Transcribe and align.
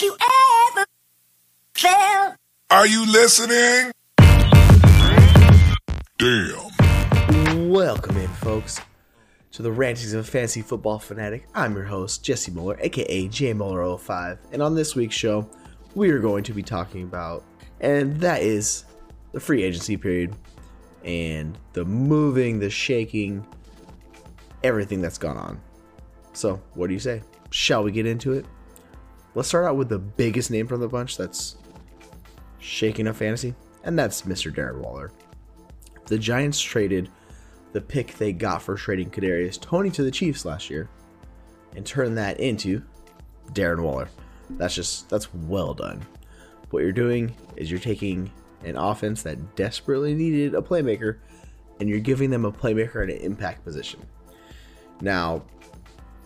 Have 0.00 0.06
you 0.06 0.16
ever 0.72 0.86
felt? 1.74 2.36
Are 2.70 2.86
you 2.86 3.04
listening? 3.04 3.92
Damn. 6.16 7.68
Welcome 7.68 8.16
in, 8.16 8.28
folks, 8.28 8.80
to 9.52 9.60
the 9.60 9.70
Rantings 9.70 10.14
of 10.14 10.20
a 10.20 10.24
Fantasy 10.24 10.62
Football 10.62 11.00
Fanatic. 11.00 11.46
I'm 11.54 11.74
your 11.74 11.84
host, 11.84 12.24
Jesse 12.24 12.50
Moeller, 12.50 12.78
aka 12.80 13.28
JMoeller05, 13.28 14.38
and 14.52 14.62
on 14.62 14.74
this 14.74 14.96
week's 14.96 15.16
show, 15.16 15.46
we 15.94 16.08
are 16.08 16.18
going 16.18 16.44
to 16.44 16.54
be 16.54 16.62
talking 16.62 17.02
about, 17.02 17.44
and 17.82 18.18
that 18.20 18.40
is 18.40 18.84
the 19.32 19.40
free 19.40 19.62
agency 19.62 19.98
period 19.98 20.34
and 21.04 21.58
the 21.74 21.84
moving, 21.84 22.58
the 22.58 22.70
shaking, 22.70 23.46
everything 24.64 25.02
that's 25.02 25.18
gone 25.18 25.36
on. 25.36 25.60
So, 26.32 26.58
what 26.72 26.86
do 26.86 26.94
you 26.94 27.00
say? 27.00 27.20
Shall 27.50 27.82
we 27.82 27.92
get 27.92 28.06
into 28.06 28.32
it? 28.32 28.46
Let's 29.34 29.48
start 29.48 29.66
out 29.66 29.76
with 29.76 29.88
the 29.88 29.98
biggest 29.98 30.50
name 30.50 30.66
from 30.66 30.80
the 30.80 30.88
bunch 30.88 31.16
that's 31.16 31.56
shaking 32.58 33.06
up 33.06 33.16
fantasy, 33.16 33.54
and 33.84 33.98
that's 33.98 34.22
Mr. 34.22 34.52
Darren 34.54 34.78
Waller. 34.78 35.12
The 36.06 36.18
Giants 36.18 36.60
traded 36.60 37.08
the 37.72 37.80
pick 37.80 38.14
they 38.14 38.32
got 38.32 38.62
for 38.62 38.74
trading 38.74 39.10
Kadarius 39.10 39.60
Toney 39.60 39.90
to 39.90 40.02
the 40.02 40.10
Chiefs 40.10 40.44
last 40.44 40.68
year 40.68 40.88
and 41.76 41.86
turned 41.86 42.18
that 42.18 42.40
into 42.40 42.82
Darren 43.52 43.82
Waller. 43.82 44.08
That's 44.50 44.74
just 44.74 45.08
that's 45.08 45.32
well 45.32 45.74
done. 45.74 46.04
What 46.70 46.82
you're 46.82 46.92
doing 46.92 47.34
is 47.56 47.70
you're 47.70 47.78
taking 47.78 48.32
an 48.64 48.76
offense 48.76 49.22
that 49.22 49.54
desperately 49.54 50.14
needed 50.14 50.54
a 50.54 50.60
playmaker 50.60 51.18
and 51.78 51.88
you're 51.88 52.00
giving 52.00 52.30
them 52.30 52.44
a 52.44 52.52
playmaker 52.52 53.02
at 53.02 53.14
an 53.14 53.22
impact 53.22 53.64
position. 53.64 54.00
Now, 55.00 55.42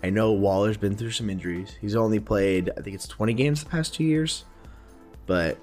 I 0.04 0.10
know 0.10 0.32
Waller's 0.32 0.76
been 0.76 0.94
through 0.96 1.12
some 1.12 1.30
injuries. 1.30 1.78
He's 1.80 1.96
only 1.96 2.20
played, 2.20 2.68
I 2.76 2.82
think 2.82 2.94
it's 2.94 3.08
20 3.08 3.32
games 3.32 3.64
the 3.64 3.70
past 3.70 3.94
two 3.94 4.04
years, 4.04 4.44
but 5.24 5.56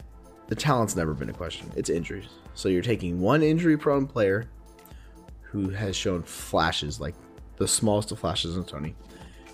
the 0.47 0.55
talent's 0.55 0.95
never 0.95 1.13
been 1.13 1.29
a 1.29 1.33
question. 1.33 1.71
It's 1.75 1.91
injuries. 1.91 2.25
So 2.55 2.67
you're 2.67 2.81
taking 2.81 3.21
one 3.21 3.43
injury 3.43 3.77
prone 3.77 4.07
player 4.07 4.49
who 5.43 5.69
has 5.69 5.95
shown 5.95 6.23
flashes, 6.23 6.99
like 6.99 7.13
the 7.57 7.67
smallest 7.67 8.11
of 8.11 8.17
flashes 8.17 8.57
in 8.57 8.63
Toney, 8.63 8.95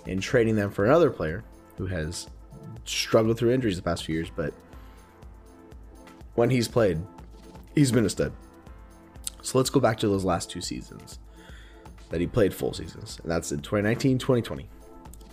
and 0.06 0.22
trading 0.22 0.56
them 0.56 0.70
for 0.70 0.86
another 0.86 1.10
player 1.10 1.44
who 1.76 1.84
has 1.84 2.26
struggled 2.86 3.36
through 3.36 3.50
injuries 3.50 3.76
the 3.76 3.82
past 3.82 4.06
few 4.06 4.14
years, 4.14 4.30
but 4.34 4.54
when 6.34 6.48
he's 6.48 6.66
played, 6.66 6.98
he's 7.74 7.92
been 7.92 8.06
a 8.06 8.08
stud. 8.08 8.32
So 9.42 9.58
let's 9.58 9.68
go 9.68 9.80
back 9.80 9.98
to 9.98 10.08
those 10.08 10.24
last 10.24 10.50
two 10.50 10.62
seasons 10.62 11.18
that 12.08 12.22
he 12.22 12.26
played 12.26 12.54
full 12.54 12.72
seasons, 12.72 13.20
and 13.22 13.30
that's 13.30 13.52
in 13.52 13.58
2019 13.58 14.16
2020. 14.16 14.66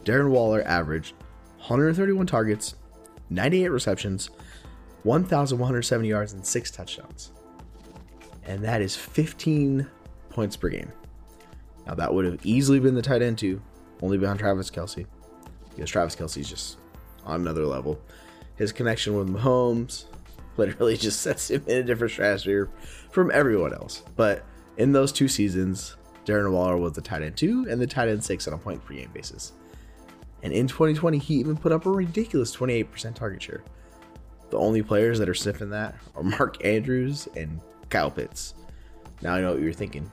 Darren 0.05 0.29
Waller 0.29 0.63
averaged 0.65 1.13
131 1.57 2.27
targets, 2.27 2.75
98 3.29 3.69
receptions, 3.69 4.29
1,170 5.03 6.07
yards, 6.07 6.33
and 6.33 6.45
six 6.45 6.71
touchdowns. 6.71 7.31
And 8.45 8.63
that 8.63 8.81
is 8.81 8.95
15 8.95 9.87
points 10.29 10.55
per 10.55 10.69
game. 10.69 10.91
Now, 11.87 11.95
that 11.95 12.13
would 12.13 12.25
have 12.25 12.45
easily 12.45 12.79
been 12.79 12.95
the 12.95 13.01
tight 13.01 13.21
end, 13.21 13.37
too, 13.37 13.61
only 14.01 14.17
behind 14.17 14.39
Travis 14.39 14.69
Kelce, 14.69 15.05
because 15.75 15.89
Travis 15.89 16.15
Kelce's 16.15 16.49
just 16.49 16.77
on 17.25 17.41
another 17.41 17.65
level. 17.65 17.99
His 18.55 18.71
connection 18.71 19.17
with 19.17 19.27
Mahomes 19.27 20.05
literally 20.57 20.97
just 20.97 21.21
sets 21.21 21.49
him 21.49 21.63
in 21.67 21.77
a 21.77 21.83
different 21.83 22.13
stratosphere 22.13 22.69
from 23.11 23.31
everyone 23.31 23.73
else. 23.73 24.03
But 24.15 24.43
in 24.77 24.91
those 24.91 25.11
two 25.11 25.27
seasons, 25.27 25.95
Darren 26.25 26.51
Waller 26.51 26.77
was 26.77 26.93
the 26.93 27.01
tight 27.01 27.21
end 27.21 27.37
two 27.37 27.67
and 27.69 27.79
the 27.79 27.87
tight 27.87 28.09
end 28.09 28.23
six 28.23 28.47
on 28.47 28.53
a 28.53 28.57
point 28.57 28.83
per 28.83 28.93
game 28.93 29.11
basis. 29.13 29.53
And 30.45 30.53
in 30.53 30.67
2020, 30.67 31.17
he 31.17 31.33
even 31.37 31.57
put 31.57 31.71
up 31.71 31.87
a 31.87 31.89
ridiculous 31.89 32.55
28% 32.55 33.15
target 33.15 33.41
share. 33.41 33.63
The 34.51 34.59
only 34.59 34.83
players 34.83 35.17
that 35.17 35.27
are 35.27 35.33
sniffing 35.33 35.71
that 35.71 35.95
are 36.15 36.21
Mark 36.21 36.63
Andrews 36.63 37.27
and 37.35 37.59
Kyle 37.89 38.11
Pitts. 38.11 38.53
Now 39.23 39.33
I 39.33 39.41
know 39.41 39.53
what 39.53 39.61
you're 39.63 39.73
thinking. 39.73 40.11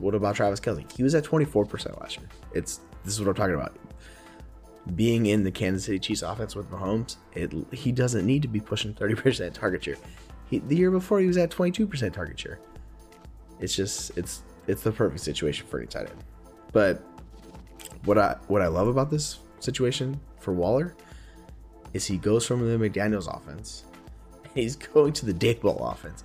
What 0.00 0.14
about 0.14 0.36
Travis 0.36 0.60
Kelce? 0.60 0.92
He 0.92 1.02
was 1.02 1.14
at 1.14 1.24
24% 1.24 1.98
last 1.98 2.18
year. 2.18 2.28
It's 2.52 2.80
this 3.04 3.14
is 3.14 3.20
what 3.20 3.28
I'm 3.30 3.34
talking 3.34 3.54
about. 3.54 3.74
Being 4.96 5.26
in 5.26 5.44
the 5.44 5.50
Kansas 5.50 5.86
City 5.86 5.98
Chiefs 5.98 6.20
offense 6.20 6.54
with 6.54 6.70
Mahomes, 6.70 7.16
it, 7.32 7.50
he 7.72 7.90
doesn't 7.90 8.26
need 8.26 8.42
to 8.42 8.48
be 8.48 8.60
pushing 8.60 8.92
30% 8.92 9.54
target 9.54 9.82
share. 9.82 9.96
He, 10.50 10.58
the 10.58 10.76
year 10.76 10.90
before, 10.90 11.20
he 11.20 11.26
was 11.26 11.38
at 11.38 11.50
22% 11.50 12.12
target 12.12 12.38
share. 12.38 12.58
It's 13.60 13.74
just 13.74 14.18
it's 14.18 14.42
it's 14.66 14.82
the 14.82 14.92
perfect 14.92 15.22
situation 15.22 15.66
for 15.66 15.78
any 15.78 15.86
tight 15.86 16.10
end. 16.10 16.22
But 16.70 17.02
what 18.04 18.18
I 18.18 18.36
what 18.48 18.60
I 18.60 18.66
love 18.66 18.88
about 18.88 19.10
this 19.10 19.38
situation 19.64 20.20
for 20.38 20.52
Waller 20.52 20.94
is 21.92 22.06
he 22.06 22.18
goes 22.18 22.46
from 22.46 22.66
the 22.66 22.76
McDaniels 22.76 23.34
offense 23.34 23.84
and 24.44 24.52
he's 24.54 24.76
going 24.76 25.12
to 25.14 25.26
the 25.26 25.34
Daboll 25.34 25.92
offense. 25.92 26.24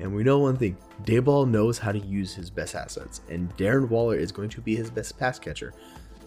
And 0.00 0.14
we 0.14 0.22
know 0.22 0.38
one 0.38 0.56
thing: 0.56 0.76
Daboll 1.04 1.48
knows 1.48 1.78
how 1.78 1.90
to 1.90 1.98
use 1.98 2.32
his 2.34 2.50
best 2.50 2.74
assets, 2.74 3.20
and 3.28 3.54
Darren 3.56 3.88
Waller 3.88 4.16
is 4.16 4.30
going 4.30 4.48
to 4.50 4.60
be 4.60 4.76
his 4.76 4.90
best 4.90 5.18
pass 5.18 5.38
catcher. 5.38 5.74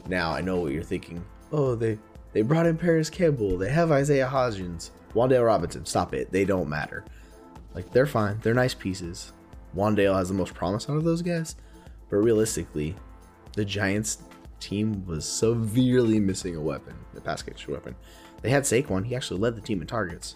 Now 0.07 0.31
I 0.31 0.41
know 0.41 0.57
what 0.57 0.73
you're 0.73 0.83
thinking. 0.83 1.23
Oh, 1.53 1.75
they 1.75 1.97
they 2.33 2.41
brought 2.41 2.65
in 2.65 2.77
Parris 2.77 3.09
Campbell. 3.09 3.57
They 3.57 3.69
have 3.69 3.91
Isaiah 3.91 4.27
Hodgins, 4.27 4.91
Wan'Dale 5.13 5.45
Robinson. 5.45 5.85
Stop 5.85 6.13
it. 6.13 6.31
They 6.31 6.43
don't 6.43 6.67
matter. 6.67 7.05
Like 7.73 7.91
they're 7.91 8.05
fine. 8.05 8.39
They're 8.41 8.53
nice 8.53 8.73
pieces. 8.73 9.31
Wan'Dale 9.75 10.17
has 10.17 10.27
the 10.27 10.33
most 10.33 10.53
promise 10.53 10.89
out 10.89 10.97
of 10.97 11.05
those 11.05 11.21
guys, 11.21 11.55
but 12.09 12.17
realistically, 12.17 12.95
the 13.53 13.63
Giants 13.63 14.17
team 14.61 15.05
was 15.05 15.25
severely 15.25 16.19
missing 16.19 16.55
a 16.55 16.61
weapon, 16.61 16.95
a 17.15 17.21
pass 17.21 17.41
catcher 17.41 17.71
weapon. 17.71 17.95
They 18.41 18.49
had 18.49 18.63
Saquon, 18.63 19.05
he 19.05 19.15
actually 19.15 19.39
led 19.39 19.55
the 19.55 19.61
team 19.61 19.81
in 19.81 19.87
targets, 19.87 20.35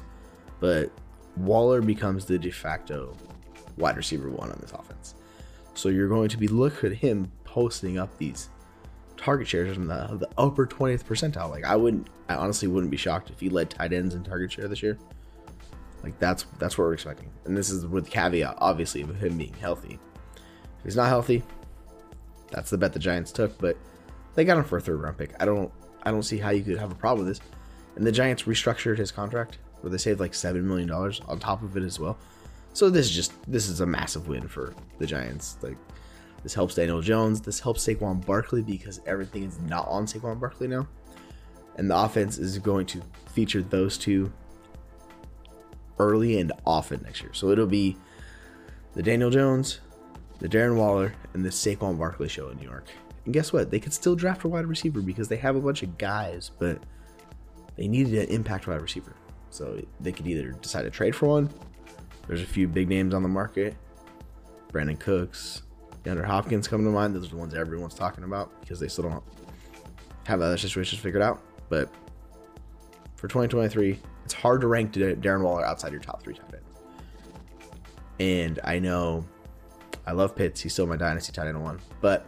but 0.60 0.92
Waller 1.38 1.82
becomes 1.82 2.26
the 2.26 2.38
de 2.38 2.52
facto 2.52 3.16
wide 3.78 3.98
receiver 3.98 4.30
one 4.30 4.52
on 4.52 4.58
this 4.62 4.72
offense. 4.72 5.16
So 5.74 5.90
you're 5.90 6.08
going 6.08 6.30
to 6.30 6.38
be 6.38 6.48
looking 6.48 6.92
at 6.92 6.98
him 6.98 7.32
posting 7.44 7.98
up 7.98 8.18
these 8.18 8.50
target 9.18 9.48
shares 9.48 9.78
in 9.78 9.88
the, 9.88 10.18
the 10.20 10.30
upper 10.38 10.66
20th 10.66 11.04
percentile. 11.04 11.50
Like 11.50 11.66
I 11.66 11.76
wouldn't, 11.76 12.08
I 12.30 12.36
honestly 12.36 12.68
wouldn't 12.68 12.92
be 12.92 12.98
shocked 12.98 13.30
if 13.30 13.40
he 13.40 13.50
led 13.50 13.70
tight 13.70 13.94
ends 13.94 14.16
in 14.16 14.24
target 14.24 14.52
share 14.52 14.68
this 14.68 14.84
year. 14.84 14.98
Like 16.04 16.18
that's 16.20 16.46
that's 16.60 16.78
what 16.78 16.86
we're 16.86 16.94
expecting, 16.94 17.32
and 17.46 17.58
this 17.58 17.72
is 17.72 17.84
with 17.88 18.12
caveat, 18.12 18.58
obviously, 18.60 19.02
of 19.02 19.16
him 19.16 19.40
being 19.40 19.56
healthy. 19.56 19.98
If 20.36 20.84
he's 20.84 20.96
not 20.96 21.08
healthy, 21.08 21.42
that's 22.52 22.70
the 22.70 22.78
bet 22.78 22.94
the 22.94 23.00
Giants 23.00 23.32
took. 23.32 23.58
But 23.58 23.76
they 24.36 24.46
got 24.46 24.58
him 24.58 24.64
for 24.64 24.78
a 24.78 24.82
third 24.82 25.02
round 25.02 25.18
pick. 25.18 25.32
I 25.40 25.46
don't 25.46 25.72
I 26.04 26.12
don't 26.12 26.24
see 26.24 26.38
how 26.38 26.52
you 26.52 26.64
could 26.64 26.78
have 26.78 26.92
a 26.92 26.96
problem 26.96 27.26
with 27.26 27.38
this. 27.38 27.48
And 27.96 28.06
the 28.06 28.12
Giants 28.12 28.44
restructured 28.44 28.98
his 28.98 29.12
contract 29.12 29.58
where 29.82 29.90
they 29.90 29.98
saved 29.98 30.20
like 30.20 30.34
seven 30.34 30.68
million 30.68 30.88
dollars 30.88 31.22
on 31.28 31.40
top 31.40 31.64
of 31.64 31.76
it 31.78 31.84
as 31.84 32.00
well. 32.00 32.18
So 32.74 32.90
this 32.90 33.06
is 33.06 33.16
just 33.16 33.34
this 33.52 33.70
is 33.70 33.82
a 33.82 33.86
massive 33.86 34.28
win 34.28 34.48
for 34.48 34.74
the 35.00 35.08
Giants. 35.08 35.58
Like 35.62 35.78
this 36.44 36.54
helps 36.54 36.76
Daniel 36.76 37.02
Jones. 37.02 37.42
This 37.42 37.60
helps 37.60 37.86
Saquon 37.88 38.26
Barkley 38.26 38.62
because 38.62 39.02
everything 39.08 39.44
is 39.44 39.60
not 39.62 39.88
on 39.88 40.06
Saquon 40.06 40.40
Barkley 40.40 40.68
now. 40.68 40.88
And 41.78 41.90
the 41.90 41.98
offense 41.98 42.38
is 42.38 42.58
going 42.60 42.86
to 42.88 43.02
feature 43.34 43.62
those 43.62 43.98
two 43.98 44.32
early 46.00 46.40
and 46.40 46.52
often 46.66 47.02
next 47.04 47.22
year. 47.22 47.34
So 47.34 47.50
it'll 47.50 47.66
be 47.66 47.98
the 48.94 49.04
Daniel 49.04 49.30
Jones, 49.30 49.80
the 50.40 50.48
Darren 50.48 50.78
Waller, 50.78 51.14
and 51.34 51.44
the 51.44 51.50
Saquon 51.50 51.98
Barkley 51.98 52.30
show 52.30 52.50
in 52.50 52.58
New 52.58 52.64
York. 52.64 52.88
And 53.26 53.34
guess 53.34 53.52
what? 53.52 53.72
They 53.72 53.80
could 53.80 53.94
still 53.94 54.16
draft 54.16 54.44
a 54.44 54.48
wide 54.48 54.66
receiver 54.66 55.02
because 55.02 55.28
they 55.28 55.38
have 55.38 55.56
a 55.56 55.60
bunch 55.60 55.84
of 55.84 55.98
guys, 55.98 56.52
but 56.60 56.80
they 57.76 57.88
needed 57.88 58.14
an 58.14 58.34
impact 58.34 58.68
wide 58.68 58.82
receiver. 58.82 59.16
So 59.50 59.82
they 60.00 60.12
could 60.12 60.28
either 60.28 60.52
decide 60.52 60.84
to 60.84 60.90
trade 60.90 61.16
for 61.16 61.28
one. 61.28 61.50
There's 62.28 62.42
a 62.42 62.46
few 62.46 62.68
big 62.68 62.90
names 62.90 63.14
on 63.14 63.24
the 63.24 63.30
market. 63.30 63.76
Brandin 64.72 65.00
Cooks, 65.00 65.64
DeAndre 66.04 66.26
Hopkins 66.26 66.68
come 66.68 66.84
to 66.84 66.90
mind. 66.90 67.16
Those 67.16 67.28
are 67.28 67.30
the 67.30 67.38
ones 67.38 67.54
everyone's 67.54 67.96
talking 67.96 68.24
about 68.24 68.52
because 68.62 68.80
they 68.80 68.88
still 68.88 69.10
don't 69.10 69.24
have 70.26 70.42
other 70.42 70.58
situations 70.58 71.02
figured 71.02 71.24
out. 71.24 71.42
But 71.70 71.90
for 73.16 73.28
2023, 73.28 74.00
it's 74.24 74.34
hard 74.34 74.62
to 74.62 74.68
rank 74.68 74.94
Darren 74.94 75.42
Waller 75.42 75.66
outside 75.66 75.92
your 75.92 76.02
top 76.02 76.22
three 76.22 76.34
tight 76.34 76.54
ends. 76.54 76.80
And 78.20 78.60
I 78.64 78.80
know 78.80 79.26
I 80.06 80.12
love 80.12 80.36
Pitts. 80.36 80.62
He's 80.62 80.74
still 80.74 80.88
my 80.88 80.98
dynasty 80.98 81.32
tight 81.32 81.48
end 81.48 81.62
one, 81.62 81.80
but 82.02 82.26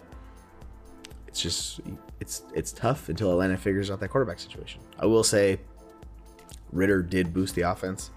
it's 1.28 1.42
just 1.42 1.82
it's 2.20 2.44
it's 2.54 2.72
tough 2.72 3.10
until 3.10 3.32
Atlanta 3.32 3.58
figures 3.58 3.92
out 3.92 4.00
that 4.00 4.10
quarterback 4.10 4.40
situation. 4.40 4.82
I 5.00 5.06
will 5.06 5.24
say 5.24 5.60
Ridder 6.72 7.02
did 7.02 7.34
boost 7.34 7.56
the 7.56 7.62
offense 7.62 8.12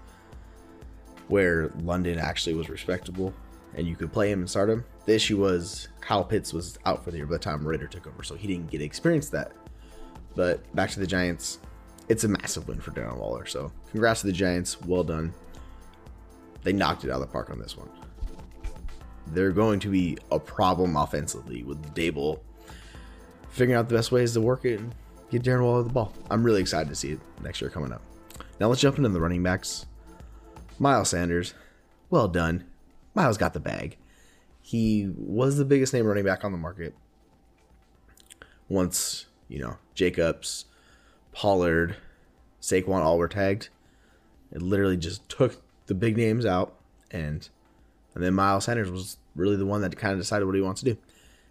where 1.27 1.69
London 1.83 2.19
actually 2.19 2.53
was 2.55 2.69
respectable 2.69 3.33
and 3.75 3.87
you 3.87 3.95
could 3.95 4.11
play 4.11 4.31
him 4.31 4.39
and 4.39 4.49
start 4.49 4.69
him. 4.69 4.83
The 5.05 5.15
issue 5.15 5.37
was 5.37 5.87
Kyle 6.01 6.23
Pitts 6.23 6.51
was 6.51 6.77
out 6.85 7.03
for 7.03 7.11
the 7.11 7.17
year 7.17 7.25
by 7.25 7.33
the 7.33 7.39
time 7.39 7.65
Ridder 7.65 7.87
took 7.87 8.05
over, 8.07 8.23
so 8.23 8.35
he 8.35 8.47
didn't 8.47 8.69
get 8.69 8.79
to 8.79 8.83
experience 8.83 9.29
that. 9.29 9.53
But 10.35 10.73
back 10.75 10.89
to 10.91 10.99
the 10.99 11.07
Giants, 11.07 11.59
it's 12.09 12.23
a 12.23 12.27
massive 12.27 12.67
win 12.67 12.81
for 12.81 12.91
Darren 12.91 13.17
Waller. 13.17 13.45
So 13.45 13.71
congrats 13.91 14.21
to 14.21 14.27
the 14.27 14.33
Giants. 14.33 14.81
Well 14.81 15.03
done. 15.03 15.33
They 16.63 16.73
knocked 16.73 17.05
it 17.05 17.09
out 17.09 17.15
of 17.15 17.21
the 17.21 17.27
park 17.27 17.49
on 17.49 17.59
this 17.59 17.77
one. 17.77 17.89
They're 19.27 19.51
going 19.51 19.79
to 19.81 19.89
be 19.89 20.17
a 20.31 20.39
problem 20.39 20.95
offensively 20.95 21.63
with 21.63 21.81
Daboll 21.95 22.39
figuring 23.51 23.77
out 23.77 23.89
the 23.89 23.95
best 23.95 24.11
ways 24.11 24.33
to 24.33 24.41
work 24.41 24.65
it 24.65 24.79
and 24.79 24.95
get 25.29 25.43
Darren 25.43 25.63
Waller 25.63 25.83
the 25.83 25.89
ball. 25.89 26.13
I'm 26.29 26.43
really 26.43 26.61
excited 26.61 26.89
to 26.89 26.95
see 26.95 27.11
it 27.11 27.19
next 27.43 27.61
year 27.61 27.69
coming 27.69 27.91
up. 27.91 28.01
Now 28.59 28.67
let's 28.67 28.81
jump 28.81 28.97
into 28.97 29.09
the 29.09 29.21
running 29.21 29.43
backs. 29.43 29.85
Miles 30.79 31.09
Sanders, 31.09 31.53
well 32.09 32.27
done. 32.27 32.65
Miles 33.13 33.37
got 33.37 33.53
the 33.53 33.59
bag. 33.59 33.97
He 34.61 35.11
was 35.17 35.57
the 35.57 35.65
biggest 35.65 35.93
name 35.93 36.05
running 36.05 36.25
back 36.25 36.43
on 36.43 36.51
the 36.51 36.57
market. 36.57 36.95
Once, 38.69 39.25
you 39.47 39.59
know, 39.59 39.77
Jacobs, 39.95 40.65
Pollard, 41.33 41.97
Saquon 42.61 43.01
all 43.01 43.17
were 43.17 43.27
tagged. 43.27 43.69
It 44.51 44.61
literally 44.61 44.97
just 44.97 45.27
took 45.27 45.61
the 45.87 45.93
big 45.93 46.17
names 46.17 46.45
out 46.45 46.75
and 47.09 47.47
and 48.13 48.23
then 48.23 48.33
Miles 48.33 48.65
Sanders 48.65 48.91
was 48.91 49.17
really 49.35 49.55
the 49.55 49.65
one 49.65 49.81
that 49.81 49.95
kind 49.97 50.13
of 50.13 50.19
decided 50.19 50.45
what 50.45 50.55
he 50.55 50.61
wants 50.61 50.81
to 50.81 50.93
do. 50.93 50.97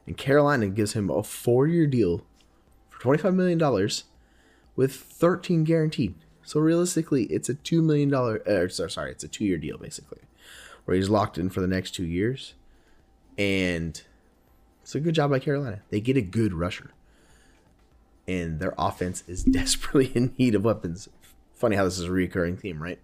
And 0.06 0.16
Carolina 0.16 0.68
gives 0.68 0.94
him 0.94 1.10
a 1.10 1.22
four 1.22 1.66
year 1.66 1.86
deal 1.86 2.24
for 2.88 3.16
$25 3.16 3.34
million 3.34 3.90
with 4.76 4.94
13 4.94 5.64
guaranteed. 5.64 6.14
So 6.42 6.58
realistically, 6.58 7.24
it's 7.24 7.48
a 7.48 7.54
$2 7.54 7.82
million, 7.82 8.12
uh, 8.12 8.68
sorry, 8.68 9.12
it's 9.12 9.24
a 9.24 9.28
two 9.28 9.44
year 9.44 9.56
deal 9.56 9.78
basically, 9.78 10.18
where 10.84 10.96
he's 10.96 11.08
locked 11.08 11.38
in 11.38 11.50
for 11.50 11.60
the 11.60 11.68
next 11.68 11.92
two 11.92 12.04
years. 12.04 12.54
And 13.38 14.02
it's 14.82 14.94
a 14.94 15.00
good 15.00 15.14
job 15.14 15.30
by 15.30 15.38
Carolina. 15.38 15.82
They 15.90 16.00
get 16.00 16.16
a 16.16 16.22
good 16.22 16.52
rusher. 16.52 16.90
And 18.26 18.58
their 18.58 18.74
offense 18.76 19.22
is 19.28 19.44
desperately 19.58 20.06
in 20.14 20.34
need 20.38 20.54
of 20.54 20.64
weapons. 20.64 21.08
Funny 21.54 21.76
how 21.76 21.84
this 21.84 21.98
is 21.98 22.04
a 22.04 22.10
recurring 22.10 22.56
theme, 22.56 22.82
right? 22.82 22.98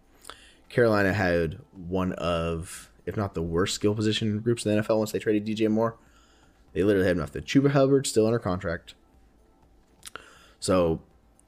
Carolina 0.69 1.13
had 1.13 1.59
one 1.73 2.13
of, 2.15 2.91
if 3.05 3.17
not 3.17 3.35
the 3.35 3.43
worst 3.43 3.75
skill 3.75 3.95
position 3.95 4.41
groups 4.41 4.67
in 4.67 4.75
the 4.75 4.83
NFL 4.83 4.99
once 4.99 5.13
they 5.13 5.19
traded 5.19 5.47
DJ 5.47 5.71
Moore. 5.71 5.97
They 6.77 6.83
literally 6.83 7.09
had 7.09 7.17
enough. 7.17 7.33
The 7.33 7.41
Chuba 7.41 7.71
Hubbard 7.71 8.07
still 8.07 8.27
under 8.27 8.39
contract. 8.39 8.93
So 10.61 11.01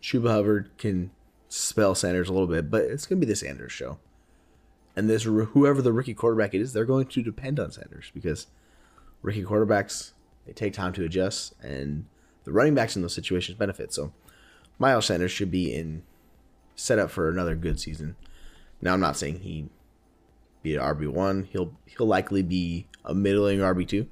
Chuba 0.03 0.31
Hubbard 0.31 0.71
can 0.79 1.11
spell 1.51 1.95
Sanders 1.95 2.31
a 2.31 2.33
little 2.33 2.47
bit, 2.47 2.71
but 2.71 2.85
it's 2.85 3.05
going 3.05 3.21
to 3.21 3.27
be 3.27 3.31
the 3.31 3.37
Sanders 3.37 3.71
show. 3.71 3.99
And 4.97 5.11
this 5.11 5.25
whoever 5.25 5.83
the 5.83 5.93
rookie 5.93 6.15
quarterback 6.15 6.55
is, 6.55 6.73
they're 6.73 6.87
going 6.87 7.09
to 7.09 7.23
depend 7.23 7.61
on 7.61 7.71
Sanders 7.71 8.11
because 8.15 8.47
rookie 9.21 9.45
quarterbacks 9.45 10.13
they 10.47 10.55
take 10.55 10.73
time 10.73 10.95
to 10.95 11.05
adjust, 11.05 11.53
and 11.63 12.07
the 12.45 12.51
running 12.51 12.75
backs 12.75 12.97
in 12.97 13.03
those 13.03 13.13
situations 13.13 13.59
benefit. 13.59 13.93
So 13.93 14.15
Miles 14.79 15.05
Sanders 15.05 15.31
should 15.31 15.51
be 15.51 15.75
in 15.75 16.05
set 16.75 16.99
up 16.99 17.11
for 17.11 17.29
another 17.29 17.55
good 17.55 17.79
season. 17.79 18.17
Now 18.81 18.95
I'm 18.95 19.01
not 19.01 19.19
saying 19.19 19.41
he 19.41 19.69
be 20.63 20.75
an 20.75 20.81
RB 20.81 21.07
one. 21.09 21.45
He'll 21.53 21.75
he'll 21.85 22.07
likely 22.07 22.43
be 22.43 22.87
a 23.05 23.13
middling 23.15 23.59
RB 23.59 23.87
two, 23.87 24.09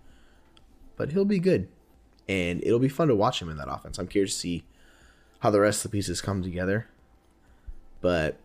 but 0.97 1.13
he'll 1.13 1.25
be 1.25 1.39
good, 1.39 1.69
and 2.29 2.63
it'll 2.63 2.79
be 2.79 2.89
fun 2.89 3.09
to 3.09 3.15
watch 3.15 3.41
him 3.41 3.49
in 3.49 3.57
that 3.59 3.73
offense. 3.73 3.99
I'm 3.99 4.09
curious 4.09 4.33
to 4.35 4.39
see 4.39 4.65
how 5.41 5.51
the 5.51 5.61
rest 5.61 5.85
of 5.85 5.91
the 5.91 5.97
pieces 5.97 6.21
come 6.21 6.43
together, 6.43 6.89
but 8.01 8.39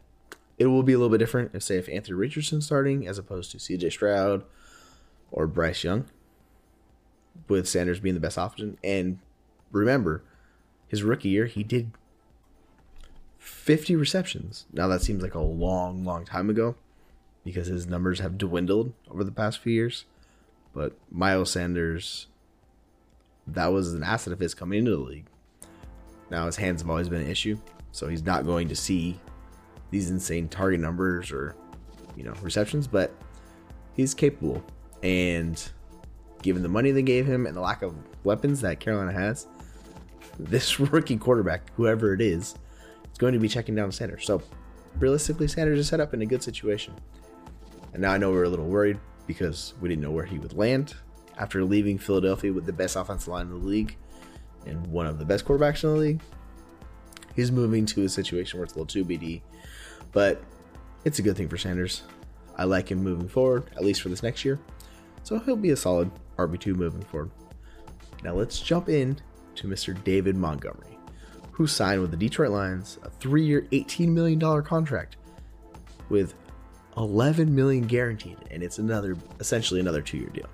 it 0.57 0.67
will 0.67 0.83
be 0.83 0.93
a 0.93 0.97
little 0.97 1.09
bit 1.09 1.17
different 1.17 1.51
if 1.53 1.63
say 1.63 1.77
if 1.77 1.89
Anthony 1.89 2.13
Richardson 2.13 2.61
starting 2.61 3.07
as 3.07 3.17
opposed 3.17 3.51
to 3.51 3.59
C.J. 3.59 3.89
Stroud 3.89 4.43
or 5.31 5.47
Bryce 5.47 5.83
Young, 5.83 6.05
with 7.47 7.67
Sanders 7.67 7.99
being 7.99 8.15
the 8.15 8.21
best 8.21 8.37
option. 8.37 8.77
And 8.83 9.19
remember, 9.71 10.23
his 10.87 11.03
rookie 11.03 11.29
year 11.29 11.45
he 11.45 11.63
did 11.63 11.91
50 13.37 13.95
receptions. 13.95 14.65
Now 14.71 14.87
that 14.87 15.01
seems 15.01 15.23
like 15.23 15.35
a 15.35 15.39
long, 15.39 16.03
long 16.03 16.25
time 16.25 16.49
ago 16.49 16.75
because 17.43 17.67
his 17.67 17.87
numbers 17.87 18.19
have 18.19 18.37
dwindled 18.37 18.93
over 19.09 19.23
the 19.23 19.31
past 19.31 19.59
few 19.59 19.73
years. 19.73 20.05
But 20.73 20.95
Miles 21.11 21.51
Sanders, 21.51 22.27
that 23.47 23.67
was 23.67 23.93
an 23.93 24.03
asset 24.03 24.33
of 24.33 24.39
his 24.39 24.53
coming 24.53 24.79
into 24.79 24.91
the 24.91 24.97
league. 24.97 25.27
Now 26.29 26.45
his 26.45 26.55
hands 26.55 26.81
have 26.81 26.89
always 26.89 27.09
been 27.09 27.21
an 27.21 27.29
issue, 27.29 27.57
so 27.91 28.07
he's 28.07 28.23
not 28.23 28.45
going 28.45 28.67
to 28.69 28.75
see 28.75 29.19
these 29.89 30.09
insane 30.09 30.47
target 30.47 30.79
numbers 30.79 31.31
or 31.31 31.55
you 32.15 32.23
know 32.23 32.33
receptions, 32.41 32.87
but 32.87 33.11
he's 33.93 34.13
capable. 34.13 34.63
And 35.03 35.61
given 36.41 36.63
the 36.63 36.69
money 36.69 36.91
they 36.91 37.01
gave 37.01 37.25
him 37.25 37.45
and 37.45 37.55
the 37.55 37.61
lack 37.61 37.81
of 37.81 37.95
weapons 38.23 38.61
that 38.61 38.79
Carolina 38.79 39.11
has, 39.11 39.47
this 40.39 40.79
rookie 40.79 41.17
quarterback, 41.17 41.71
whoever 41.75 42.13
it 42.13 42.21
is, 42.21 42.55
is 43.11 43.17
going 43.17 43.33
to 43.33 43.39
be 43.39 43.47
checking 43.47 43.75
down 43.75 43.91
Sanders. 43.91 44.25
So 44.25 44.41
realistically, 44.99 45.47
Sanders 45.47 45.79
is 45.79 45.87
set 45.87 45.99
up 45.99 46.13
in 46.13 46.21
a 46.21 46.25
good 46.25 46.43
situation. 46.43 46.93
And 47.93 48.01
now 48.01 48.11
I 48.11 48.17
know 48.17 48.31
we 48.31 48.37
are 48.37 48.45
a 48.45 48.49
little 48.49 48.67
worried 48.67 48.99
because 49.27 49.73
we 49.81 49.89
didn't 49.89 50.01
know 50.01 50.11
where 50.11 50.25
he 50.25 50.39
would 50.39 50.53
land 50.53 50.95
after 51.41 51.65
leaving 51.65 51.97
Philadelphia 51.97 52.53
with 52.53 52.67
the 52.67 52.71
best 52.71 52.95
offensive 52.95 53.27
line 53.27 53.47
in 53.47 53.49
the 53.49 53.67
league 53.67 53.97
and 54.67 54.85
one 54.87 55.07
of 55.07 55.17
the 55.17 55.25
best 55.25 55.43
quarterbacks 55.43 55.83
in 55.83 55.89
the 55.89 55.95
league. 55.95 56.21
He's 57.35 57.51
moving 57.51 57.85
to 57.87 58.03
a 58.03 58.09
situation 58.09 58.59
where 58.59 58.63
it's 58.63 58.73
a 58.73 58.77
little 58.77 58.85
too 58.85 59.03
BD, 59.03 59.41
but 60.11 60.43
it's 61.03 61.17
a 61.17 61.23
good 61.23 61.35
thing 61.35 61.49
for 61.49 61.57
Sanders. 61.57 62.03
I 62.57 62.65
like 62.65 62.91
him 62.91 63.03
moving 63.03 63.27
forward, 63.27 63.71
at 63.75 63.83
least 63.83 64.03
for 64.03 64.09
this 64.09 64.21
next 64.21 64.45
year. 64.45 64.59
So 65.23 65.39
he'll 65.39 65.55
be 65.55 65.71
a 65.71 65.75
solid 65.75 66.11
RB2 66.37 66.75
moving 66.75 67.01
forward. 67.01 67.31
Now 68.23 68.33
let's 68.33 68.59
jump 68.59 68.87
in 68.87 69.17
to 69.55 69.67
Mr. 69.67 70.01
David 70.03 70.35
Montgomery, 70.35 70.99
who 71.51 71.65
signed 71.65 72.01
with 72.01 72.11
the 72.11 72.17
Detroit 72.17 72.51
Lions 72.51 72.99
a 73.01 73.09
three 73.09 73.45
year, 73.45 73.67
$18 73.71 74.09
million 74.09 74.39
contract 74.63 75.17
with 76.09 76.35
11 76.97 77.55
million 77.55 77.87
guaranteed, 77.87 78.37
and 78.51 78.61
it's 78.61 78.77
another 78.77 79.17
essentially 79.39 79.79
another 79.79 80.03
two 80.03 80.17
year 80.17 80.29
deal. 80.29 80.47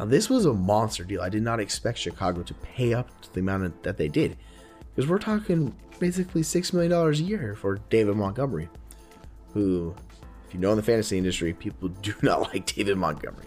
Now, 0.00 0.06
this 0.06 0.30
was 0.30 0.46
a 0.46 0.54
monster 0.54 1.04
deal. 1.04 1.20
I 1.20 1.28
did 1.28 1.42
not 1.42 1.60
expect 1.60 1.98
Chicago 1.98 2.42
to 2.42 2.54
pay 2.54 2.94
up 2.94 3.20
to 3.20 3.34
the 3.34 3.40
amount 3.40 3.82
that 3.82 3.98
they 3.98 4.08
did, 4.08 4.38
because 4.94 5.06
we're 5.06 5.18
talking 5.18 5.76
basically 5.98 6.40
$6 6.40 6.72
million 6.72 6.90
a 6.90 7.10
year 7.16 7.54
for 7.54 7.76
David 7.90 8.16
Montgomery, 8.16 8.70
who, 9.52 9.94
if 10.48 10.54
you 10.54 10.60
know 10.60 10.70
in 10.70 10.78
the 10.78 10.82
fantasy 10.82 11.18
industry, 11.18 11.52
people 11.52 11.88
do 12.02 12.14
not 12.22 12.40
like 12.40 12.64
David 12.64 12.96
Montgomery. 12.96 13.44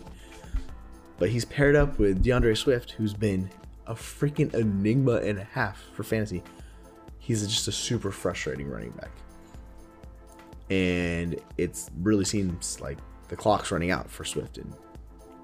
But 1.17 1.29
he's 1.29 1.43
paired 1.43 1.75
up 1.75 1.97
with 1.97 2.23
D'Andre 2.23 2.53
Swift, 2.53 2.91
who's 2.91 3.15
been 3.15 3.49
a 3.87 3.95
freaking 3.95 4.53
enigma 4.53 5.21
and 5.23 5.39
a 5.39 5.45
half 5.45 5.81
for 5.95 6.03
fantasy. 6.03 6.43
He's 7.17 7.47
just 7.47 7.67
a 7.67 7.71
super 7.71 8.11
frustrating 8.11 8.69
running 8.69 8.91
back. 8.91 9.09
And 10.69 11.35
it 11.57 11.89
really 12.03 12.25
seems 12.25 12.79
like 12.79 12.99
the 13.29 13.35
clock's 13.35 13.71
running 13.71 13.89
out 13.89 14.07
for 14.07 14.23
Swift 14.23 14.59
in, 14.59 14.71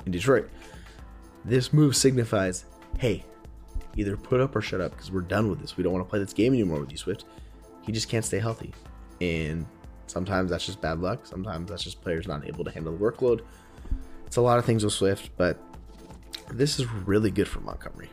in 0.06 0.12
Detroit. 0.12 0.48
This 1.46 1.74
move 1.74 1.96
signifies 1.96 2.66
hey, 2.98 3.24
either 3.96 4.18
put 4.18 4.42
up 4.42 4.56
or 4.56 4.62
shut 4.62 4.82
up 4.82 4.92
because 4.92 5.12
we're 5.12 5.22
done 5.22 5.50
with 5.50 5.60
this. 5.62 5.78
We 5.78 5.84
don't 5.84 5.94
want 5.94 6.06
to 6.06 6.10
play 6.10 6.20
this 6.20 6.34
game 6.34 6.54
anymore 6.54 6.80
with 6.80 6.92
you, 6.92 6.98
Swift. 6.98 7.26
He 7.82 7.92
just 7.92 8.10
can't 8.10 8.26
stay 8.26 8.40
healthy. 8.40 8.74
And 9.22 9.66
sometimes 10.08 10.50
that's 10.50 10.66
just 10.66 10.82
bad 10.82 11.00
luck. 11.00 11.26
Sometimes 11.26 11.70
that's 11.70 11.84
just 11.84 12.02
players 12.02 12.28
not 12.28 12.48
able 12.48 12.64
to 12.66 12.72
handle 12.72 12.96
the 12.96 13.00
workload. 13.00 13.42
It's 14.26 14.38
a 14.38 14.42
lot 14.42 14.60
of 14.60 14.66
things 14.66 14.84
with 14.84 14.94
Swift, 14.94 15.32
but 15.38 15.58
this 16.52 16.80
is 16.80 16.88
really 16.92 17.32
good 17.32 17.48
for 17.48 17.62
Montgomery. 17.62 18.10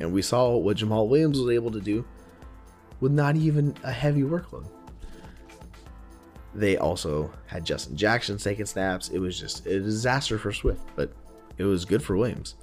And 0.00 0.12
we 0.12 0.22
saw 0.22 0.56
what 0.56 0.76
Jamaal 0.76 1.08
Williams 1.08 1.40
was 1.40 1.50
able 1.50 1.70
to 1.70 1.80
do 1.80 2.04
with 3.00 3.12
not 3.12 3.36
even 3.36 3.74
a 3.82 3.92
heavy 3.92 4.22
workload. 4.22 4.66
They 6.54 6.78
also 6.78 7.30
had 7.46 7.64
Justin 7.64 7.96
Jackson 7.96 8.38
taking 8.38 8.66
snaps. 8.66 9.08
It 9.08 9.18
was 9.18 9.38
just 9.38 9.66
a 9.66 9.78
disaster 9.78 10.38
for 10.38 10.52
Swift, 10.52 10.80
but 10.96 11.12
it 11.58 11.64
was 11.64 11.84
good 11.84 12.02
for 12.02 12.16
Williams. 12.16 12.54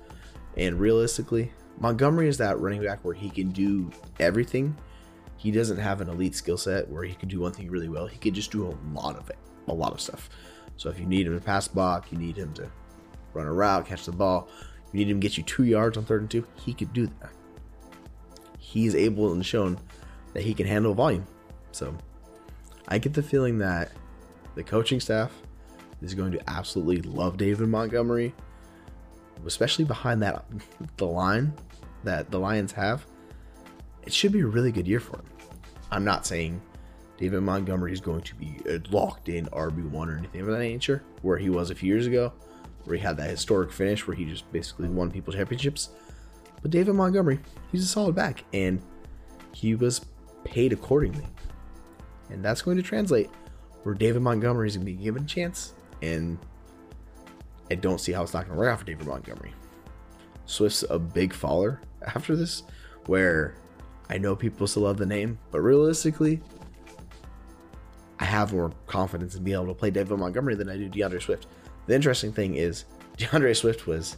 And 0.57 0.79
realistically, 0.79 1.51
Montgomery 1.79 2.27
is 2.27 2.37
that 2.37 2.59
running 2.59 2.83
back 2.83 3.03
where 3.03 3.15
he 3.15 3.29
can 3.29 3.49
do 3.49 3.91
everything. 4.19 4.77
He 5.37 5.51
doesn't 5.51 5.77
have 5.77 5.99
an 6.01 6.09
elite 6.09 6.35
skill 6.35 6.57
set 6.57 6.87
where 6.89 7.03
he 7.03 7.15
can 7.15 7.27
do 7.27 7.39
one 7.39 7.51
thing 7.51 7.69
really 7.69 7.89
well. 7.89 8.07
He 8.07 8.17
can 8.17 8.33
just 8.33 8.51
do 8.51 8.67
a 8.67 8.77
lot 8.97 9.17
of 9.17 9.29
it, 9.29 9.37
a 9.67 9.73
lot 9.73 9.91
of 9.91 9.99
stuff. 9.99 10.29
So 10.77 10.89
if 10.89 10.99
you 10.99 11.05
need 11.05 11.27
him 11.27 11.37
to 11.37 11.43
pass 11.43 11.67
block, 11.67 12.11
you 12.11 12.17
need 12.17 12.37
him 12.37 12.53
to 12.53 12.69
run 13.33 13.47
a 13.47 13.53
route, 13.53 13.85
catch 13.85 14.05
the 14.05 14.11
ball, 14.11 14.47
you 14.91 14.99
need 14.99 15.09
him 15.09 15.19
to 15.19 15.27
get 15.27 15.37
you 15.37 15.43
two 15.43 15.63
yards 15.63 15.97
on 15.97 16.05
third 16.05 16.21
and 16.21 16.31
two, 16.31 16.45
he 16.55 16.73
could 16.73 16.93
do 16.93 17.07
that. 17.07 17.31
He's 18.59 18.95
able 18.95 19.33
and 19.33 19.45
shown 19.45 19.79
that 20.33 20.43
he 20.43 20.53
can 20.53 20.67
handle 20.67 20.93
volume. 20.93 21.25
So 21.71 21.95
I 22.87 22.97
get 22.97 23.13
the 23.13 23.23
feeling 23.23 23.57
that 23.59 23.91
the 24.55 24.63
coaching 24.63 24.99
staff 24.99 25.31
is 26.01 26.13
going 26.13 26.31
to 26.31 26.49
absolutely 26.49 27.01
love 27.09 27.37
David 27.37 27.67
Montgomery, 27.67 28.33
especially 29.45 29.85
behind 29.85 30.21
that 30.21 30.45
the 30.97 31.07
line 31.07 31.53
that 32.03 32.29
the 32.31 32.39
Lions 32.39 32.71
have. 32.73 33.05
It 34.03 34.13
should 34.13 34.31
be 34.31 34.41
a 34.41 34.47
really 34.47 34.71
good 34.71 34.87
year 34.87 34.99
for 34.99 35.17
him. 35.17 35.25
I'm 35.91 36.03
not 36.03 36.25
saying 36.25 36.61
David 37.17 37.41
Montgomery 37.41 37.93
is 37.93 38.01
going 38.01 38.21
to 38.21 38.35
be 38.35 38.57
locked 38.89 39.29
in 39.29 39.45
RB1 39.47 39.93
or 39.93 40.17
anything 40.17 40.41
of 40.41 40.47
that 40.47 40.59
nature, 40.59 41.03
where 41.21 41.37
he 41.37 41.49
was 41.49 41.69
a 41.69 41.75
few 41.75 41.87
years 41.87 42.07
ago, 42.07 42.33
where 42.83 42.97
he 42.97 43.01
had 43.01 43.15
that 43.17 43.29
historic 43.29 43.71
finish 43.71 44.05
where 44.05 44.15
he 44.15 44.25
just 44.25 44.51
basically 44.51 44.89
won 44.89 45.09
people 45.11 45.31
championships. 45.31 45.89
But 46.61 46.71
David 46.71 46.95
Montgomery, 46.95 47.39
he's 47.71 47.83
a 47.83 47.87
solid 47.87 48.15
back, 48.15 48.43
and 48.53 48.81
he 49.53 49.75
was 49.75 50.05
paid 50.43 50.73
accordingly. 50.73 51.25
And 52.29 52.43
that's 52.43 52.61
going 52.61 52.77
to 52.77 52.83
translate 52.83 53.29
where 53.83 53.95
David 53.95 54.21
Montgomery 54.21 54.67
is 54.67 54.75
going 54.75 54.85
to 54.85 54.91
be 54.91 55.01
given 55.01 55.23
a 55.23 55.27
chance, 55.27 55.73
and 56.01 56.37
I 57.71 57.75
don't 57.75 57.99
see 57.99 58.11
how 58.11 58.23
it's 58.23 58.33
not 58.33 58.45
going 58.45 58.55
to 58.55 58.59
work 58.59 58.71
out 58.71 58.79
for 58.79 58.85
David 58.85 59.07
Montgomery. 59.07 59.53
Swift's 60.45 60.83
a 60.89 60.99
big 60.99 61.33
faller 61.33 61.81
after 62.05 62.35
this, 62.35 62.63
where 63.05 63.55
I 64.09 64.17
know 64.17 64.35
people 64.35 64.67
still 64.67 64.83
love 64.83 64.97
the 64.97 65.05
name, 65.05 65.39
but 65.51 65.61
realistically, 65.61 66.41
I 68.19 68.25
have 68.25 68.53
more 68.53 68.71
confidence 68.87 69.35
in 69.35 69.43
being 69.43 69.55
able 69.55 69.67
to 69.67 69.73
play 69.73 69.91
David 69.91 70.17
Montgomery 70.17 70.55
than 70.55 70.69
I 70.69 70.77
do 70.77 70.89
D'Andre 70.89 71.19
Swift. 71.19 71.47
The 71.87 71.95
interesting 71.95 72.31
thing 72.31 72.55
is 72.55 72.85
D'Andre 73.17 73.53
Swift 73.53 73.87
was 73.87 74.17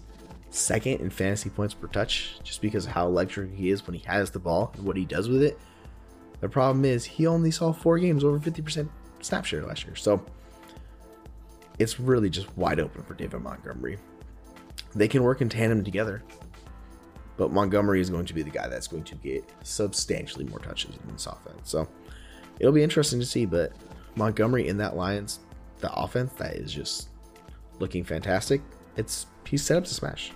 second 0.50 1.02
in 1.02 1.10
fantasy 1.10 1.50
points 1.50 1.74
per 1.74 1.88
touch 1.88 2.40
just 2.44 2.62
because 2.62 2.86
of 2.86 2.92
how 2.92 3.08
electric 3.08 3.54
he 3.54 3.70
is 3.70 3.86
when 3.86 3.94
he 3.94 4.06
has 4.06 4.32
the 4.32 4.40
ball 4.40 4.72
and 4.76 4.86
what 4.86 4.98
he 4.98 5.06
does 5.06 5.28
with 5.28 5.44
it. 5.44 5.60
The 6.42 6.50
problem 6.50 6.86
is 6.86 7.04
he 7.04 7.28
only 7.28 7.52
saw 7.52 7.72
four 7.72 8.00
games 8.00 8.24
over 8.24 8.40
50% 8.40 8.88
snap 9.22 9.46
share 9.46 9.66
last 9.66 9.86
year. 9.86 9.96
So 9.96 10.24
it's 11.80 12.00
really 12.00 12.30
just 12.30 12.56
wide 12.58 12.80
open 12.80 13.04
for 13.04 13.14
David 13.14 13.42
Montgomery. 13.42 13.98
They 14.96 15.08
can 15.08 15.24
work 15.24 15.42
in 15.42 15.50
tandem 15.50 15.84
together, 15.84 16.24
but 17.38 17.52
Montgomery 17.52 18.00
is 18.00 18.10
going 18.10 18.26
to 18.26 18.34
be 18.34 18.44
the 18.44 18.50
guy 18.50 18.68
that's 18.68 18.88
going 18.88 19.04
to 19.04 19.16
get 19.16 19.44
substantially 19.64 20.46
more 20.46 20.60
touches 20.60 20.96
in 20.96 21.12
this 21.12 21.26
offense. 21.26 21.70
So 21.70 21.88
it'll 22.60 22.74
be 22.74 22.84
interesting 22.84 23.20
to 23.20 23.26
see, 23.26 23.46
but 23.46 23.74
Montgomery 24.16 24.68
in 24.68 24.78
that 24.78 24.96
Lions, 24.96 25.40
the 25.80 25.94
offense 25.94 26.34
that 26.34 26.56
is 26.56 26.74
just 26.74 27.10
looking 27.80 28.04
fantastic. 28.04 28.62
It's 28.96 29.28
he's 29.46 29.64
set 29.64 29.78
up 29.78 29.84
to 29.86 29.94
smash. 29.94 30.32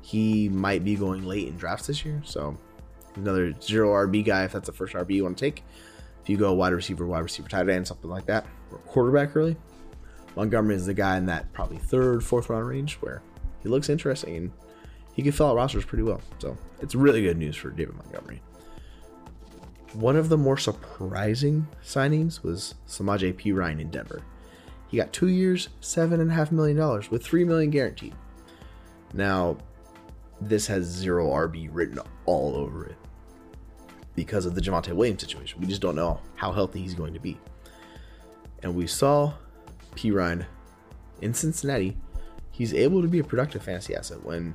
He 0.00 0.48
might 0.48 0.84
be 0.84 0.96
going 0.96 1.24
late 1.24 1.48
in 1.48 1.56
drafts 1.56 1.86
this 1.86 2.04
year, 2.04 2.20
so 2.24 2.56
another 3.16 3.52
zero 3.60 3.90
RB 4.06 4.24
guy 4.24 4.44
if 4.44 4.52
that's 4.52 4.66
the 4.66 4.72
first 4.72 4.94
RB 4.94 5.14
you 5.14 5.24
want 5.24 5.38
to 5.38 5.44
take. 5.44 5.64
If 6.22 6.30
you 6.30 6.36
go 6.36 6.52
wide 6.54 6.72
receiver, 6.72 7.06
wide 7.06 7.20
receiver, 7.20 7.48
tight 7.48 7.68
end, 7.68 7.86
something 7.86 8.10
like 8.10 8.26
that, 8.26 8.46
or 8.72 8.78
quarterback 8.78 9.36
early, 9.36 9.56
Montgomery 10.36 10.76
is 10.76 10.86
the 10.86 10.94
guy 10.94 11.16
in 11.16 11.26
that 11.26 11.52
probably 11.52 11.78
third, 11.78 12.22
fourth 12.22 12.50
round 12.50 12.68
range 12.68 12.94
where 12.96 13.22
he 13.62 13.68
looks 13.68 13.88
interesting 13.88 14.36
and 14.36 14.52
he 15.14 15.22
can 15.22 15.32
fill 15.32 15.48
out 15.48 15.56
rosters 15.56 15.84
pretty 15.84 16.04
well. 16.04 16.20
So 16.38 16.56
it's 16.80 16.94
really 16.94 17.22
good 17.22 17.38
news 17.38 17.56
for 17.56 17.70
David 17.70 17.96
Montgomery. 17.96 18.42
One 19.94 20.14
of 20.14 20.28
the 20.28 20.36
more 20.36 20.58
surprising 20.58 21.66
signings 21.82 22.42
was 22.42 22.74
Samaje 22.86 23.32
Perine 23.32 23.80
in 23.80 23.90
Denver. 23.90 24.22
He 24.88 24.98
got 24.98 25.12
two 25.12 25.28
years, 25.28 25.70
seven 25.80 26.20
and 26.20 26.30
a 26.30 26.34
half 26.34 26.52
million 26.52 26.76
dollars 26.76 27.10
with 27.10 27.24
three 27.24 27.44
million 27.44 27.70
guaranteed. 27.70 28.14
Now, 29.14 29.56
this 30.40 30.66
has 30.66 30.84
zero 30.84 31.30
RB 31.30 31.70
written 31.72 31.98
all 32.26 32.54
over 32.56 32.84
it 32.84 32.96
because 34.14 34.44
of 34.44 34.54
the 34.54 34.60
Javonte 34.60 34.92
Williams 34.92 35.22
situation. 35.22 35.60
We 35.60 35.66
just 35.66 35.80
don't 35.80 35.96
know 35.96 36.20
how 36.34 36.52
healthy 36.52 36.82
he's 36.82 36.94
going 36.94 37.14
to 37.14 37.20
be. 37.20 37.38
And 38.62 38.74
we 38.74 38.86
saw 38.86 39.32
Perine 39.96 40.46
in 41.22 41.34
Cincinnati. 41.34 41.96
He's 42.52 42.72
able 42.72 43.02
to 43.02 43.08
be 43.08 43.18
a 43.18 43.24
productive 43.24 43.62
fantasy 43.62 43.94
asset 43.94 44.22
when 44.22 44.54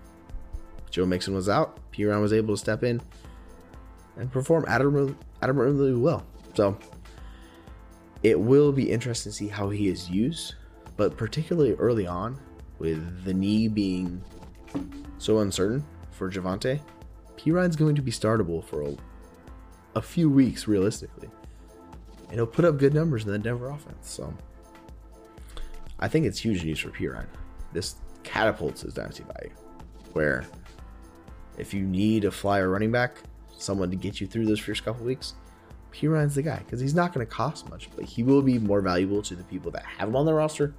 Joe 0.90 1.06
Mixon 1.06 1.34
was 1.34 1.50
out. 1.50 1.80
Perine 1.92 2.22
was 2.22 2.34
able 2.34 2.56
to 2.56 2.60
step 2.60 2.84
in 2.84 3.02
and 4.18 4.32
perform 4.32 4.66
admirably, 4.68 5.16
admirably 5.42 5.94
well. 5.94 6.26
So 6.54 6.78
it 8.24 8.40
will 8.40 8.72
be 8.72 8.92
interesting 8.92 9.32
to 9.32 9.38
see 9.38 9.48
how 9.48 9.70
he 9.70 9.88
is 9.88 10.10
used, 10.10 10.56
but 10.98 11.18
particularly 11.18 11.74
early 11.74 12.08
on, 12.08 12.40
with 12.80 13.24
the 13.24 13.34
knee 13.34 13.68
being 13.68 14.24
so 15.20 15.40
uncertain 15.40 15.86
for 16.12 16.32
Javonte, 16.32 16.80
Perine's 17.38 17.76
going 17.76 17.96
to 17.96 18.02
be 18.02 18.12
startable 18.12 18.64
for 18.64 18.82
a, 18.82 18.96
a 19.96 20.02
few 20.02 20.30
weeks 20.30 20.68
realistically. 20.68 21.30
And 22.30 22.36
he'll 22.36 22.48
put 22.48 22.66
up 22.66 22.78
good 22.78 22.94
numbers 22.94 23.26
in 23.26 23.32
the 23.32 23.40
Denver 23.40 23.70
offense. 23.70 24.10
So 24.10 24.34
I 26.02 26.08
think 26.08 26.26
it's 26.26 26.40
huge 26.40 26.64
news 26.64 26.80
for 26.80 26.90
Perine. 26.90 27.28
This 27.74 27.96
catapults 28.24 28.82
his 28.82 28.94
dynasty 28.94 29.24
value. 29.24 29.54
Where 30.14 30.46
if 31.58 31.74
you 31.74 31.84
need 31.84 32.26
a 32.26 32.32
flyer 32.32 32.70
running 32.70 32.92
back, 32.92 33.18
someone 33.58 33.90
to 33.92 33.96
get 33.96 34.20
you 34.20 34.28
through 34.28 34.46
those 34.46 34.60
first 34.60 34.84
couple 34.84 35.06
weeks, 35.06 35.36
Perine's 35.92 36.36
the 36.36 36.42
guy 36.42 36.58
because 36.60 36.80
he's 36.80 36.96
not 36.96 37.14
going 37.14 37.26
to 37.26 37.32
cost 37.32 37.70
much, 37.70 37.90
but 37.96 38.06
he 38.06 38.24
will 38.24 38.42
be 38.42 38.58
more 38.58 38.82
valuable 38.82 39.22
to 39.22 39.36
the 39.36 39.44
people 39.44 39.72
that 39.72 39.86
have 39.86 40.10
him 40.10 40.16
on 40.16 40.26
their 40.26 40.36
roster 40.36 40.74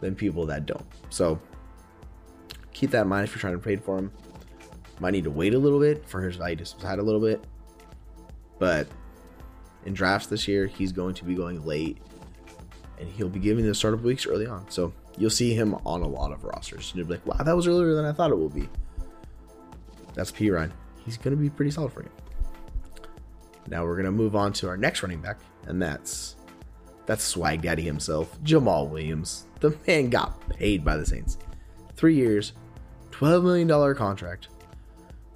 than 0.00 0.14
people 0.14 0.46
that 0.46 0.66
don't. 0.66 0.86
So 1.10 1.40
keep 2.72 2.90
that 2.90 3.02
in 3.02 3.08
mind 3.08 3.24
if 3.24 3.30
you're 3.30 3.40
trying 3.40 3.56
to 3.56 3.62
trade 3.62 3.82
for 3.82 3.98
him. 3.98 4.12
Might 5.00 5.10
need 5.10 5.24
to 5.24 5.30
wait 5.30 5.54
a 5.54 5.58
little 5.58 5.80
bit 5.80 6.06
for 6.08 6.22
his 6.22 6.36
value 6.36 6.56
to 6.56 6.64
subside 6.64 6.98
a 6.98 7.02
little 7.02 7.20
bit, 7.20 7.44
but 8.58 8.86
in 9.84 9.94
drafts 9.94 10.26
this 10.26 10.48
year, 10.48 10.66
he's 10.66 10.92
going 10.92 11.14
to 11.14 11.24
be 11.24 11.34
going 11.34 11.64
late, 11.64 11.98
and 12.98 13.08
he'll 13.08 13.28
be 13.28 13.40
giving 13.40 13.64
the 13.66 13.74
startup 13.74 14.02
weeks 14.02 14.26
early 14.26 14.46
on. 14.46 14.68
So 14.70 14.92
you'll 15.18 15.30
see 15.30 15.54
him 15.54 15.74
on 15.86 16.02
a 16.02 16.08
lot 16.08 16.32
of 16.32 16.44
rosters, 16.44 16.90
and 16.90 16.98
you'll 16.98 17.06
be 17.06 17.14
like, 17.14 17.26
"Wow, 17.26 17.44
that 17.44 17.56
was 17.56 17.66
earlier 17.66 17.94
than 17.94 18.04
I 18.04 18.12
thought 18.12 18.30
it 18.30 18.38
will 18.38 18.48
be." 18.48 18.68
That's 20.14 20.32
Perine. 20.32 20.72
He's 21.04 21.16
going 21.16 21.36
to 21.36 21.40
be 21.40 21.50
pretty 21.50 21.70
solid 21.70 21.92
for 21.92 22.02
you. 22.02 22.10
Now 23.68 23.84
we're 23.84 23.96
gonna 23.96 24.12
move 24.12 24.36
on 24.36 24.52
to 24.54 24.68
our 24.68 24.76
next 24.76 25.02
running 25.02 25.20
back, 25.20 25.38
and 25.66 25.82
that's 25.82 26.36
that's 27.06 27.24
Swag 27.24 27.62
Daddy 27.62 27.82
himself, 27.82 28.38
Jamaal 28.42 28.88
Williams. 28.88 29.46
The 29.60 29.76
man 29.86 30.10
got 30.10 30.48
paid 30.50 30.84
by 30.84 30.96
the 30.96 31.06
Saints. 31.06 31.38
Three 31.94 32.14
years, 32.14 32.52
$12 33.12 33.42
million 33.42 33.94
contract 33.94 34.48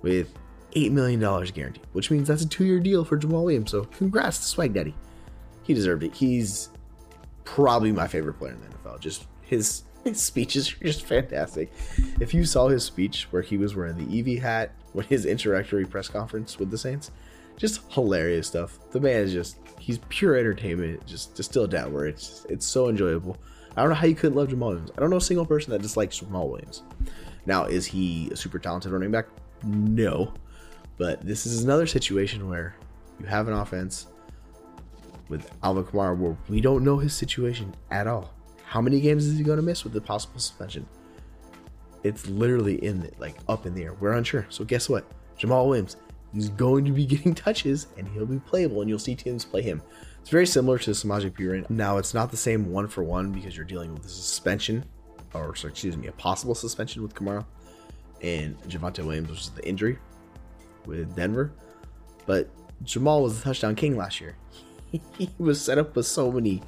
with 0.02 0.34
$8 0.72 0.90
million 0.90 1.20
guaranteed, 1.20 1.86
which 1.92 2.10
means 2.10 2.28
that's 2.28 2.42
a 2.42 2.48
two 2.48 2.64
year 2.64 2.80
deal 2.80 3.04
for 3.04 3.18
Jamaal 3.18 3.44
Williams. 3.44 3.70
So 3.70 3.84
congrats 3.84 4.38
to 4.38 4.44
Swag 4.44 4.74
Daddy. 4.74 4.94
He 5.62 5.74
deserved 5.74 6.02
it. 6.02 6.14
He's 6.14 6.70
probably 7.54 7.90
my 7.90 8.07
favorite 8.07 8.35
player 8.35 8.52
in 8.52 8.61
the 8.61 8.66
NFL. 8.66 9.00
Just 9.00 9.26
his, 9.42 9.83
his 10.04 10.21
speeches 10.21 10.73
are 10.73 10.85
just 10.85 11.04
fantastic. 11.04 11.73
If 12.21 12.33
you 12.33 12.45
saw 12.45 12.69
his 12.69 12.85
speech 12.85 13.26
where 13.30 13.42
he 13.42 13.57
was 13.57 13.75
wearing 13.75 13.97
the 13.97 14.37
EV 14.37 14.42
hat 14.42 14.73
when 14.92 15.07
his 15.07 15.26
introductory 15.26 15.85
press 15.85 16.09
conference 16.09 16.59
with 16.59 16.71
the 16.71 16.78
Saints, 16.78 17.11
just 17.57 17.80
hilarious 17.92 18.47
stuff. 18.47 18.78
The 18.90 19.00
man 19.00 19.23
is 19.23 19.33
just 19.33 19.57
he's 19.78 19.99
pure 20.09 20.37
entertainment, 20.37 21.04
just 21.07 21.35
distilled 21.35 21.71
down 21.71 21.92
where 21.92 22.07
it's 22.07 22.28
just, 22.28 22.50
it's 22.50 22.66
so 22.66 22.88
enjoyable. 22.88 23.37
I 23.76 23.83
don't 23.83 23.90
know 23.90 23.97
how 23.97 24.07
you 24.07 24.14
couldn't 24.14 24.37
love 24.37 24.49
Jamaal 24.49 24.69
Williams. 24.69 24.90
I 24.97 25.00
don't 25.00 25.11
know 25.11 25.16
a 25.16 25.21
single 25.21 25.47
person 25.47 25.71
that 25.73 25.83
dislikes 25.83 26.21
Jamaal 26.21 26.49
Williams. 26.49 26.83
Now, 27.47 27.64
is 27.64 27.87
he 27.87 28.28
a 28.33 28.37
super 28.37 28.59
talented 28.59 28.92
running 28.92 29.11
back? 29.11 29.26
No. 29.64 30.33
But 30.97 31.21
this 31.23 31.47
is 31.47 31.62
another 31.62 31.87
situation 31.87 32.49
where 32.49 32.76
you 33.19 33.26
have 33.26 33.49
an 33.49 33.54
offense 33.54 34.07
with 35.30 35.50
Alvin 35.62 35.84
Kamara 35.84 36.16
where 36.18 36.37
we 36.50 36.60
don't 36.60 36.84
know 36.84 36.99
his 36.99 37.14
situation 37.14 37.75
at 37.90 38.06
all. 38.06 38.34
How 38.64 38.80
many 38.80 39.00
games 39.00 39.26
is 39.26 39.38
he 39.38 39.44
going 39.44 39.56
to 39.56 39.62
miss 39.62 39.84
with 39.84 39.94
the 39.94 40.00
possible 40.00 40.38
suspension? 40.38 40.87
It's 42.02 42.28
literally 42.28 42.84
in 42.84 43.00
the, 43.00 43.10
like 43.18 43.37
up 43.49 43.64
in 43.64 43.75
the 43.75 43.84
air. 43.84 43.94
We're 43.94 44.12
unsure. 44.12 44.46
So 44.50 44.64
guess 44.64 44.88
what? 44.88 45.06
Jamaal 45.38 45.68
Williams 45.68 45.96
is 46.34 46.50
going 46.50 46.84
to 46.84 46.92
be 46.92 47.06
getting 47.14 47.34
touches 47.34 47.87
and 47.96 48.06
he'll 48.08 48.26
be 48.26 48.40
playable 48.40 48.80
and 48.80 48.90
you'll 48.90 48.99
see 48.99 49.14
teams 49.14 49.44
play 49.44 49.62
him. 49.62 49.80
It's 50.20 50.30
very 50.30 50.46
similar 50.46 50.78
to 50.80 50.90
Samaje 50.90 51.30
Perine. 51.30 51.68
Now 51.70 51.96
it's 51.96 52.12
not 52.12 52.30
the 52.30 52.37
same 52.37 52.70
one 52.70 52.88
for 52.88 53.02
one 53.02 53.32
because 53.32 53.56
you're 53.56 53.64
dealing 53.64 53.94
with 53.94 54.04
a 54.04 54.08
suspension, 54.08 54.84
or 55.32 55.50
excuse 55.50 55.96
me, 55.96 56.08
a 56.08 56.12
possible 56.12 56.54
suspension 56.54 57.02
with 57.02 57.14
Kamara 57.14 57.44
and 58.20 58.60
Javonte 58.64 59.04
Williams, 59.04 59.30
which 59.30 59.40
is 59.40 59.50
the 59.50 59.66
injury 59.66 59.99
with 60.84 61.14
Denver. 61.16 61.52
But 62.26 62.50
Jamaal 62.84 63.22
was 63.22 63.38
the 63.38 63.44
touchdown 63.44 63.75
king 63.75 63.96
last 63.96 64.20
year. 64.20 64.37
He 64.90 65.30
was 65.38 65.61
set 65.61 65.78
up 65.78 65.94
with 65.94 66.06
so 66.06 66.32
many 66.32 66.62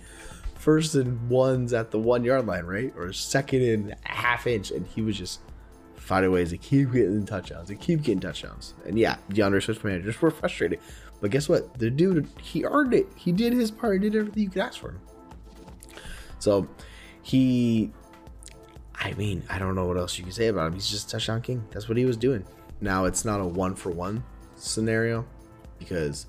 first 0.55 0.95
and 0.95 1.29
ones 1.29 1.73
at 1.73 1.91
the 1.91 1.99
one 1.99 2.23
yard 2.25 2.47
line, 2.47 2.64
right? 2.64 2.93
Or 2.97 3.12
second 3.12 3.62
and 3.62 3.93
a 3.93 3.97
half 4.09 4.47
inch, 4.47 4.71
and 4.71 4.87
he 4.87 5.02
was 5.02 5.19
just 5.19 5.41
finding 5.97 6.31
ways 6.33 6.50
to 6.50 6.59
keep 6.59 6.93
getting 6.93 7.25
touchdowns 7.26 7.71
and 7.71 7.81
keep 7.81 8.02
getting 8.02 8.21
touchdowns. 8.21 8.75
And 8.87 8.99
yeah, 8.99 9.17
D'Andre 9.31 9.61
Swift 9.61 9.85
managers 9.85 10.21
were 10.21 10.31
frustrated. 10.31 10.81
But 11.21 11.31
guess 11.31 11.49
what? 11.49 11.79
The 11.79 11.91
dude, 11.91 12.29
he 12.41 12.64
earned 12.64 12.95
it. 12.95 13.07
He 13.17 13.33
did 13.33 13.52
his 13.52 13.71
part. 13.71 14.02
He 14.02 14.11
did 14.11 14.19
everything 14.19 14.43
you 14.43 14.50
could 14.50 14.62
ask 14.62 14.81
for 14.81 14.91
him. 14.91 15.00
So 16.38 16.69
he, 17.23 17.93
I 18.95 19.12
mean, 19.14 19.45
I 19.49 19.59
don't 19.59 19.76
know 19.76 19.87
what 19.87 19.97
else 19.97 20.19
you 20.19 20.25
can 20.25 20.33
say 20.33 20.49
about 20.49 20.67
him. 20.67 20.75
He's 20.75 20.91
just 20.91 21.09
touchdown 21.09 21.41
king. 21.41 21.64
That's 21.71 21.88
what 21.88 21.97
he 21.97 22.05
was 22.05 22.17
doing. 22.17 22.45
Now 22.81 23.05
it's 23.05 23.25
not 23.25 23.41
a 23.41 23.47
one 23.47 23.76
for 23.76 23.91
one 23.91 24.25
scenario 24.57 25.25
because 25.79 26.26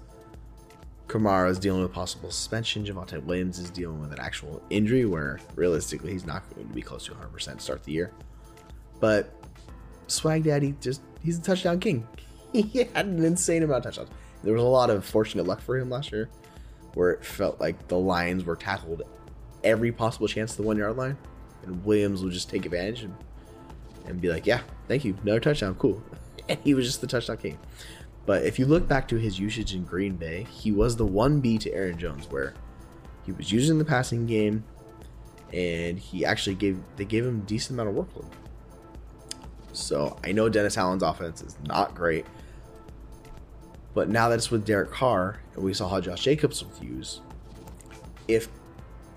Kamara 1.14 1.48
is 1.48 1.60
dealing 1.60 1.84
with 1.84 1.94
possible 1.94 2.32
suspension. 2.32 2.84
Javonte 2.84 3.24
Williams 3.24 3.60
is 3.60 3.70
dealing 3.70 4.02
with 4.02 4.12
an 4.12 4.20
actual 4.20 4.64
injury 4.72 5.06
where 5.06 5.40
realistically 5.56 6.12
he's 6.12 6.26
not 6.26 6.44
going 6.56 6.68
to 6.68 6.74
be 6.74 6.82
close 6.82 7.06
to 7.06 7.12
100% 7.12 7.56
to 7.56 7.60
start 7.60 7.84
the 7.84 7.92
year. 7.92 8.12
But 9.00 9.32
Swag 10.08 10.44
Daddy 10.44 10.74
just 10.82 11.02
he's 11.24 11.38
a 11.38 11.42
touchdown 11.42 11.80
king. 11.80 12.08
he 12.54 12.90
had 12.96 13.06
an 13.06 13.24
insane 13.24 13.62
amount 13.62 13.86
of 13.86 13.94
touchdowns. 13.94 14.10
There 14.44 14.54
was 14.54 14.64
a 14.64 14.66
lot 14.66 14.90
of 14.90 15.06
fortunate 15.06 15.46
luck 15.46 15.62
for 15.62 15.78
him 15.78 15.92
last 15.92 16.12
year, 16.12 16.30
where 16.96 17.12
it 17.12 17.24
felt 17.24 17.60
like 17.62 17.88
the 17.88 17.98
Lions 17.98 18.44
were 18.44 18.56
tackled 18.56 19.04
every 19.64 19.92
possible 19.92 20.28
chance 20.28 20.56
to 20.56 20.64
the 20.64 20.68
one 20.68 20.78
yard 20.78 20.98
line, 20.98 21.16
and 21.64 21.86
Williams 21.86 22.24
would 22.24 22.34
just 22.34 22.50
take 22.50 22.66
advantage 22.66 23.04
and 23.04 23.16
and 24.08 24.20
be 24.20 24.30
like, 24.30 24.48
"Yeah, 24.48 24.62
thank 24.88 25.06
you, 25.06 25.16
another 25.22 25.40
touchdown, 25.40 25.76
cool." 25.76 26.02
And 26.50 26.60
he 26.62 26.74
was 26.74 26.86
just 26.86 27.00
the 27.00 27.08
touchdown 27.08 27.38
king. 27.38 27.58
But 28.26 28.46
if 28.46 28.58
you 28.58 28.66
look 28.66 28.88
back 28.88 29.08
to 29.10 29.18
his 29.18 29.40
usage 29.40 29.74
in 29.76 29.84
Green 29.84 30.16
Bay, 30.16 30.48
he 30.50 30.72
was 30.72 30.96
the 30.96 31.06
one 31.06 31.42
B 31.42 31.58
to 31.58 31.72
Aaron 31.74 31.98
Jones, 31.98 32.30
where 32.30 32.54
he 33.26 33.32
was 33.32 33.52
using 33.52 33.78
the 33.78 33.86
passing 33.86 34.26
game, 34.26 34.64
and 35.52 36.00
he 36.00 36.26
actually 36.26 36.56
gave 36.56 36.80
they 36.96 37.06
gave 37.06 37.26
him 37.26 37.40
a 37.40 37.46
decent 37.46 37.80
amount 37.80 37.98
of 37.98 38.06
workload. 38.06 38.32
So 39.74 40.18
I 40.24 40.32
know 40.32 40.50
Dennis 40.50 40.78
Allen's 40.78 41.04
offense 41.04 41.42
is 41.42 41.58
not 41.66 41.96
great. 41.96 42.26
But 43.94 44.10
now 44.10 44.30
that 44.30 44.36
it's 44.36 44.50
with 44.50 44.66
Derek 44.66 44.92
Carr, 44.92 45.40
and 45.54 45.64
we 45.64 45.74
saw 45.74 45.88
how 45.88 46.02
Josh 46.02 46.24
Jacobs 46.24 46.64
was 46.64 46.82
used, 46.82 47.22
if 48.28 48.48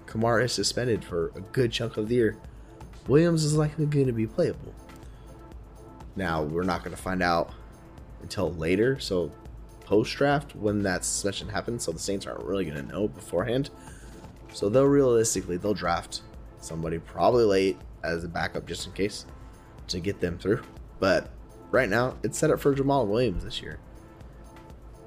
Kamara 0.06 0.44
is 0.44 0.52
suspended 0.52 1.02
for 1.02 1.28
a 1.34 1.40
good 1.40 1.72
chunk 1.72 1.96
of 1.96 2.08
the 2.08 2.16
year, 2.16 2.36
Williams 3.08 3.44
is 3.44 3.54
likely 3.54 3.86
going 3.86 4.06
to 4.06 4.12
be 4.12 4.26
playable. 4.26 4.74
Now, 6.14 6.42
we're 6.42 6.62
not 6.62 6.84
going 6.84 6.94
to 6.94 7.02
find 7.02 7.22
out 7.22 7.52
until 8.26 8.52
later, 8.54 8.98
so 8.98 9.30
post 9.82 10.16
draft 10.16 10.56
when 10.56 10.82
that 10.82 11.04
suspension 11.04 11.48
happens, 11.48 11.84
so 11.84 11.92
the 11.92 11.98
Saints 12.00 12.26
aren't 12.26 12.42
really 12.42 12.64
going 12.64 12.76
to 12.76 12.92
know 12.92 13.06
beforehand. 13.06 13.70
So 14.52 14.68
they'll 14.68 14.84
realistically 14.84 15.58
they'll 15.58 15.74
draft 15.74 16.22
somebody 16.58 16.98
probably 16.98 17.44
late 17.44 17.78
as 18.02 18.24
a 18.24 18.28
backup 18.28 18.66
just 18.66 18.84
in 18.84 18.92
case 18.94 19.26
to 19.86 20.00
get 20.00 20.20
them 20.20 20.38
through. 20.38 20.64
But 20.98 21.30
right 21.70 21.88
now, 21.88 22.16
it's 22.24 22.36
set 22.36 22.50
up 22.50 22.58
for 22.58 22.74
Jamaal 22.74 23.06
Williams 23.06 23.44
this 23.44 23.62
year. 23.62 23.78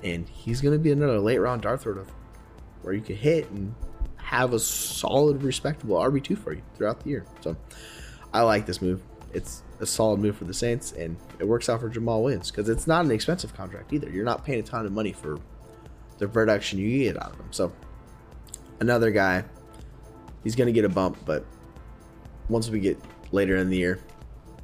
And 0.02 0.30
he's 0.30 0.62
going 0.62 0.72
to 0.72 0.80
be 0.80 0.94
another 0.94 1.20
late 1.20 1.40
round 1.40 1.64
dart 1.64 1.82
throw 1.82 2.06
where 2.82 2.94
you 2.94 3.02
can 3.02 3.18
hit 3.18 3.50
and 3.50 3.76
have 4.16 4.54
a 4.54 4.60
solid, 4.60 5.44
respectable 5.44 5.98
RB2 5.98 6.38
for 6.38 6.54
you 6.54 6.62
throughout 6.78 7.02
the 7.02 7.10
year. 7.10 7.26
So 7.42 7.58
I 8.34 8.44
like 8.44 8.66
this 8.66 8.82
move. 8.82 9.02
It's 9.34 9.64
a 9.80 9.86
solid 9.86 10.20
move 10.20 10.36
for 10.38 10.46
the 10.46 10.54
Saints, 10.54 10.92
and 10.92 11.18
it 11.40 11.48
works 11.48 11.70
out 11.70 11.80
for 11.80 11.90
Jamaal 11.90 12.22
Williams 12.24 12.52
because 12.52 12.70
it's 12.70 12.88
not 12.88 13.06
an 13.06 13.12
expensive 13.12 13.54
contract 13.54 13.94
either. 13.94 14.10
You're 14.10 14.26
not 14.26 14.44
paying 14.44 14.60
a 14.60 14.64
ton 14.64 14.86
of 14.86 14.92
money 14.92 15.14
for 15.14 15.40
the 16.18 16.28
production 16.28 16.80
you 16.80 17.06
get 17.06 17.22
out 17.22 17.32
of 17.32 17.40
him. 17.40 17.48
So 17.52 17.72
another 18.80 19.12
guy, 19.12 19.44
he's 20.44 20.56
going 20.56 20.68
to 20.68 20.74
get 20.74 20.86
a 20.86 20.90
bump, 20.90 21.18
but 21.26 21.46
once 22.50 22.70
we 22.70 22.80
get 22.80 23.00
later 23.32 23.56
in 23.56 23.70
the 23.70 23.78
year, 23.78 24.00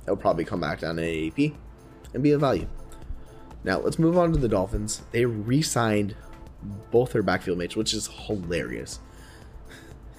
he'll 0.05 0.17
probably 0.17 0.43
come 0.43 0.59
back 0.59 0.81
down 0.81 0.97
to 0.97 1.01
ADP 1.01 1.55
and 2.13 2.21
be 2.21 2.31
a 2.31 2.37
value. 2.37 2.67
Now 3.63 3.79
let's 3.79 3.97
move 3.97 4.17
on 4.17 4.31
to 4.33 4.37
the 4.37 4.47
Dolphins. 4.47 5.01
They 5.11 5.25
re-signed 5.25 6.15
both 6.91 7.13
their 7.13 7.23
backfield 7.23 7.57
mates, 7.57 7.75
which 7.75 7.93
is 7.93 8.07
hilarious. 8.07 8.99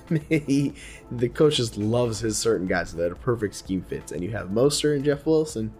he, 0.28 0.74
the 1.10 1.28
coach 1.28 1.56
just 1.56 1.76
loves 1.76 2.20
his 2.20 2.38
certain 2.38 2.66
guys 2.66 2.92
that 2.94 3.12
are 3.12 3.16
perfect 3.16 3.54
scheme 3.54 3.82
fits, 3.82 4.12
and 4.12 4.22
you 4.22 4.30
have 4.30 4.48
Mostert 4.48 4.96
and 4.96 5.04
Jeff 5.04 5.26
Wilson. 5.26 5.72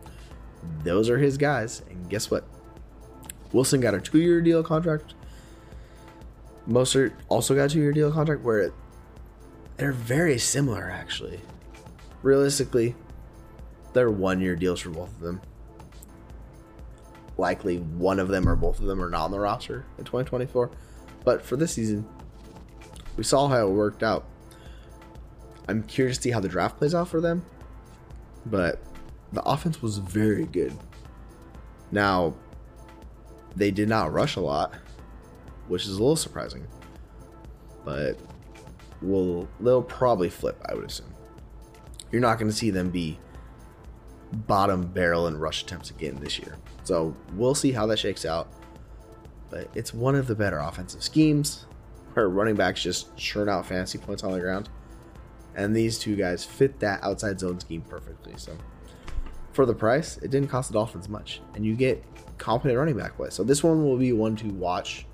Those 0.83 1.09
are 1.09 1.18
his 1.18 1.37
guys, 1.37 1.83
and 1.88 2.09
guess 2.09 2.30
what? 2.30 2.45
Wilson 3.52 3.80
got 3.80 3.95
a 3.95 4.00
two-year 4.00 4.40
deal 4.40 4.62
contract. 4.62 5.14
Mostert 6.68 7.12
also 7.28 7.54
got 7.54 7.66
a 7.66 7.68
two-year 7.68 7.92
deal 7.92 8.12
contract 8.12 8.42
where 8.42 8.73
they're 9.76 9.92
very 9.92 10.38
similar, 10.38 10.90
actually. 10.90 11.40
Realistically, 12.23 12.95
they're 13.92 14.11
one-year 14.11 14.56
deals 14.56 14.80
for 14.80 14.90
both 14.90 15.11
of 15.11 15.21
them 15.21 15.40
likely 17.38 17.78
one 17.78 18.18
of 18.18 18.28
them 18.28 18.49
or 18.49 18.56
both 18.56 18.80
of 18.80 18.87
them 18.87 19.02
are 19.02 19.11
not 19.11 19.25
on 19.25 19.30
the 19.30 19.38
roster 19.38 19.85
in 19.99 20.04
2024. 20.04 20.71
But 21.25 21.42
for 21.42 21.56
this 21.56 21.73
season, 21.73 22.06
we 23.17 23.25
saw 23.25 23.49
how 23.49 23.67
it 23.67 23.71
worked 23.71 24.03
out. 24.03 24.27
I'm 25.69 25.83
curious 25.83 26.17
to 26.19 26.23
see 26.25 26.31
how 26.31 26.41
the 26.41 26.49
draft 26.49 26.79
plays 26.79 26.95
out 26.95 27.09
for 27.09 27.21
them. 27.21 27.45
But 28.47 28.81
the 29.33 29.43
offense 29.43 29.83
was 29.83 29.99
very 29.99 30.45
good. 30.47 30.77
Now, 31.91 32.35
they 33.57 33.71
did 33.71 33.89
not 33.89 34.13
rush 34.13 34.37
a 34.37 34.41
lot, 34.41 34.75
which 35.69 35.83
is 35.83 35.91
a 35.91 35.99
little 35.99 36.17
surprising. 36.17 36.67
But 37.85 38.19
will 39.03 39.49
they'll 39.61 39.83
probably 39.83 40.31
flip, 40.31 40.61
I 40.69 40.75
would 40.75 40.85
assume. 40.85 41.13
You're 42.13 42.23
not 42.23 42.39
going 42.39 42.51
to 42.51 42.57
see 42.57 42.71
them 42.71 42.91
be 42.91 43.19
bottom 44.33 44.87
barrel 44.87 45.27
in 45.27 45.39
rush 45.39 45.63
attempts 45.63 45.91
again 45.91 46.17
this 46.21 46.39
year. 46.39 46.57
So 46.85 47.17
we'll 47.35 47.55
see 47.55 47.73
how 47.73 47.87
that 47.87 47.99
shakes 47.99 48.25
out. 48.25 48.53
But 49.51 49.69
it's 49.75 49.95
one 49.95 50.15
of 50.15 50.27
the 50.27 50.35
better 50.35 50.59
offensive 50.59 51.03
schemes 51.03 51.67
where 52.17 52.31
running 52.31 52.55
backs 52.55 52.83
just 52.83 53.15
churn 53.17 53.47
out 53.47 53.67
fantasy 53.67 53.99
points 53.99 54.25
on 54.25 54.33
the 54.33 54.41
ground. 54.41 54.71
And 55.55 55.77
these 55.77 55.99
two 55.99 56.17
guys 56.17 56.45
fit 56.45 56.81
that 56.81 57.02
outside 57.02 57.39
zone 57.39 57.61
scheme 57.61 57.83
perfectly. 57.83 58.33
So 58.39 58.57
for 59.52 59.67
the 59.67 59.75
price, 59.75 60.17
it 60.19 60.31
didn't 60.31 60.49
cost 60.49 60.71
the 60.71 60.75
Dolphins 60.75 61.11
much. 61.11 61.43
And 61.55 61.65
you 61.65 61.75
get 61.75 62.02
competent 62.39 62.79
running 62.79 62.97
back 62.97 63.17
play. 63.17 63.29
So 63.31 63.45
this 63.45 63.63
one 63.63 63.85
will 63.85 63.99
be 63.99 64.13
one 64.13 64.35
to 64.37 64.49
watch 64.49 65.05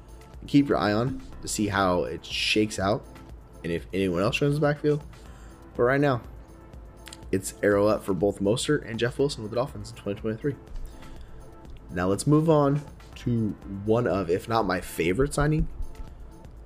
and 0.40 0.48
keep 0.48 0.68
your 0.68 0.78
eye 0.78 0.92
on 0.92 1.20
to 1.42 1.48
see 1.48 1.66
how 1.66 2.04
it 2.04 2.24
shakes 2.24 2.78
out 2.78 3.04
and 3.64 3.72
if 3.72 3.86
anyone 3.92 4.22
else 4.22 4.40
runs 4.40 4.54
the 4.54 4.60
backfield. 4.60 5.02
But 5.76 5.82
right 5.82 6.00
now, 6.00 6.20
it's 7.32 7.54
arrow 7.64 7.88
up 7.88 8.04
for 8.04 8.14
both 8.14 8.40
Mostert 8.40 8.88
and 8.88 8.98
Jeff 8.98 9.18
Wilson 9.18 9.42
with 9.42 9.50
the 9.50 9.56
Dolphins 9.56 9.90
in 9.90 9.96
2023. 9.96 10.54
Now 11.90 12.06
let's 12.06 12.28
move 12.28 12.48
on 12.48 12.80
to 13.16 13.56
one 13.84 14.06
of, 14.06 14.30
if 14.30 14.48
not 14.48 14.66
my 14.66 14.80
favorite 14.80 15.34
signing 15.34 15.66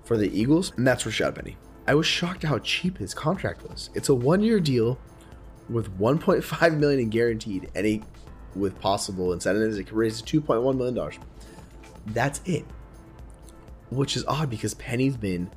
for 0.06 0.16
the 0.16 0.30
Eagles, 0.38 0.72
and 0.76 0.86
that's 0.86 1.04
Rashad 1.04 1.34
Penny. 1.34 1.56
I 1.86 1.94
was 1.94 2.06
shocked 2.06 2.44
how 2.44 2.58
cheap 2.60 2.98
his 2.98 3.12
contract 3.12 3.68
was. 3.68 3.90
It's 3.94 4.08
a 4.08 4.14
one-year 4.14 4.60
deal 4.60 4.98
with 5.68 5.98
1.5 5.98 6.78
million 6.78 7.00
in 7.00 7.10
guaranteed, 7.10 7.70
and 7.74 7.84
he, 7.84 8.02
with 8.54 8.80
possible 8.80 9.32
incentives, 9.32 9.78
it 9.78 9.84
could 9.84 9.96
raise 9.96 10.22
to 10.22 10.40
2.1 10.40 10.76
million 10.76 10.94
dollars. 10.94 11.18
That's 12.06 12.40
it. 12.44 12.64
Which 13.90 14.16
is 14.16 14.24
odd 14.26 14.48
because 14.48 14.74
Penny's 14.74 15.16
been 15.16 15.50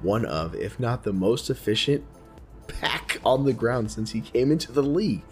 one 0.00 0.24
of, 0.24 0.54
if 0.54 0.80
not 0.80 1.02
the 1.02 1.12
most 1.12 1.50
efficient 1.50 2.04
back 2.80 3.20
on 3.24 3.44
the 3.44 3.52
ground 3.52 3.90
since 3.90 4.10
he 4.10 4.20
came 4.20 4.50
into 4.50 4.72
the 4.72 4.82
league. 4.82 5.22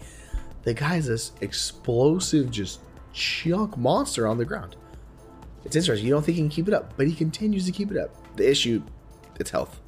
The 0.63 0.73
guy's 0.73 1.07
this 1.07 1.31
explosive, 1.41 2.51
just 2.51 2.79
chunk 3.13 3.77
monster 3.77 4.27
on 4.27 4.37
the 4.37 4.45
ground. 4.45 4.75
It's 5.65 5.75
interesting. 5.75 6.07
You 6.07 6.13
don't 6.13 6.23
think 6.23 6.35
he 6.35 6.41
can 6.41 6.49
keep 6.49 6.67
it 6.67 6.73
up, 6.73 6.93
but 6.97 7.07
he 7.07 7.15
continues 7.15 7.65
to 7.65 7.71
keep 7.71 7.91
it 7.91 7.97
up. 7.97 8.09
The 8.35 8.49
issue, 8.49 8.83
it's 9.39 9.49
health. 9.49 9.79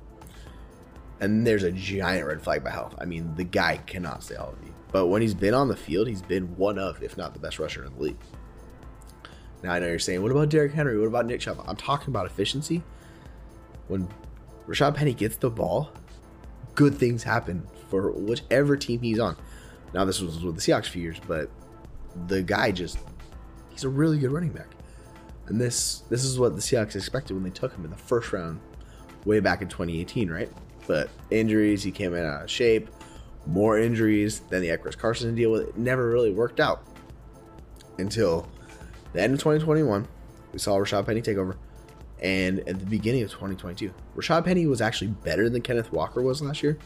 And 1.19 1.45
there's 1.45 1.63
a 1.63 1.71
giant 1.71 2.27
red 2.27 2.41
flag 2.41 2.63
by 2.63 2.71
health. 2.71 2.95
I 2.97 3.05
mean, 3.05 3.35
the 3.35 3.43
guy 3.43 3.77
cannot 3.85 4.23
stay 4.23 4.35
healthy. 4.35 4.73
But 4.91 5.07
when 5.07 5.21
he's 5.21 5.33
been 5.33 5.53
on 5.53 5.67
the 5.67 5.75
field, 5.75 6.07
he's 6.07 6.21
been 6.21 6.55
one 6.57 6.77
of, 6.77 7.01
if 7.03 7.17
not 7.17 7.33
the 7.33 7.39
best 7.39 7.59
rusher 7.59 7.83
in 7.83 7.93
the 7.95 8.01
league. 8.01 8.17
Now 9.63 9.73
I 9.73 9.79
know 9.79 9.87
you're 9.87 9.99
saying, 9.99 10.21
what 10.21 10.31
about 10.31 10.49
Derrick 10.49 10.73
Henry? 10.73 10.97
What 10.99 11.07
about 11.07 11.25
Nick 11.25 11.41
Chubb? 11.41 11.63
I'm 11.67 11.75
talking 11.75 12.09
about 12.09 12.25
efficiency. 12.25 12.83
When 13.87 14.07
Rashad 14.67 14.95
Penny 14.95 15.13
gets 15.13 15.37
the 15.37 15.49
ball, 15.49 15.91
good 16.75 16.95
things 16.95 17.23
happen 17.23 17.67
for 17.89 18.11
whichever 18.11 18.77
team 18.77 19.01
he's 19.01 19.19
on. 19.19 19.35
Now 19.93 20.05
this 20.05 20.21
was 20.21 20.43
with 20.43 20.55
the 20.55 20.61
Seahawks 20.61 20.87
few 20.87 21.01
years, 21.01 21.19
but 21.27 21.49
the 22.27 22.41
guy 22.43 22.71
just 22.71 22.97
he's 23.69 23.83
a 23.83 23.89
really 23.89 24.17
good 24.17 24.31
running 24.31 24.51
back. 24.51 24.67
And 25.47 25.61
this 25.61 26.03
this 26.09 26.23
is 26.23 26.39
what 26.39 26.55
the 26.55 26.61
Seahawks 26.61 26.95
expected 26.95 27.33
when 27.33 27.43
they 27.43 27.49
took 27.49 27.73
him 27.73 27.85
in 27.85 27.91
the 27.91 27.97
first 27.97 28.33
round 28.33 28.59
way 29.25 29.39
back 29.39 29.61
in 29.61 29.67
2018, 29.67 30.29
right? 30.29 30.51
But 30.87 31.09
injuries, 31.31 31.83
he 31.83 31.91
came 31.91 32.13
in 32.13 32.25
out 32.25 32.43
of 32.43 32.49
shape, 32.49 32.89
more 33.45 33.77
injuries, 33.77 34.41
then 34.49 34.61
the 34.61 34.75
Chris 34.77 34.95
Carson 34.95 35.35
deal 35.35 35.51
with 35.51 35.69
it 35.69 35.77
never 35.77 36.09
really 36.09 36.31
worked 36.31 36.59
out 36.59 36.83
until 37.97 38.47
the 39.13 39.21
end 39.21 39.33
of 39.33 39.39
2021. 39.39 40.07
We 40.51 40.59
saw 40.59 40.77
Rashad 40.77 41.05
Penny 41.05 41.21
take 41.21 41.37
over 41.37 41.57
and 42.21 42.59
at 42.67 42.79
the 42.79 42.85
beginning 42.85 43.23
of 43.23 43.29
2022. 43.29 43.93
Rashad 44.15 44.45
Penny 44.45 44.65
was 44.65 44.81
actually 44.81 45.09
better 45.09 45.49
than 45.49 45.61
Kenneth 45.61 45.91
Walker 45.91 46.21
was 46.21 46.41
last 46.41 46.63
year. 46.63 46.77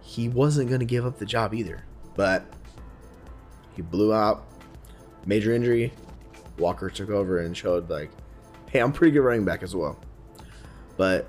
He 0.00 0.28
wasn't 0.28 0.68
going 0.68 0.80
to 0.80 0.86
give 0.86 1.04
up 1.04 1.18
the 1.18 1.26
job 1.26 1.52
either, 1.52 1.84
but 2.14 2.44
he 3.74 3.82
blew 3.82 4.14
out, 4.14 4.46
major 5.26 5.52
injury. 5.52 5.92
Walker 6.58 6.90
took 6.90 7.10
over 7.10 7.40
and 7.40 7.56
showed 7.56 7.88
like, 7.90 8.10
hey, 8.70 8.80
I'm 8.80 8.92
pretty 8.92 9.12
good 9.12 9.20
running 9.20 9.44
back 9.44 9.62
as 9.62 9.74
well. 9.74 9.98
But 10.96 11.28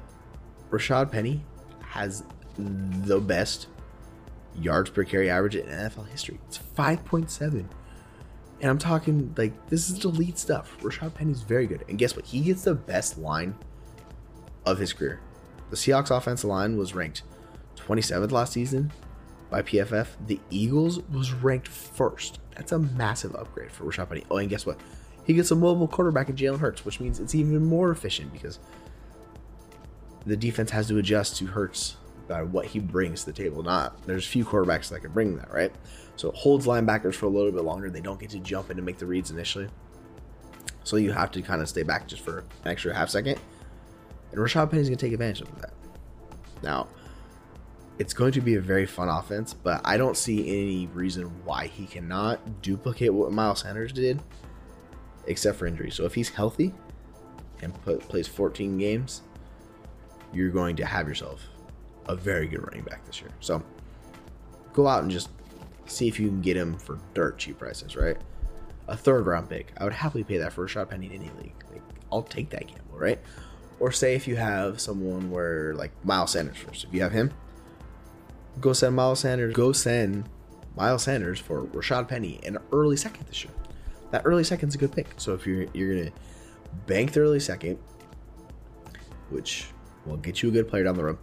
Rashad 0.70 1.12
Penny 1.12 1.44
has 1.82 2.24
the 2.58 3.20
best 3.20 3.68
yards 4.56 4.90
per 4.90 5.04
carry 5.04 5.30
average 5.30 5.56
in 5.56 5.66
NFL 5.66 6.10
history. 6.10 6.40
It's 6.48 6.58
5.7. 6.58 7.66
And 8.60 8.72
I'm 8.72 8.80
talking 8.80 9.34
like 9.38 9.68
this 9.68 9.90
is 9.90 10.04
elite 10.04 10.38
stuff. 10.38 10.78
Rashad 10.82 11.14
Penny's 11.14 11.42
very 11.42 11.68
good. 11.68 11.86
And 11.88 11.98
guess 11.98 12.16
what? 12.16 12.26
He 12.26 12.42
gets 12.42 12.64
the 12.64 12.74
best 12.74 13.18
line 13.18 13.56
of 14.66 14.80
his 14.80 14.94
career. 14.94 15.20
The 15.70 15.76
Seahawks 15.76 16.16
offensive 16.16 16.50
line 16.50 16.78
was 16.78 16.96
ranked 16.96 17.24
27th 17.76 18.32
last 18.32 18.54
season 18.54 18.92
by 19.50 19.62
PFF. 19.62 20.08
The 20.26 20.40
Eagles 20.50 21.00
was 21.10 21.34
ranked 21.34 21.68
first. 21.68 22.40
That's 22.56 22.72
a 22.72 22.80
massive 22.80 23.36
upgrade 23.36 23.72
for 23.72 23.84
Rashad 23.84 24.10
Penny. 24.10 24.24
Oh, 24.32 24.38
and 24.38 24.50
guess 24.50 24.66
what? 24.66 24.80
He 25.28 25.34
gets 25.34 25.52
a 25.52 25.56
mobile 25.56 25.90
quarterback 25.90 26.30
in 26.30 26.38
Jalen 26.38 26.60
Hurts, 26.60 26.86
which 26.86 27.02
means 27.02 27.20
it's 27.20 27.36
even 27.36 27.66
more 27.66 27.92
efficient 27.92 28.32
because 28.32 28.60
the 30.26 30.38
defense 30.38 30.72
has 30.72 30.88
to 30.88 30.98
adjust 30.98 31.36
to 31.38 31.46
Hurts 31.46 31.98
by 32.30 32.44
what 32.44 32.66
he 32.66 32.80
brings 32.80 33.22
to 33.22 33.28
the 33.28 33.34
table. 33.34 33.62
Not 33.62 34.02
there's 34.08 34.26
few 34.26 34.46
quarterbacks 34.46 34.90
that 34.90 35.02
can 35.02 35.12
bring 35.12 35.36
that, 35.36 35.54
right? 35.54 35.72
So 36.16 36.30
it 36.30 36.36
holds 36.36 36.66
linebackers 36.66 37.14
for 37.14 37.26
a 37.26 37.30
little 37.30 37.52
bit 37.52 37.64
longer. 37.64 37.90
They 37.90 38.00
don't 38.00 38.20
get 38.20 38.30
to 38.32 38.40
jump 38.40 38.72
in 38.72 38.78
and 38.78 38.86
make 38.86 38.98
the 39.00 39.06
reads 39.06 39.30
initially. 39.30 39.68
So 40.86 40.96
you 40.96 41.12
have 41.12 41.32
to 41.32 41.42
kind 41.42 41.62
of 41.62 41.68
stay 41.68 41.84
back 41.84 42.08
just 42.08 42.24
for 42.24 42.40
an 42.64 42.72
extra 42.72 42.94
half 42.94 43.10
second. 43.10 43.38
And 44.32 44.40
Rashad 44.40 44.72
Penny's 44.72 44.88
going 44.88 44.98
to 44.98 45.06
take 45.06 45.14
advantage 45.14 45.42
of 45.42 45.62
that. 45.62 45.74
Now, 46.64 46.88
it's 48.00 48.14
going 48.14 48.32
to 48.32 48.42
be 48.42 48.56
a 48.56 48.62
very 48.62 48.86
fun 48.86 49.10
offense, 49.10 49.54
but 49.54 49.82
I 49.84 49.98
don't 49.98 50.16
see 50.16 50.48
any 50.48 50.88
reason 50.88 51.26
why 51.44 51.68
he 51.68 51.86
cannot 51.86 52.62
duplicate 52.62 53.14
what 53.14 53.32
Miles 53.32 53.62
Sanders 53.62 53.92
did, 53.92 54.22
except 55.28 55.58
for 55.60 55.68
injury. 55.68 55.92
So 55.92 56.06
if 56.06 56.14
he's 56.14 56.30
healthy 56.30 56.74
and 57.62 57.74
put, 57.84 58.02
plays 58.02 58.28
14 58.28 58.78
games, 58.78 59.22
you're 60.34 60.50
going 60.50 60.76
to 60.78 60.86
have 60.86 61.08
yourself 61.08 61.46
a 62.08 62.16
very 62.16 62.48
good 62.48 62.64
running 62.64 62.84
back 62.84 63.06
this 63.06 63.22
year. 63.22 63.32
So 63.40 63.62
go 64.74 64.88
out 64.88 65.04
and 65.04 65.12
just 65.12 65.30
see 65.86 66.08
if 66.08 66.20
you 66.20 66.28
can 66.28 66.42
get 66.42 66.58
him 66.58 66.78
for 66.78 67.00
dirt 67.14 67.38
cheap 67.38 67.60
prices, 67.60 67.96
right? 67.96 68.18
A 68.88 68.96
third 68.96 69.26
round 69.26 69.50
pick. 69.50 69.74
I 69.78 69.84
would 69.84 69.94
happily 69.94 70.24
pay 70.24 70.38
that 70.38 70.54
for 70.54 70.66
Rashad 70.66 70.90
Penny 70.90 71.08
in 71.08 71.14
any 71.14 71.32
league. 71.42 71.64
Like, 71.72 71.82
I'll 72.12 72.24
take 72.24 72.50
that 72.52 72.68
gamble, 72.68 72.98
right? 72.98 73.20
Or 73.80 73.92
say 73.92 74.16
if 74.16 74.28
you 74.28 74.38
have 74.38 74.80
someone 74.80 75.30
where 75.30 75.74
like 75.76 75.92
Miles 76.06 76.32
Sanders 76.32 76.58
first. 76.58 76.84
If 76.86 76.94
you 76.94 77.02
have 77.02 77.12
him, 77.12 77.32
go 78.60 78.74
send 78.74 78.96
Miles 78.96 79.20
Sanders. 79.20 79.54
Go 79.54 79.72
send 79.72 80.30
Miles 80.76 81.04
Sanders 81.04 81.40
for 81.40 81.64
Rashad 81.64 82.08
Penny 82.08 82.40
in 82.44 82.58
early 82.72 82.98
second 82.98 83.28
this 83.28 83.44
year. 83.44 83.54
That 84.12 84.22
early 84.26 84.44
second's 84.44 84.76
a 84.76 84.78
good 84.78 84.92
pick. 84.92 85.08
So 85.18 85.34
if 85.34 85.46
you're 85.46 85.66
you're 85.74 85.96
gonna 85.96 86.12
bank 86.86 87.12
the 87.14 87.22
early 87.22 87.40
second, 87.40 87.78
which 89.30 89.68
will 90.06 90.18
get 90.18 90.42
you 90.42 90.50
a 90.50 90.52
good 90.52 90.68
player 90.68 90.84
down 90.84 90.96
the 90.96 91.04
road, 91.04 91.18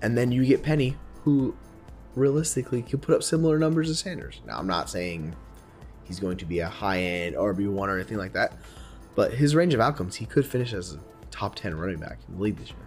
and 0.00 0.16
then 0.16 0.32
you 0.32 0.44
get 0.44 0.62
Penny, 0.62 0.96
who 1.24 1.54
realistically 2.14 2.82
can 2.82 2.98
put 2.98 3.14
up 3.14 3.22
similar 3.22 3.58
numbers 3.58 3.88
as 3.90 3.98
Sanders. 3.98 4.40
Now 4.46 4.58
I'm 4.58 4.66
not 4.66 4.88
saying 4.88 5.34
he's 6.04 6.20
going 6.20 6.36
to 6.38 6.44
be 6.44 6.60
a 6.60 6.68
high 6.68 7.00
end 7.00 7.36
RB 7.36 7.68
one 7.68 7.88
or 7.88 7.96
anything 7.96 8.18
like 8.18 8.32
that, 8.32 8.56
but 9.14 9.32
his 9.32 9.54
range 9.54 9.74
of 9.74 9.80
outcomes, 9.80 10.16
he 10.16 10.26
could 10.26 10.46
finish 10.46 10.72
as 10.72 10.94
a 10.94 11.00
top 11.30 11.54
ten 11.54 11.74
running 11.74 11.98
back 11.98 12.18
in 12.28 12.36
the 12.36 12.42
league 12.42 12.56
this 12.56 12.68
year. 12.68 12.78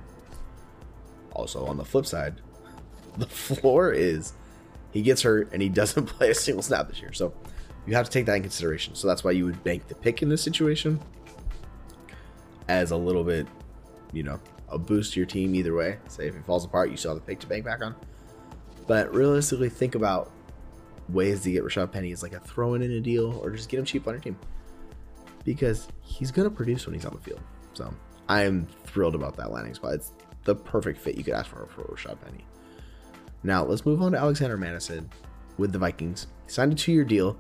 Also, 1.34 1.66
on 1.66 1.78
the 1.78 1.86
flip 1.86 2.06
side, 2.06 2.42
the 3.18 3.28
floor 3.28 3.92
is 3.92 4.34
he 4.92 5.02
gets 5.02 5.22
hurt 5.22 5.52
and 5.52 5.62
he 5.62 5.70
doesn't 5.70 6.06
play 6.18 6.32
a 6.32 6.36
single 6.36 6.64
snap 6.64 6.88
this 6.88 7.02
year. 7.02 7.14
So 7.14 7.34
you 7.86 7.96
have 7.96 8.06
to 8.06 8.12
take 8.12 8.26
that 8.26 8.36
in 8.36 8.42
consideration. 8.42 8.96
So 8.96 9.08
that's 9.08 9.24
why 9.24 9.32
you 9.32 9.46
would 9.46 9.64
bank 9.64 9.88
the 9.88 9.96
pick 9.96 10.22
in 10.22 10.30
this 10.30 10.42
situation 10.42 11.00
as 12.68 12.92
a 12.92 12.98
little 12.98 13.24
bit, 13.24 13.48
you 14.12 14.24
know, 14.24 14.40
a 14.70 14.78
boost 14.78 15.14
to 15.14 15.20
your 15.20 15.28
team 15.28 15.54
either 15.56 15.76
way. 15.76 15.98
Say 16.08 16.28
if 16.28 16.36
it 16.36 16.46
falls 16.46 16.66
apart, 16.66 16.90
you 16.90 16.98
still 16.98 17.12
have 17.12 17.20
the 17.22 17.26
pick 17.26 17.40
to 17.42 17.48
bank 17.48 17.66
back 17.66 17.84
on. 17.84 17.96
But 18.88 19.14
realistically, 19.14 19.70
think 19.70 19.96
about 19.96 20.32
ways 21.10 21.42
to 21.44 21.52
get 21.52 21.64
Rashad 21.64 21.92
Penny 21.92 22.12
is 22.12 22.24
like 22.24 22.34
a 22.34 22.40
throwing 22.40 22.82
in 22.82 22.92
a 22.92 23.00
deal 23.00 23.40
or 23.44 23.52
just 23.52 23.70
get 23.70 23.80
him 23.80 23.86
cheap 23.86 24.08
on 24.08 24.16
your 24.16 24.22
team 24.22 24.38
because 25.44 25.88
he's 26.02 26.32
gonna 26.32 26.50
produce 26.50 26.86
when 26.88 26.96
he's 26.96 27.06
on 27.06 27.14
the 27.14 27.22
field. 27.22 27.42
So 27.74 27.94
I 28.28 28.44
am 28.44 28.68
thrilled 28.86 29.14
about 29.14 29.38
that 29.38 29.52
landing 29.52 29.76
spot. 29.76 29.94
It's 29.94 30.12
the 30.44 30.56
perfect 30.56 31.00
fit 31.00 31.16
you 31.16 31.24
could 31.24 31.36
ask 31.36 31.50
for 31.50 31.68
for 31.68 31.84
Rashad 31.84 32.20
Penny. 32.22 32.46
Now 33.44 33.64
let's 33.64 33.86
move 33.86 34.02
on 34.02 34.14
to 34.14 34.18
Alexander 34.18 34.58
Mattison 34.58 35.10
with 35.58 35.72
the 35.72 35.78
Vikings. 35.78 36.28
He 36.46 36.52
signed 36.52 36.74
a 36.74 36.76
two-year 36.76 37.06
deal 37.06 37.38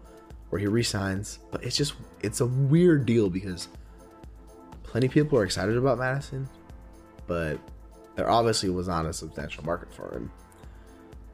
where 0.55 0.61
he 0.61 0.67
resigns, 0.67 1.39
but 1.51 1.61
it's 1.65 1.75
just 1.75 1.95
it's 2.21 2.39
a 2.39 2.45
weird 2.45 3.05
deal 3.05 3.29
because 3.29 3.67
plenty 4.83 5.07
of 5.07 5.11
people 5.11 5.37
are 5.37 5.43
excited 5.43 5.75
about 5.75 5.97
Mattison, 5.97 6.47
but 7.27 7.59
there 8.15 8.29
obviously 8.29 8.69
was 8.69 8.87
not 8.87 9.05
a 9.05 9.11
substantial 9.11 9.65
market 9.65 9.93
for 9.93 10.13
him 10.13 10.31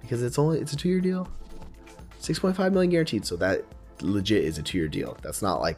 because 0.02 0.24
it's 0.24 0.40
only 0.40 0.60
it's 0.60 0.74
a 0.74 0.76
two-year 0.76 1.02
deal, 1.02 1.28
six 2.18 2.40
point 2.40 2.56
five 2.56 2.74
million 2.74 2.90
guaranteed. 2.90 3.24
So 3.24 3.36
that 3.36 3.64
legit 4.02 4.44
is 4.44 4.58
a 4.58 4.64
two-year 4.64 4.88
deal. 4.88 5.16
That's 5.22 5.44
not 5.44 5.62
like 5.62 5.78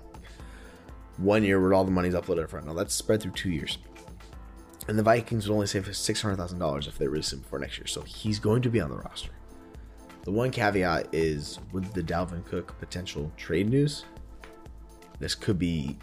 one 1.17 1.43
year 1.43 1.59
where 1.59 1.73
all 1.73 1.83
the 1.83 1.91
money's 1.91 2.13
uploaded 2.13 2.47
front. 2.47 2.65
No, 2.65 2.73
that's 2.73 2.93
spread 2.93 3.21
through 3.21 3.33
two 3.33 3.51
years. 3.51 3.77
And 4.87 4.97
the 4.97 5.03
Vikings 5.03 5.49
would 5.49 5.53
only 5.53 5.67
save 5.67 5.93
six 5.93 6.21
hundred 6.21 6.37
thousand 6.37 6.59
dollars 6.59 6.87
if 6.87 6.97
they 6.97 7.09
release 7.09 7.33
him 7.33 7.39
before 7.39 7.59
next 7.59 7.77
year. 7.77 7.87
So 7.87 8.03
he's 8.03 8.39
going 8.39 8.61
to 8.61 8.69
be 8.69 8.79
on 8.79 8.89
the 8.89 8.95
roster. 8.95 9.31
The 10.23 10.31
one 10.31 10.51
caveat 10.51 11.09
is 11.11 11.59
with 11.73 11.93
the 11.93 12.01
Dalvin 12.01 12.45
Cook 12.45 12.79
potential 12.79 13.31
trade 13.35 13.69
news, 13.69 14.05
this 15.19 15.35
could 15.35 15.59
be 15.59 15.97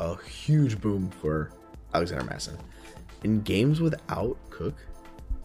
a 0.00 0.16
huge 0.22 0.80
boom 0.80 1.10
for 1.10 1.50
Alexander 1.94 2.24
Mattison. 2.24 2.56
In 3.24 3.40
games 3.42 3.80
without 3.80 4.36
Cook, 4.50 4.74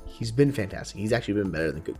he's 0.05 0.31
been 0.31 0.51
fantastic. 0.51 0.99
He's 0.99 1.13
actually 1.13 1.35
been 1.35 1.51
better 1.51 1.71
than 1.71 1.81
Cook. 1.81 1.97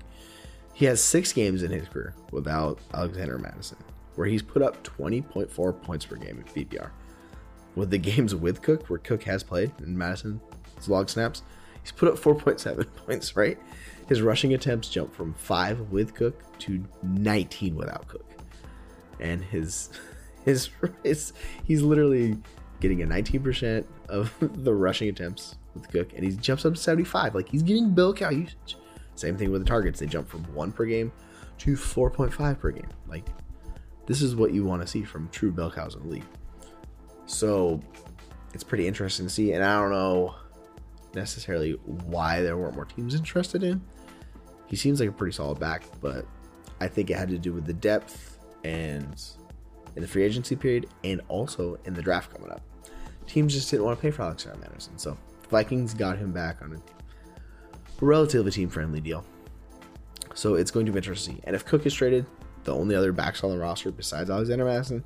He 0.74 0.86
has 0.86 1.02
six 1.02 1.32
games 1.32 1.64
in 1.64 1.72
his 1.72 1.88
career 1.88 2.14
without 2.32 2.80
Alexander 2.94 3.38
Mattison, 3.38 3.78
where 4.16 4.28
he's 4.28 4.42
put 4.42 4.62
up 4.62 4.84
20.4 4.84 5.82
points 5.82 6.06
per 6.06 6.16
game 6.16 6.44
in 6.46 6.66
PPR. 6.66 6.90
With 7.76 7.90
the 7.90 7.98
games 7.98 8.36
with 8.36 8.62
Cook, 8.62 8.90
where 8.90 9.00
Cook 9.00 9.24
has 9.24 9.44
played 9.44 9.72
in 9.80 9.98
Mattison's 9.98 10.42
log 10.88 11.10
snaps, 11.10 11.44
he's 11.82 11.92
put 11.92 12.08
up 12.08 12.20
4.7 12.20 12.88
points, 13.06 13.36
right? 13.36 13.58
His 14.08 14.22
rushing 14.22 14.54
attempts 14.54 14.90
jumped 14.90 15.16
from 15.16 15.34
5 15.34 15.92
with 15.92 16.14
Cook 16.14 16.58
to 16.60 16.84
19 17.04 17.76
without 17.76 18.08
Cook. 18.08 18.26
And 19.20 19.44
his 19.44 19.90
his, 20.46 20.70
his 21.04 21.34
he's 21.64 21.82
literally 21.82 22.38
getting 22.80 23.02
a 23.02 23.08
19% 23.08 23.86
of 24.10 24.34
the 24.42 24.74
rushing 24.74 25.10
attempts 25.10 25.56
with 25.74 25.90
Cook 25.90 26.14
and 26.14 26.24
he 26.24 26.32
jumps 26.32 26.66
up 26.66 26.74
to 26.74 26.80
75. 26.80 27.36
Like 27.36 27.50
he's 27.50 27.64
getting 27.64 27.94
bell 27.94 28.14
cow 28.14 28.30
usage. 28.30 28.78
Same 29.16 29.38
thing 29.38 29.52
with 29.52 29.62
the 29.62 29.68
targets. 29.68 30.00
They 30.00 30.08
jump 30.08 30.28
from 30.28 30.44
1 30.54 30.72
per 30.72 30.86
game 30.86 31.12
to 31.60 31.74
4.5 31.74 32.60
per 32.60 32.72
game. 32.72 32.90
Like 33.08 33.26
this 34.06 34.22
is 34.22 34.36
what 34.36 34.54
you 34.54 34.66
want 34.66 34.82
to 34.82 34.88
see 34.88 35.04
from 35.04 35.30
true 35.30 35.52
bell 35.52 35.72
cows 35.72 35.96
in 35.96 36.04
the 36.04 36.10
league. 36.10 36.26
So 37.26 37.80
it's 38.54 38.64
pretty 38.64 38.86
interesting 38.86 39.26
to 39.26 39.30
see 39.32 39.54
and 39.54 39.64
I 39.64 39.80
don't 39.80 39.92
know 39.92 40.36
necessarily 41.16 41.72
why 41.72 42.42
there 42.42 42.58
weren't 42.58 42.76
more 42.76 42.86
teams 42.86 43.16
interested 43.16 43.64
in. 43.64 43.82
He 44.68 44.76
seems 44.76 45.00
like 45.00 45.10
a 45.10 45.12
pretty 45.12 45.34
solid 45.34 45.60
back, 45.60 45.84
but 46.02 46.26
I 46.80 46.88
think 46.88 47.10
it 47.10 47.18
had 47.18 47.30
to 47.30 47.38
do 47.38 47.54
with 47.54 47.66
the 47.66 47.74
depth 47.74 48.40
and 48.64 49.22
in 49.96 50.02
the 50.02 50.08
free 50.08 50.24
agency 50.24 50.56
period 50.56 50.88
and 51.04 51.22
also 51.28 51.78
in 51.86 51.94
the 51.94 52.02
draft 52.02 52.34
coming 52.34 52.52
up. 52.52 52.62
Teams 53.28 53.54
just 53.54 53.70
didn't 53.70 53.86
want 53.86 53.98
to 53.98 54.02
pay 54.02 54.12
for 54.12 54.24
Alexander 54.24 54.60
Mattison, 54.60 54.98
so 54.98 55.18
the 55.44 55.48
Vikings 55.50 55.94
got 55.94 56.18
him 56.18 56.32
back 56.32 56.62
on 56.62 56.74
a 56.74 58.06
relatively 58.06 58.52
team 58.52 58.70
friendly 58.70 59.00
deal. 59.00 59.24
So 60.34 60.56
it's 60.56 60.72
going 60.72 60.86
to 60.88 60.92
be 60.92 60.98
interesting. 60.98 61.40
And 61.46 61.56
if 61.56 61.66
Cook 61.66 61.86
is 61.86 61.94
traded, 61.94 62.26
the 62.64 62.74
only 62.74 62.96
other 62.96 63.12
backs 63.12 63.44
on 63.44 63.52
the 63.52 63.58
roster 63.58 63.92
besides 63.92 64.30
Alexander 64.30 64.66
Mattison, 64.66 65.04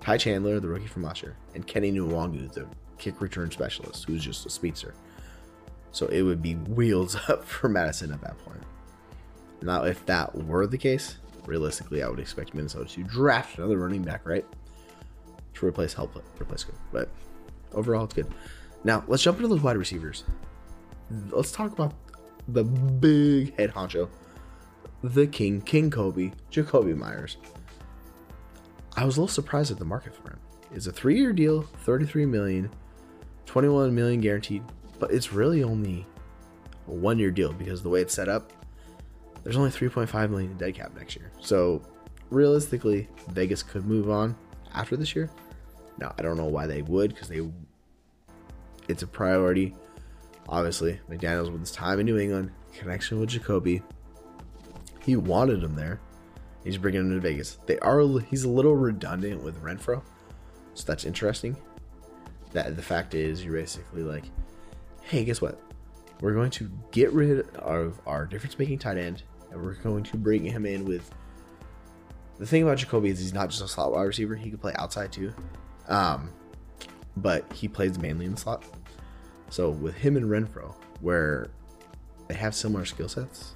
Ty 0.00 0.18
Chandler, 0.18 0.60
the 0.60 0.68
rookie 0.68 0.86
from 0.86 1.02
last 1.02 1.22
year, 1.22 1.36
and 1.54 1.66
Kene 1.66 1.94
Nwangwu, 1.94 2.52
the 2.52 2.66
kick 2.98 3.20
return 3.20 3.50
specialist, 3.50 4.04
who's 4.04 4.24
just 4.24 4.44
a 4.46 4.50
speedster. 4.50 4.94
So 5.94 6.06
it 6.06 6.22
would 6.22 6.42
be 6.42 6.56
wheels 6.56 7.16
up 7.28 7.44
for 7.44 7.68
Mattison 7.68 8.12
at 8.12 8.20
that 8.22 8.36
point. 8.44 8.62
Now, 9.62 9.84
if 9.84 10.04
that 10.06 10.34
were 10.34 10.66
the 10.66 10.76
case, 10.76 11.16
realistically, 11.46 12.02
I 12.02 12.08
would 12.08 12.18
expect 12.18 12.52
Minnesota 12.52 12.92
to 12.94 13.04
draft 13.04 13.58
another 13.58 13.78
running 13.78 14.02
back, 14.02 14.26
right? 14.26 14.44
To 15.54 15.66
replace 15.66 15.94
help 15.94 16.16
replace 16.40 16.64
good. 16.64 16.74
But 16.92 17.08
overall, 17.72 18.04
it's 18.04 18.14
good. 18.14 18.26
Now, 18.82 19.04
let's 19.06 19.22
jump 19.22 19.38
into 19.38 19.48
those 19.48 19.62
wide 19.62 19.76
receivers. 19.76 20.24
Let's 21.30 21.52
talk 21.52 21.72
about 21.72 21.94
the 22.48 22.64
big 22.64 23.56
head 23.56 23.72
honcho, 23.72 24.08
the 25.02 25.28
king, 25.28 25.60
King 25.60 25.90
Kobe, 25.90 26.32
Jakobi 26.50 26.96
Meyers. 26.96 27.36
I 28.96 29.04
was 29.04 29.16
a 29.16 29.20
little 29.20 29.32
surprised 29.32 29.70
at 29.70 29.78
the 29.78 29.84
market 29.84 30.14
for 30.14 30.32
him. 30.32 30.40
It's 30.72 30.88
a 30.88 30.92
three-year 30.92 31.32
deal, 31.32 31.62
33 31.62 32.26
million, 32.26 32.70
21 33.46 33.94
million 33.94 34.20
guaranteed, 34.20 34.64
but 34.98 35.10
it's 35.10 35.32
really 35.32 35.62
only 35.62 36.06
a 36.88 36.92
one-year 36.92 37.30
deal 37.30 37.52
because 37.52 37.82
the 37.82 37.88
way 37.88 38.00
it's 38.00 38.14
set 38.14 38.28
up, 38.28 38.52
there's 39.42 39.56
only 39.56 39.70
3.5 39.70 40.30
million 40.30 40.50
in 40.50 40.56
dead 40.56 40.74
cap 40.74 40.94
next 40.96 41.16
year. 41.16 41.30
So 41.40 41.82
realistically, 42.30 43.08
Vegas 43.30 43.62
could 43.62 43.86
move 43.86 44.10
on 44.10 44.36
after 44.74 44.96
this 44.96 45.14
year. 45.14 45.30
Now 45.98 46.14
I 46.18 46.22
don't 46.22 46.36
know 46.36 46.46
why 46.46 46.66
they 46.66 46.82
would 46.82 47.10
because 47.10 47.28
they 47.28 47.40
it's 48.88 49.02
a 49.02 49.06
priority. 49.06 49.74
Obviously, 50.48 51.00
McDaniels 51.10 51.50
with 51.50 51.60
his 51.60 51.70
time 51.70 52.00
in 52.00 52.06
New 52.06 52.18
England, 52.18 52.50
connection 52.74 53.18
with 53.18 53.30
Jakobi, 53.30 53.82
he 55.02 55.16
wanted 55.16 55.62
him 55.62 55.74
there. 55.74 56.00
He's 56.64 56.78
bringing 56.78 57.02
him 57.02 57.10
to 57.10 57.20
Vegas. 57.20 57.58
They 57.66 57.78
are 57.80 58.00
he's 58.20 58.44
a 58.44 58.48
little 58.48 58.76
redundant 58.76 59.42
with 59.42 59.62
Renfrow, 59.62 60.02
so 60.74 60.84
that's 60.86 61.04
interesting. 61.04 61.56
That 62.52 62.76
the 62.76 62.82
fact 62.82 63.14
is, 63.14 63.44
you're 63.44 63.54
basically 63.54 64.02
like, 64.02 64.24
hey, 65.04 65.24
guess 65.24 65.40
what? 65.40 65.60
We're 66.20 66.34
going 66.34 66.50
to 66.52 66.70
get 66.90 67.12
rid 67.12 67.48
of 67.56 68.00
our 68.06 68.26
difference 68.26 68.58
making 68.58 68.78
tight 68.78 68.96
end, 68.96 69.22
and 69.50 69.62
we're 69.62 69.74
going 69.74 70.04
to 70.04 70.16
bring 70.16 70.44
him 70.44 70.66
in 70.66 70.84
with. 70.84 71.10
The 72.38 72.46
thing 72.46 72.62
about 72.62 72.78
Jakobi 72.78 73.08
is 73.08 73.20
he's 73.20 73.32
not 73.32 73.50
just 73.50 73.62
a 73.62 73.68
slot 73.68 73.92
wide 73.92 74.02
receiver; 74.02 74.34
he 74.34 74.50
can 74.50 74.58
play 74.58 74.72
outside 74.76 75.12
too. 75.12 75.32
Um, 75.88 76.30
but 77.16 77.50
he 77.52 77.68
plays 77.68 77.98
mainly 77.98 78.26
in 78.26 78.32
the 78.32 78.40
slot. 78.40 78.64
So 79.50 79.70
with 79.70 79.94
him 79.94 80.16
and 80.16 80.26
Renfrow, 80.26 80.74
where 81.00 81.48
they 82.28 82.34
have 82.34 82.54
similar 82.54 82.84
skill 82.84 83.08
sets, 83.08 83.54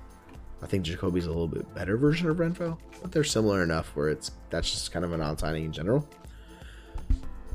I 0.62 0.66
think 0.66 0.84
Jakobi's 0.84 1.24
a 1.24 1.28
little 1.28 1.48
bit 1.48 1.72
better 1.74 1.96
version 1.96 2.28
of 2.28 2.36
Renfrow, 2.36 2.78
but 3.00 3.10
they're 3.10 3.24
similar 3.24 3.62
enough 3.62 3.96
where 3.96 4.08
it's 4.08 4.32
that's 4.50 4.70
just 4.70 4.92
kind 4.92 5.04
of 5.04 5.12
an 5.12 5.22
on 5.22 5.38
signing 5.38 5.64
in 5.64 5.72
general. 5.72 6.08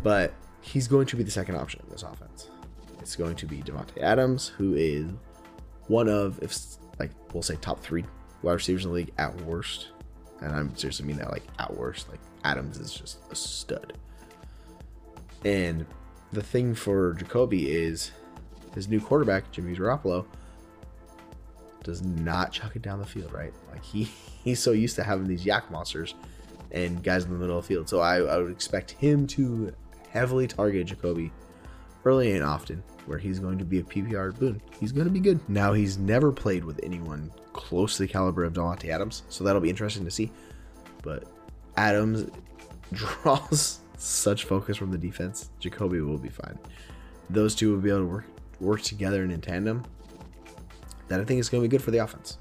But 0.01 0.33
he's 0.61 0.87
going 0.87 1.05
to 1.07 1.15
be 1.15 1.23
the 1.23 1.31
second 1.31 1.55
option 1.55 1.81
in 1.85 1.91
this 1.91 2.03
offense. 2.03 2.49
It's 3.03 3.17
going 3.17 3.35
to 3.35 3.45
be 3.45 3.57
Davante 3.57 4.01
Adams, 4.01 4.47
who 4.47 4.75
is 4.75 5.05
one 5.87 6.07
of, 6.07 6.41
if 6.41 6.57
like 6.99 7.11
we'll 7.33 7.43
say, 7.43 7.57
top 7.57 7.81
three 7.81 8.05
wide 8.41 8.53
receivers 8.53 8.85
in 8.85 8.91
the 8.91 8.95
league 8.95 9.11
at 9.17 9.35
worst. 9.41 9.89
And 10.39 10.55
I'm 10.55 10.73
seriously 10.77 11.05
mean 11.05 11.17
that 11.17 11.29
like 11.29 11.43
at 11.59 11.75
worst. 11.75 12.09
Like 12.09 12.21
Adams 12.45 12.79
is 12.79 12.93
just 12.93 13.19
a 13.29 13.35
stud. 13.35 13.97
And 15.43 15.85
the 16.31 16.41
thing 16.41 16.73
for 16.73 17.15
Jakobi 17.15 17.65
is 17.65 18.11
his 18.73 18.87
new 18.87 19.01
quarterback, 19.01 19.51
Jimmy 19.51 19.75
Garoppolo, 19.75 20.25
does 21.83 22.01
not 22.01 22.53
chuck 22.53 22.77
it 22.77 22.81
down 22.81 22.99
the 22.99 23.05
field, 23.05 23.33
right? 23.33 23.53
Like 23.69 23.83
he 23.83 24.03
he's 24.45 24.61
so 24.61 24.71
used 24.71 24.95
to 24.95 25.03
having 25.03 25.27
these 25.27 25.43
YAC 25.43 25.69
monsters 25.69 26.15
and 26.71 27.03
guys 27.03 27.25
in 27.25 27.33
the 27.33 27.37
middle 27.37 27.57
of 27.57 27.65
the 27.65 27.67
field. 27.67 27.89
So 27.89 27.99
I, 27.99 28.21
I 28.21 28.37
would 28.37 28.49
expect 28.49 28.91
him 28.91 29.27
to 29.27 29.73
heavily 30.09 30.47
target 30.47 30.87
Jacoby 30.87 31.33
early 32.05 32.33
and 32.33 32.43
often, 32.43 32.83
where 33.05 33.17
he's 33.17 33.39
going 33.39 33.57
to 33.57 33.65
be 33.65 33.79
a 33.79 33.83
PPR 33.83 34.37
boon. 34.37 34.61
He's 34.79 34.91
going 34.91 35.05
to 35.05 35.11
be 35.11 35.19
good. 35.19 35.39
Now 35.49 35.73
he's 35.73 35.97
never 35.97 36.31
played 36.31 36.63
with 36.63 36.79
anyone 36.83 37.31
close 37.53 37.97
to 37.97 38.03
the 38.03 38.07
caliber 38.07 38.43
of 38.43 38.53
Davante 38.53 38.89
Adams, 38.89 39.23
so 39.29 39.43
that'll 39.43 39.61
be 39.61 39.69
interesting 39.69 40.05
to 40.05 40.11
see. 40.11 40.31
But 41.01 41.25
Adams 41.77 42.29
draws 42.93 43.79
such 43.97 44.45
focus 44.45 44.77
from 44.77 44.91
the 44.91 44.97
defense. 44.97 45.49
Jakobi 45.61 46.05
will 46.05 46.17
be 46.17 46.29
fine. 46.29 46.57
Those 47.29 47.55
two 47.55 47.71
will 47.71 47.81
be 47.81 47.89
able 47.89 47.99
to 47.99 48.05
work 48.05 48.25
work 48.59 48.81
together 48.81 49.23
and 49.23 49.31
in 49.31 49.41
tandem. 49.41 49.83
That 51.09 51.19
I 51.19 51.25
think 51.25 51.39
is 51.39 51.49
going 51.49 51.61
to 51.61 51.67
be 51.67 51.71
good 51.71 51.83
for 51.83 51.91
the 51.91 51.97
offense. 51.97 52.37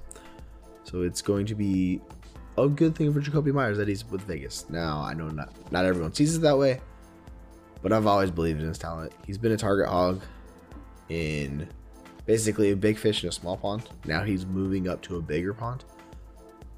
So 0.85 1.03
it's 1.03 1.23
going 1.23 1.47
to 1.47 1.55
be 1.55 2.01
a 2.59 2.69
good 2.69 2.95
thing 2.95 3.13
for 3.13 3.21
Jakobi 3.21 3.53
Meyers 3.53 3.79
that 3.79 3.89
he's 3.89 4.09
with 4.09 4.23
Vegas. 4.23 4.69
Now 4.69 5.01
I 5.01 5.15
know 5.15 5.29
not 5.29 5.53
not 5.73 5.85
everyone 5.85 6.13
sees 6.13 6.37
it 6.37 6.43
that 6.43 6.57
way, 6.57 6.81
but 7.83 7.93
I've 7.93 8.07
always 8.07 8.31
believed 8.31 8.61
in 8.61 8.69
his 8.69 8.79
talent. 8.79 9.13
He's 9.27 9.39
been 9.39 9.53
a 9.53 9.57
target 9.57 9.89
hog 9.89 10.23
in 11.13 11.69
basically 12.25 12.71
a 12.71 12.77
big 12.77 12.97
fish 12.97 13.23
in 13.23 13.29
a 13.29 13.33
small 13.33 13.57
pond. 13.57 13.89
Now 14.07 14.23
he's 14.23 14.47
moving 14.47 14.89
up 14.89 15.03
to 15.03 15.17
a 15.17 15.21
bigger 15.21 15.53
pond. 15.53 15.85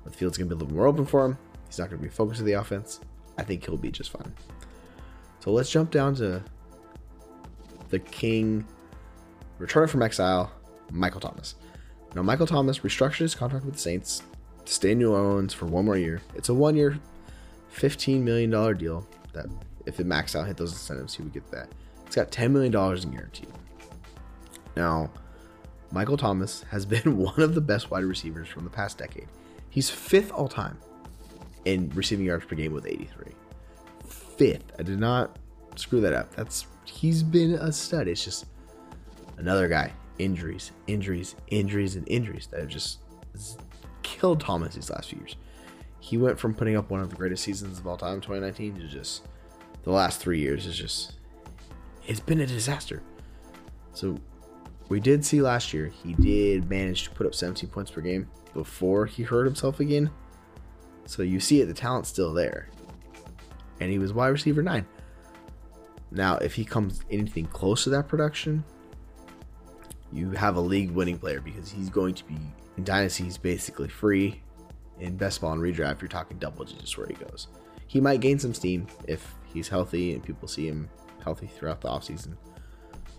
The 0.05 0.11
field's 0.11 0.37
gonna 0.37 0.49
be 0.49 0.55
a 0.55 0.59
little 0.59 0.75
more 0.75 0.87
open 0.87 1.07
for 1.07 1.25
him. 1.25 1.39
He's 1.67 1.79
not 1.79 1.91
gonna 1.91 2.03
be 2.03 2.09
focused 2.09 2.41
of 2.41 2.47
the 2.47 2.55
offense. 2.55 3.01
I 3.39 3.43
think 3.43 3.65
he'll 3.65 3.77
be 3.77 3.91
just 3.91 4.11
fine. 4.11 4.33
So 5.41 5.53
let's 5.53 5.71
jump 5.71 5.91
down 5.91 6.15
to 6.17 6.43
the 7.91 7.99
king 7.99 8.67
returning 9.59 9.89
from 9.89 10.03
exile, 10.03 10.51
Michael 10.91 11.21
Thomas. 11.21 11.55
Now, 12.15 12.23
Michael 12.23 12.47
Thomas 12.47 12.81
restructured 12.81 13.19
his 13.19 13.35
contract 13.35 13.65
with 13.65 13.75
the 13.75 13.81
Saints 13.81 14.23
to 14.65 14.73
stay 14.73 14.93
in 14.93 14.99
New 14.99 15.13
Orleans 15.13 15.53
for 15.53 15.67
one 15.67 15.85
more 15.85 15.97
year. 15.97 16.23
It's 16.35 16.49
a 16.49 16.55
one 16.55 16.77
year, 16.77 16.99
$15 17.75 18.23
million 18.23 18.51
deal 18.77 19.07
that 19.33 19.47
if 19.85 20.01
it 20.01 20.07
maxed 20.07 20.39
out, 20.39 20.47
hit 20.47 20.57
those 20.57 20.73
incentives, 20.73 21.15
he 21.15 21.23
would 21.23 21.33
get 21.33 21.51
that. 21.51 21.69
It's 22.07 22.17
got 22.17 22.31
$10 22.31 22.51
million 22.53 22.73
in 22.73 23.11
guarantee. 23.11 23.49
Now, 24.77 25.11
Michael 25.91 26.17
Thomas 26.17 26.65
has 26.71 26.85
been 26.85 27.17
one 27.19 27.41
of 27.41 27.55
the 27.55 27.61
best 27.61 27.91
wide 27.91 28.05
receivers 28.05 28.49
from 28.49 28.65
the 28.65 28.71
past 28.71 28.99
decade. 28.99 29.29
He's 29.71 29.91
fifth 29.91 30.33
all 30.33 30.49
time 30.49 30.79
in 31.65 31.91
receiving 31.95 32.27
yards 32.27 32.45
per 32.45 32.57
game 32.57 32.73
with 32.73 32.87
83. 32.87 33.33
Fifth. 34.09 34.73
I 34.79 34.83
did 34.83 34.99
not 34.99 35.39
screw 35.77 36.01
that 36.01 36.13
up. 36.13 36.35
That's 36.35 36.67
he's 36.85 37.23
been 37.23 37.55
a 37.55 37.73
stud. 37.73 38.09
It's 38.09 38.25
just 38.25 38.47
another 39.39 39.69
guy. 39.69 39.93
Injuries, 40.19 40.73
injuries, 40.87 41.35
injuries, 41.49 41.97
and 41.97 42.09
injuries 42.09 42.47
that 42.49 42.61
have 42.61 42.69
just 42.69 43.01
killed 44.03 44.41
Thomas 44.41 44.75
these 44.75 44.91
last 44.91 45.11
few 45.11 45.19
years. 45.19 45.37
He 45.99 46.19
went 46.19 46.39
from 46.39 46.55
putting 46.55 46.77
up 46.77 46.91
one 46.91 47.01
of 47.01 47.11
the 47.11 47.17
greatest 47.17 47.43
seasons 47.43 47.79
of 47.79 47.87
all 47.87 47.97
time, 47.97 48.21
2019, 48.21 48.77
to 48.81 48.87
just 48.87 49.27
the 49.83 49.91
last 49.91 50.21
three 50.21 50.39
years 50.39 50.67
is 50.67 50.77
just 50.77 51.15
it's 52.07 52.21
been 52.21 52.41
a 52.41 52.47
disaster. 52.47 53.03
So 53.93 54.19
we 54.89 55.01
did 55.01 55.25
see 55.25 55.41
last 55.41 55.73
year 55.73 55.87
he 56.03 56.15
did 56.15 56.69
manage 56.69 57.05
to 57.05 57.11
put 57.11 57.27
up 57.27 57.35
17 57.35 57.71
points 57.71 57.91
per 57.91 58.01
game 58.01 58.29
before 58.53 59.07
he 59.07 59.23
hurt 59.23 59.45
himself 59.45 59.81
again. 59.81 60.11
So 61.07 61.23
you 61.23 61.41
see 61.41 61.61
it, 61.61 61.67
the 61.67 61.75
talent's 61.75 62.09
still 62.09 62.33
there. 62.33 62.69
And 63.81 63.91
he 63.91 63.99
was 63.99 64.13
wide 64.13 64.29
receiver 64.29 64.63
nine. 64.63 64.87
Now, 66.11 66.37
if 66.37 66.55
he 66.55 66.65
comes 66.65 67.01
anything 67.11 67.47
close 67.47 67.85
to 67.85 67.91
that 67.91 68.09
production, 68.09 68.63
you 70.13 70.31
have 70.31 70.57
a 70.57 70.61
league 70.61 70.93
winning 70.93 71.19
player 71.19 71.41
because 71.41 71.71
he's 71.71 71.91
going 71.91 72.15
to 72.15 72.25
be 72.25 72.37
in 72.77 72.85
Dynasty, 72.85 73.25
he's 73.25 73.39
basically 73.39 73.89
free. 73.89 74.41
In 75.01 75.17
best 75.17 75.41
ball 75.41 75.53
and 75.53 75.61
redraft, 75.61 76.01
you're 76.01 76.09
talking 76.09 76.39
double 76.39 76.65
digits 76.65 76.97
where 76.97 77.07
he 77.07 77.15
goes. 77.15 77.49
He 77.87 78.01
might 78.01 78.21
gain 78.21 78.39
some 78.39 78.55
steam 78.55 78.87
if 79.09 79.35
he's 79.53 79.69
healthy 79.69 80.15
and 80.15 80.23
people 80.23 80.47
see 80.47 80.69
him 80.69 80.89
healthy 81.23 81.47
throughout 81.47 81.81
the 81.81 81.89
offseason. 81.89 82.37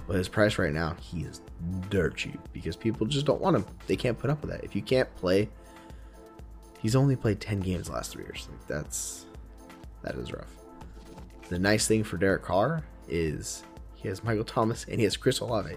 But 0.08 0.18
his 0.18 0.30
price 0.30 0.58
right 0.60 0.74
now, 0.74 0.96
he 1.02 1.22
is 1.22 1.42
dirt 1.90 2.16
cheap 2.16 2.40
because 2.54 2.76
people 2.76 3.08
just 3.08 3.26
don't 3.26 3.42
want 3.42 3.56
him. 3.56 3.66
They 3.88 3.96
can't 3.96 4.18
put 4.18 4.30
up 4.30 4.42
with 4.42 4.52
that. 4.52 4.64
If 4.64 4.76
you 4.76 4.82
can't 4.82 5.14
play, 5.16 5.50
he's 6.80 6.96
only 6.96 7.16
played 7.16 7.42
10 7.42 7.62
games 7.62 7.90
last 7.90 8.12
three 8.12 8.24
years. 8.24 8.48
Like 8.52 8.68
that's 8.68 9.26
that 10.04 10.16
is 10.16 10.32
rough. 10.32 10.54
The 11.50 11.58
nice 11.58 11.88
thing 11.88 12.04
for 12.04 12.18
Derek 12.18 12.44
Carr 12.44 12.84
is 13.08 13.64
he 13.96 14.08
has 14.08 14.24
Michael 14.24 14.44
Thomas 14.44 14.86
and 14.86 15.00
he 15.00 15.04
has 15.04 15.18
Chris 15.18 15.40
Olave. 15.40 15.76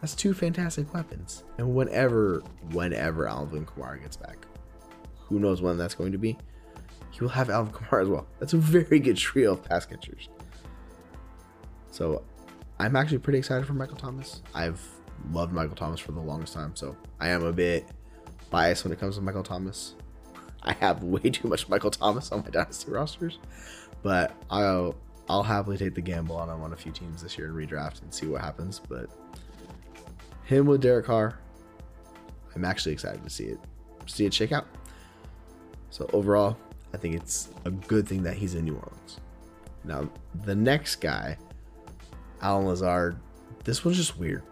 That's 0.00 0.14
two 0.14 0.34
fantastic 0.34 0.92
weapons. 0.92 1.44
And 1.58 1.74
whenever, 1.74 2.42
whenever 2.72 3.28
Alvin 3.28 3.64
Kamara 3.64 4.02
gets 4.02 4.16
back, 4.16 4.46
who 5.18 5.38
knows 5.38 5.62
when 5.62 5.78
that's 5.78 5.94
going 5.94 6.12
to 6.12 6.18
be, 6.18 6.36
he 7.10 7.20
will 7.20 7.28
have 7.28 7.48
Alvin 7.48 7.72
Kamara 7.72 8.02
as 8.02 8.08
well. 8.08 8.26
That's 8.38 8.52
a 8.52 8.58
very 8.58 8.98
good 8.98 9.16
trio 9.16 9.52
of 9.52 9.62
pass 9.64 9.86
catchers. 9.86 10.28
So 11.90 12.22
I'm 12.78 12.96
actually 12.96 13.18
pretty 13.18 13.38
excited 13.38 13.66
for 13.66 13.72
Michael 13.72 13.96
Thomas. 13.96 14.42
I've 14.54 14.80
loved 15.32 15.52
Michael 15.52 15.76
Thomas 15.76 15.98
for 15.98 16.12
the 16.12 16.20
longest 16.20 16.52
time, 16.52 16.76
so 16.76 16.96
I 17.18 17.28
am 17.28 17.42
a 17.44 17.52
bit 17.52 17.86
biased 18.50 18.84
when 18.84 18.92
it 18.92 19.00
comes 19.00 19.16
to 19.16 19.22
Michael 19.22 19.42
Thomas. 19.42 19.94
I 20.62 20.72
have 20.74 21.02
way 21.02 21.30
too 21.30 21.48
much 21.48 21.68
Michael 21.68 21.90
Thomas 21.90 22.32
on 22.32 22.42
my 22.42 22.50
dynasty 22.50 22.90
rosters, 22.90 23.38
but 24.02 24.34
I'll 24.50 24.94
I'll 25.28 25.42
happily 25.42 25.76
take 25.76 25.94
the 25.94 26.00
gamble 26.00 26.36
on 26.36 26.48
him 26.48 26.62
on 26.62 26.72
a 26.72 26.76
few 26.76 26.92
teams 26.92 27.22
this 27.22 27.36
year 27.36 27.48
and 27.48 27.56
redraft 27.56 28.02
and 28.02 28.12
see 28.12 28.26
what 28.26 28.42
happens. 28.42 28.80
But 28.88 29.08
him 30.44 30.66
with 30.66 30.82
Derek 30.82 31.06
Carr, 31.06 31.38
I'm 32.54 32.64
actually 32.64 32.92
excited 32.92 33.24
to 33.24 33.30
see 33.30 33.44
it 33.46 33.58
see 34.06 34.26
it 34.26 34.34
shake 34.34 34.52
out. 34.52 34.66
So 35.90 36.08
overall, 36.12 36.56
I 36.92 36.98
think 36.98 37.14
it's 37.14 37.48
a 37.64 37.70
good 37.70 38.06
thing 38.06 38.22
that 38.24 38.34
he's 38.36 38.54
in 38.54 38.66
New 38.66 38.74
Orleans. 38.74 39.20
Now 39.82 40.08
the 40.44 40.54
next 40.54 40.96
guy 40.96 41.38
Allen 42.46 42.66
Lazard, 42.66 43.16
this 43.64 43.84
was 43.84 43.96
just 43.96 44.16
weird. 44.16 44.44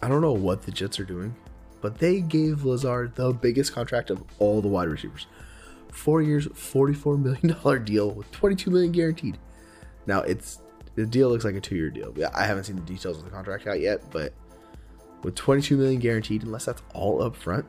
I 0.00 0.08
don't 0.08 0.22
know 0.22 0.32
what 0.32 0.62
the 0.62 0.72
Jets 0.72 0.98
are 0.98 1.04
doing, 1.04 1.36
but 1.82 1.98
they 1.98 2.22
gave 2.22 2.64
Lazard 2.64 3.14
the 3.14 3.30
biggest 3.34 3.74
contract 3.74 4.08
of 4.08 4.24
all 4.38 4.62
the 4.62 4.68
wide 4.68 4.88
receivers. 4.88 5.26
Four 5.92 6.22
years, 6.22 6.48
$44 6.48 7.22
million 7.22 7.84
deal 7.84 8.10
with 8.10 8.32
22 8.32 8.70
million 8.70 8.90
guaranteed. 8.90 9.36
Now, 10.06 10.22
it's 10.22 10.60
the 10.94 11.04
deal 11.04 11.28
looks 11.28 11.44
like 11.44 11.56
a 11.56 11.60
two 11.60 11.76
year 11.76 11.90
deal. 11.90 12.14
I 12.34 12.46
haven't 12.46 12.64
seen 12.64 12.76
the 12.76 12.82
details 12.82 13.18
of 13.18 13.24
the 13.24 13.30
contract 13.30 13.66
out 13.66 13.80
yet, 13.80 14.10
but 14.10 14.32
with 15.22 15.34
22 15.34 15.76
million 15.76 16.00
guaranteed, 16.00 16.42
unless 16.42 16.64
that's 16.64 16.80
all 16.94 17.22
up 17.22 17.36
front, 17.36 17.66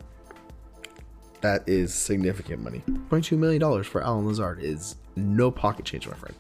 that 1.42 1.68
is 1.68 1.94
significant 1.94 2.64
money. 2.64 2.84
$22 3.10 3.38
million 3.38 3.84
for 3.84 4.02
Allen 4.02 4.26
Lazard 4.26 4.64
is 4.64 4.96
no 5.18 5.52
pocket 5.52 5.84
change, 5.84 6.08
my 6.08 6.14
friend. 6.14 6.36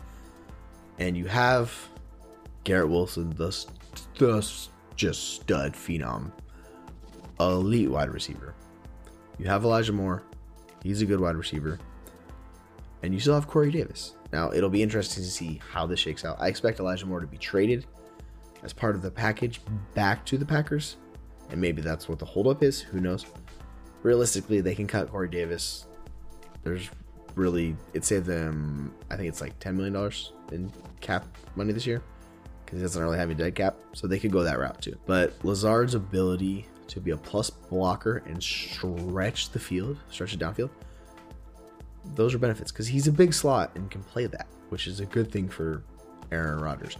And 0.97 1.17
you 1.17 1.25
have 1.25 1.89
Garrett 2.63 2.89
Wilson, 2.89 3.29
the, 3.31 3.65
the 4.17 4.67
just 4.95 5.35
stud 5.35 5.73
phenom, 5.73 6.31
elite 7.39 7.89
wide 7.89 8.09
receiver. 8.09 8.53
You 9.37 9.45
have 9.45 9.63
Elijah 9.63 9.93
Moore, 9.93 10.23
he's 10.83 11.01
a 11.01 11.05
good 11.05 11.19
wide 11.19 11.35
receiver, 11.35 11.79
and 13.01 13.13
you 13.13 13.19
still 13.19 13.33
have 13.33 13.47
Corey 13.47 13.71
Davis. 13.71 14.15
Now 14.33 14.51
it'll 14.51 14.69
be 14.69 14.83
interesting 14.83 15.23
to 15.23 15.29
see 15.29 15.61
how 15.71 15.85
this 15.85 15.99
shakes 15.99 16.25
out. 16.25 16.37
I 16.39 16.47
expect 16.47 16.79
Elijah 16.79 17.05
Moore 17.05 17.21
to 17.21 17.27
be 17.27 17.37
traded 17.37 17.85
as 18.61 18.73
part 18.73 18.95
of 18.95 19.01
the 19.01 19.09
package 19.09 19.61
back 19.95 20.25
to 20.25 20.37
the 20.37 20.45
Packers, 20.45 20.97
and 21.49 21.61
maybe 21.61 21.81
that's 21.81 22.09
what 22.09 22.19
the 22.19 22.25
holdup 22.25 22.61
is. 22.61 22.81
Who 22.81 22.99
knows? 22.99 23.25
Realistically, 24.03 24.61
they 24.61 24.75
can 24.75 24.85
cut 24.85 25.09
Corey 25.09 25.29
Davis. 25.29 25.85
There's 26.63 26.89
really 27.35 27.75
it 27.93 28.03
saved 28.03 28.25
them. 28.25 28.93
I 29.09 29.15
think 29.15 29.29
it's 29.29 29.39
like 29.39 29.57
ten 29.59 29.77
million 29.77 29.93
dollars 29.93 30.33
in 30.51 30.71
cap 30.99 31.25
money 31.55 31.71
this 31.71 31.87
year 31.87 32.01
because 32.69 32.81
he 32.81 32.83
doesn't 32.83 33.01
really 33.01 33.17
have 33.17 33.31
a 33.31 33.33
dead 33.33 33.55
cap, 33.55 33.75
so 33.93 34.05
they 34.05 34.19
could 34.19 34.31
go 34.31 34.43
that 34.43 34.59
route 34.59 34.79
too. 34.79 34.95
But 35.07 35.33
Lazard's 35.43 35.95
ability 35.95 36.67
to 36.89 36.99
be 36.99 37.11
a 37.11 37.17
plus 37.17 37.49
blocker 37.49 38.21
and 38.27 38.43
stretch 38.43 39.49
the 39.49 39.59
field, 39.59 39.97
stretch 40.11 40.35
it 40.35 40.39
downfield, 40.39 40.69
those 42.13 42.35
are 42.35 42.37
benefits 42.37 42.71
because 42.71 42.85
he's 42.85 43.07
a 43.07 43.11
big 43.11 43.33
slot 43.33 43.71
and 43.73 43.89
can 43.89 44.03
play 44.03 44.27
that, 44.27 44.45
which 44.69 44.85
is 44.85 44.99
a 44.99 45.05
good 45.05 45.31
thing 45.31 45.49
for 45.49 45.81
Aaron 46.31 46.59
Rodgers. 46.59 46.95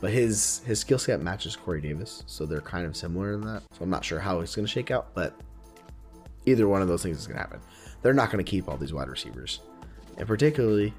But 0.00 0.10
his 0.10 0.60
his 0.66 0.80
skill 0.80 0.98
set 0.98 1.20
matches 1.20 1.54
Corey 1.54 1.80
Davis, 1.80 2.24
so 2.26 2.44
they're 2.44 2.60
kind 2.60 2.84
of 2.84 2.96
similar 2.96 3.34
in 3.34 3.42
that. 3.42 3.62
So 3.78 3.84
I'm 3.84 3.90
not 3.90 4.04
sure 4.04 4.18
how 4.18 4.40
it's 4.40 4.56
going 4.56 4.66
to 4.66 4.72
shake 4.72 4.90
out, 4.90 5.14
but 5.14 5.40
either 6.46 6.66
one 6.66 6.82
of 6.82 6.88
those 6.88 7.04
things 7.04 7.18
is 7.18 7.28
going 7.28 7.36
to 7.36 7.42
happen. 7.42 7.60
They're 8.02 8.12
not 8.12 8.32
going 8.32 8.44
to 8.44 8.50
keep 8.50 8.68
all 8.68 8.76
these 8.76 8.92
wide 8.92 9.08
receivers, 9.08 9.60
and 10.18 10.26
particularly 10.26 10.92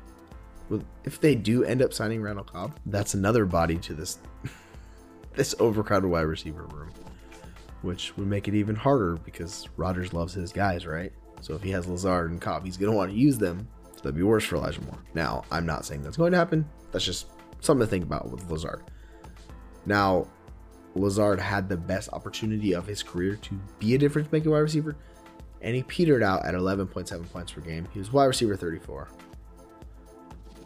with, 0.74 0.86
if 1.06 1.22
they 1.22 1.36
do 1.36 1.64
end 1.64 1.82
up 1.82 1.94
signing 1.94 2.22
Randall 2.22 2.44
Cobb, 2.44 2.78
that's 2.86 3.14
another 3.14 3.46
body 3.46 3.78
to 3.78 3.94
this 3.94 4.20
this 5.36 5.56
overcrowded 5.60 6.10
wide 6.10 6.22
receiver 6.22 6.64
room, 6.64 6.92
which 7.82 8.16
would 8.18 8.28
make 8.28 8.48
it 8.48 8.54
even 8.54 8.76
harder 8.76 9.16
because 9.24 9.68
Rodgers 9.78 10.14
loves 10.14 10.34
his 10.34 10.52
guys, 10.52 10.86
right? 10.86 11.12
So 11.42 11.54
if 11.56 11.62
he 11.62 11.72
has 11.72 11.88
Lazard 11.88 12.32
and 12.32 12.42
Cobb, 12.42 12.66
he's 12.66 12.78
going 12.78 12.92
to 12.92 12.98
want 12.98 13.12
to 13.12 13.18
use 13.18 13.38
them. 13.38 13.68
So 13.96 14.04
that'd 14.04 14.16
be 14.16 14.24
worse 14.24 14.46
for 14.46 14.56
Elijah 14.56 14.82
Moore. 14.82 15.04
Now, 15.14 15.44
I'm 15.52 15.66
not 15.66 15.86
saying 15.86 16.04
that's 16.04 16.18
going 16.18 16.32
to 16.32 16.38
happen. 16.38 16.68
That's 16.92 17.06
just 17.06 17.28
something 17.60 17.86
to 17.86 17.90
think 17.90 18.04
about 18.04 18.30
with 18.30 18.50
Lazard. 18.50 18.84
Now, 19.86 20.28
Lazard 20.96 21.40
had 21.40 21.68
the 21.68 21.78
best 21.78 22.10
opportunity 22.14 22.74
of 22.74 22.86
his 22.86 23.04
career 23.04 23.36
to 23.38 23.60
be 23.80 23.96
a 23.96 23.98
difference 23.98 24.32
making 24.32 24.52
wide 24.52 24.60
receiver, 24.60 24.96
and 25.62 25.76
he 25.76 25.84
petered 25.84 26.24
out 26.24 26.46
at 26.46 26.54
11.7 26.54 27.32
points 27.32 27.52
per 27.52 27.62
game. 27.62 27.88
He 27.92 28.00
was 28.00 28.14
wide 28.14 28.26
receiver 28.26 28.56
34, 28.56 29.10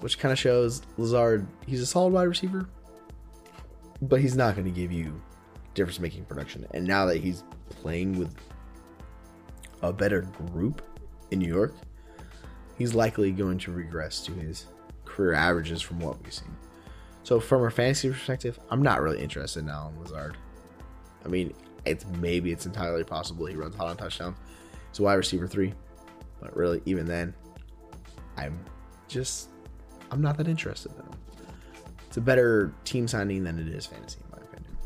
which 0.02 0.20
kind 0.20 0.32
of 0.32 0.40
shows 0.40 0.82
Lazard, 0.98 1.48
he's 1.66 1.82
a 1.82 1.86
solid 1.86 2.14
wide 2.14 2.24
receiver, 2.24 2.68
but 4.02 4.22
he's 4.22 4.36
not 4.36 4.56
going 4.56 4.66
to 4.66 4.72
give 4.72 4.92
you 4.92 5.22
difference 5.74 6.00
making 6.00 6.26
production. 6.26 6.66
And 6.74 6.86
now 6.86 7.06
that 7.06 7.18
he's 7.18 7.44
playing 7.70 8.18
with 8.18 8.36
a 9.82 9.94
better 9.94 10.22
group 10.52 10.82
in 11.32 11.40
New 11.40 11.48
York, 11.48 11.74
he's 12.78 12.94
likely 12.94 13.32
going 13.32 13.58
to 13.60 13.72
regress 13.72 14.22
to 14.22 14.32
his 14.34 14.66
career 15.06 15.34
averages 15.34 15.82
from 15.82 16.00
what 16.00 16.22
we've 16.24 16.34
seen. 16.34 16.56
So 17.24 17.40
from 17.40 17.64
a 17.66 17.72
fantasy 17.72 18.10
perspective, 18.10 18.60
I'm 18.70 18.82
not 18.82 19.02
really 19.02 19.20
interested 19.20 19.66
now 19.66 19.92
in 19.94 20.02
Lazard. 20.02 20.38
I 21.26 21.28
mean, 21.28 21.54
it's 21.86 22.06
maybe 22.20 22.52
it's 22.52 22.66
entirely 22.66 23.04
possible 23.04 23.46
he 23.46 23.56
runs 23.56 23.76
hot 23.76 23.88
on 23.88 23.98
touchdowns. 23.98 24.38
He's 24.90 25.00
a 25.00 25.04
wide 25.04 25.16
receiver 25.16 25.48
three, 25.48 25.74
but 26.40 26.56
really, 26.56 26.82
even 26.86 27.06
then, 27.06 27.34
I'm 28.38 28.58
just 29.08 29.50
I'm 30.12 30.22
not 30.22 30.38
that 30.38 30.48
interested 30.48 30.92
in 30.94 31.00
him. 31.00 31.12
It's 32.08 32.18
a 32.18 32.22
better 32.22 32.74
team 32.86 33.08
signing 33.08 33.44
than 33.44 33.60
it 33.60 33.68
is 33.68 33.86
fantasy, 33.86 34.20
in 34.24 34.32
my 34.32 34.44
opinion. 34.46 34.78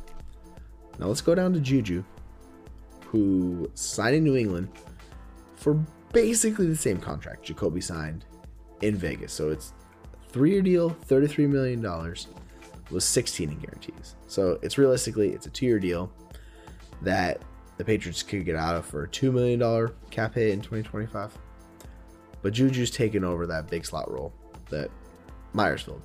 Now 1.00 1.08
let's 1.08 1.22
go 1.22 1.36
down 1.36 1.54
to 1.54 1.60
Juju, 1.60 2.04
who 3.06 3.70
signed 3.76 4.16
in 4.16 4.24
New 4.24 4.36
England 4.36 4.70
for 5.56 5.76
basically 6.14 6.68
the 6.68 6.76
same 6.76 6.98
contract 6.98 7.48
Jakobi 7.48 7.84
signed 7.84 8.26
in 8.82 8.96
Vegas. 8.96 9.32
So 9.32 9.50
it's 9.50 9.74
three-year 10.30 10.62
deal, 10.62 10.90
$33 10.90 11.48
million, 11.50 11.82
was 12.90 13.06
16 13.06 13.50
in 13.50 13.60
guarantees. 13.60 14.16
So 14.28 14.58
it's 14.62 14.78
realistically, 14.78 15.30
it's 15.30 15.46
a 15.46 15.50
two-year 15.50 15.80
deal 15.80 16.12
that 17.02 17.42
the 17.78 17.86
Patriots 17.86 18.24
could 18.24 18.46
get 18.46 18.56
out 18.56 18.76
of 18.76 18.86
for 18.86 19.04
a 19.04 19.08
$2 19.08 19.32
million 19.32 19.92
cap 20.10 20.36
hit 20.36 20.50
in 20.50 20.60
2025. 20.60 21.38
But 22.42 22.54
Juju's 22.54 22.92
taken 22.92 23.24
over 23.24 23.46
that 23.48 23.70
big 23.70 23.86
slot 23.86 24.12
role 24.12 24.34
that 24.70 24.90
Meyers 25.54 25.82
filled. 25.82 26.02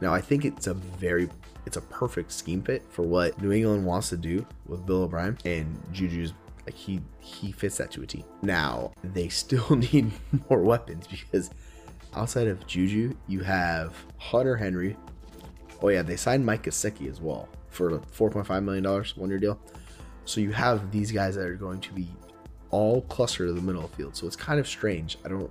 Now 0.00 0.12
I 0.12 0.20
think 0.20 0.44
it's 0.44 0.66
a 0.66 0.74
very 0.74 1.28
it's 1.66 1.76
a 1.76 1.82
perfect 1.82 2.30
scheme 2.32 2.62
fit 2.62 2.82
for 2.90 3.02
what 3.02 3.40
New 3.40 3.52
England 3.52 3.86
wants 3.86 4.10
to 4.10 4.16
do 4.16 4.46
with 4.66 4.84
Bill 4.84 5.04
O'Brien 5.04 5.38
and 5.44 5.80
Juju's 5.92 6.34
like 6.66 6.74
he 6.74 7.00
he 7.20 7.52
fits 7.52 7.76
that 7.78 7.90
to 7.92 8.02
a 8.02 8.06
T. 8.06 8.24
Now 8.42 8.92
they 9.02 9.28
still 9.28 9.76
need 9.92 10.10
more 10.48 10.60
weapons 10.60 11.06
because 11.06 11.50
outside 12.14 12.46
of 12.46 12.66
Juju, 12.66 13.14
you 13.26 13.40
have 13.40 13.94
Hunter 14.18 14.56
Henry. 14.56 14.96
Oh 15.82 15.88
yeah, 15.88 16.02
they 16.02 16.16
signed 16.16 16.44
Mike 16.44 16.64
Gesicki 16.64 17.10
as 17.10 17.20
well 17.20 17.48
for 17.68 18.00
four 18.10 18.30
point 18.30 18.46
five 18.46 18.62
million 18.62 18.84
dollars 18.84 19.16
one 19.16 19.30
year 19.30 19.38
deal. 19.38 19.58
So 20.24 20.40
you 20.40 20.52
have 20.52 20.90
these 20.90 21.12
guys 21.12 21.34
that 21.34 21.46
are 21.46 21.54
going 21.54 21.80
to 21.80 21.92
be 21.92 22.08
all 22.70 23.02
clustered 23.02 23.48
in 23.48 23.56
the 23.56 23.62
middle 23.62 23.84
of 23.84 23.90
the 23.90 23.96
field. 23.96 24.16
So 24.16 24.26
it's 24.26 24.36
kind 24.36 24.58
of 24.58 24.66
strange. 24.66 25.18
I 25.24 25.28
don't 25.28 25.50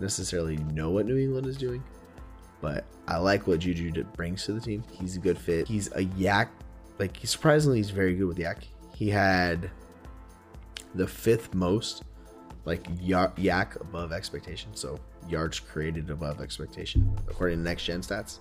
necessarily 0.00 0.56
know 0.56 0.90
what 0.90 1.06
New 1.06 1.16
England 1.16 1.46
is 1.46 1.56
doing, 1.56 1.82
but 2.66 2.84
I 3.06 3.18
like 3.18 3.46
what 3.46 3.60
Juju 3.60 4.02
brings 4.16 4.44
to 4.46 4.52
the 4.52 4.60
team. 4.60 4.82
He's 4.90 5.14
a 5.14 5.20
good 5.20 5.38
fit. 5.38 5.68
He's 5.68 5.86
a 5.92 6.04
YAC. 6.04 6.48
Like 6.98 7.16
surprisingly, 7.22 7.76
he's 7.76 7.90
very 7.90 8.16
good 8.16 8.26
with 8.26 8.38
YAC. 8.38 8.64
He 8.92 9.08
had 9.08 9.70
the 10.96 11.06
fifth 11.06 11.54
most 11.54 12.02
like 12.64 12.82
YAC 12.98 13.80
above 13.80 14.10
expectation. 14.10 14.74
So 14.74 14.98
yards 15.28 15.60
created 15.60 16.10
above 16.10 16.40
expectation 16.40 17.08
according 17.28 17.58
to 17.58 17.62
next 17.62 17.84
gen 17.84 18.00
stats 18.00 18.40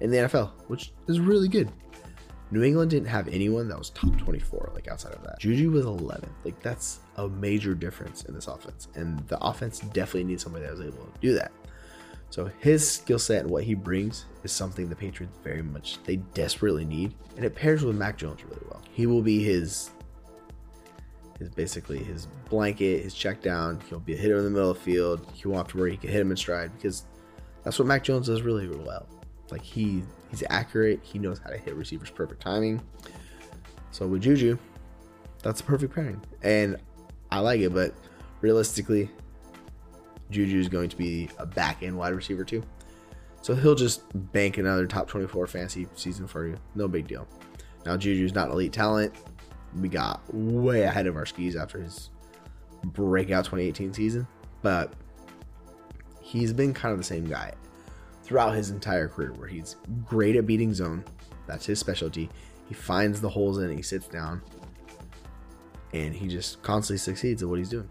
in 0.00 0.10
the 0.10 0.16
NFL, 0.16 0.52
which 0.68 0.92
is 1.06 1.20
really 1.20 1.48
good. 1.48 1.70
New 2.50 2.62
England 2.62 2.90
didn't 2.90 3.08
have 3.08 3.28
anyone 3.28 3.68
that 3.68 3.78
was 3.78 3.90
top 3.90 4.16
24, 4.16 4.70
like 4.72 4.88
outside 4.88 5.12
of 5.12 5.22
that. 5.24 5.38
Juju 5.38 5.70
was 5.70 5.84
11th. 5.84 6.30
Like 6.46 6.58
that's 6.62 7.00
a 7.16 7.28
major 7.28 7.74
difference 7.74 8.24
in 8.24 8.34
this 8.34 8.46
offense. 8.46 8.88
And 8.94 9.20
the 9.28 9.38
offense 9.44 9.80
definitely 9.80 10.24
needs 10.24 10.44
somebody 10.44 10.64
that 10.64 10.72
was 10.72 10.80
able 10.80 11.04
to 11.04 11.12
do 11.20 11.34
that. 11.34 11.52
So 12.30 12.48
his 12.60 12.88
skill 12.88 13.18
set 13.18 13.42
and 13.42 13.50
what 13.50 13.64
he 13.64 13.74
brings 13.74 14.26
is 14.44 14.52
something 14.52 14.88
the 14.88 14.96
Patriots 14.96 15.36
very 15.42 15.62
much 15.62 15.98
they 16.04 16.16
desperately 16.16 16.84
need, 16.84 17.14
and 17.36 17.44
it 17.44 17.54
pairs 17.54 17.84
with 17.84 17.96
Mac 17.96 18.16
Jones 18.16 18.44
really 18.44 18.62
well. 18.68 18.80
He 18.92 19.06
will 19.06 19.22
be 19.22 19.42
his 19.42 19.90
his 21.40 21.48
basically 21.48 21.98
his 21.98 22.26
blanket, 22.48 23.02
his 23.02 23.14
check 23.14 23.42
down. 23.42 23.80
He'll 23.88 23.98
be 23.98 24.14
a 24.14 24.16
hitter 24.16 24.36
in 24.36 24.44
the 24.44 24.50
middle 24.50 24.70
of 24.70 24.76
the 24.76 24.82
field. 24.82 25.26
He 25.34 25.48
won't 25.48 25.58
have 25.58 25.68
to 25.68 25.78
worry. 25.78 25.92
He 25.92 25.96
can 25.96 26.10
hit 26.10 26.20
him 26.20 26.30
in 26.30 26.36
stride 26.36 26.70
because 26.76 27.04
that's 27.64 27.78
what 27.78 27.88
Mac 27.88 28.04
Jones 28.04 28.26
does 28.26 28.42
really, 28.42 28.68
well. 28.68 29.06
Like 29.50 29.62
he 29.62 30.04
he's 30.30 30.44
accurate. 30.48 31.00
He 31.02 31.18
knows 31.18 31.40
how 31.40 31.50
to 31.50 31.58
hit 31.58 31.74
receivers 31.74 32.10
perfect 32.10 32.40
timing. 32.40 32.80
So 33.90 34.06
with 34.06 34.22
Juju, 34.22 34.56
that's 35.42 35.60
a 35.60 35.64
perfect 35.64 35.92
pairing, 35.92 36.22
and 36.42 36.76
I 37.32 37.40
like 37.40 37.60
it. 37.60 37.74
But 37.74 37.92
realistically, 38.40 39.10
Juju 40.30 40.58
is 40.58 40.68
going 40.68 40.88
to 40.88 40.96
be 40.96 41.28
a 41.38 41.46
back 41.46 41.82
end 41.82 41.96
wide 41.96 42.14
receiver 42.14 42.44
too. 42.44 42.62
So 43.42 43.54
he'll 43.54 43.74
just 43.74 44.02
bank 44.32 44.58
another 44.58 44.86
top 44.86 45.08
24 45.08 45.46
fantasy 45.46 45.86
season 45.94 46.26
for 46.26 46.46
you. 46.46 46.56
No 46.74 46.88
big 46.88 47.06
deal. 47.06 47.26
Now 47.86 47.96
Juju's 47.96 48.34
not 48.34 48.50
elite 48.50 48.72
talent. 48.72 49.14
We 49.78 49.88
got 49.88 50.22
way 50.34 50.82
ahead 50.82 51.06
of 51.06 51.16
our 51.16 51.24
skis 51.24 51.56
after 51.56 51.80
his 51.80 52.10
breakout 52.84 53.44
2018 53.44 53.94
season, 53.94 54.26
but 54.62 54.92
he's 56.20 56.52
been 56.52 56.74
kind 56.74 56.92
of 56.92 56.98
the 56.98 57.04
same 57.04 57.24
guy 57.24 57.52
throughout 58.22 58.54
his 58.54 58.70
entire 58.70 59.08
career 59.08 59.32
where 59.32 59.48
he's 59.48 59.76
great 60.04 60.36
at 60.36 60.46
beating 60.46 60.74
zone. 60.74 61.04
That's 61.46 61.66
his 61.66 61.78
specialty. 61.78 62.28
He 62.68 62.74
finds 62.74 63.20
the 63.20 63.28
holes 63.28 63.58
in 63.58 63.70
it, 63.70 63.76
he 63.76 63.82
sits 63.82 64.06
down, 64.06 64.42
and 65.92 66.14
he 66.14 66.28
just 66.28 66.62
constantly 66.62 66.98
succeeds 66.98 67.42
at 67.42 67.48
what 67.48 67.58
he's 67.58 67.68
doing. 67.68 67.88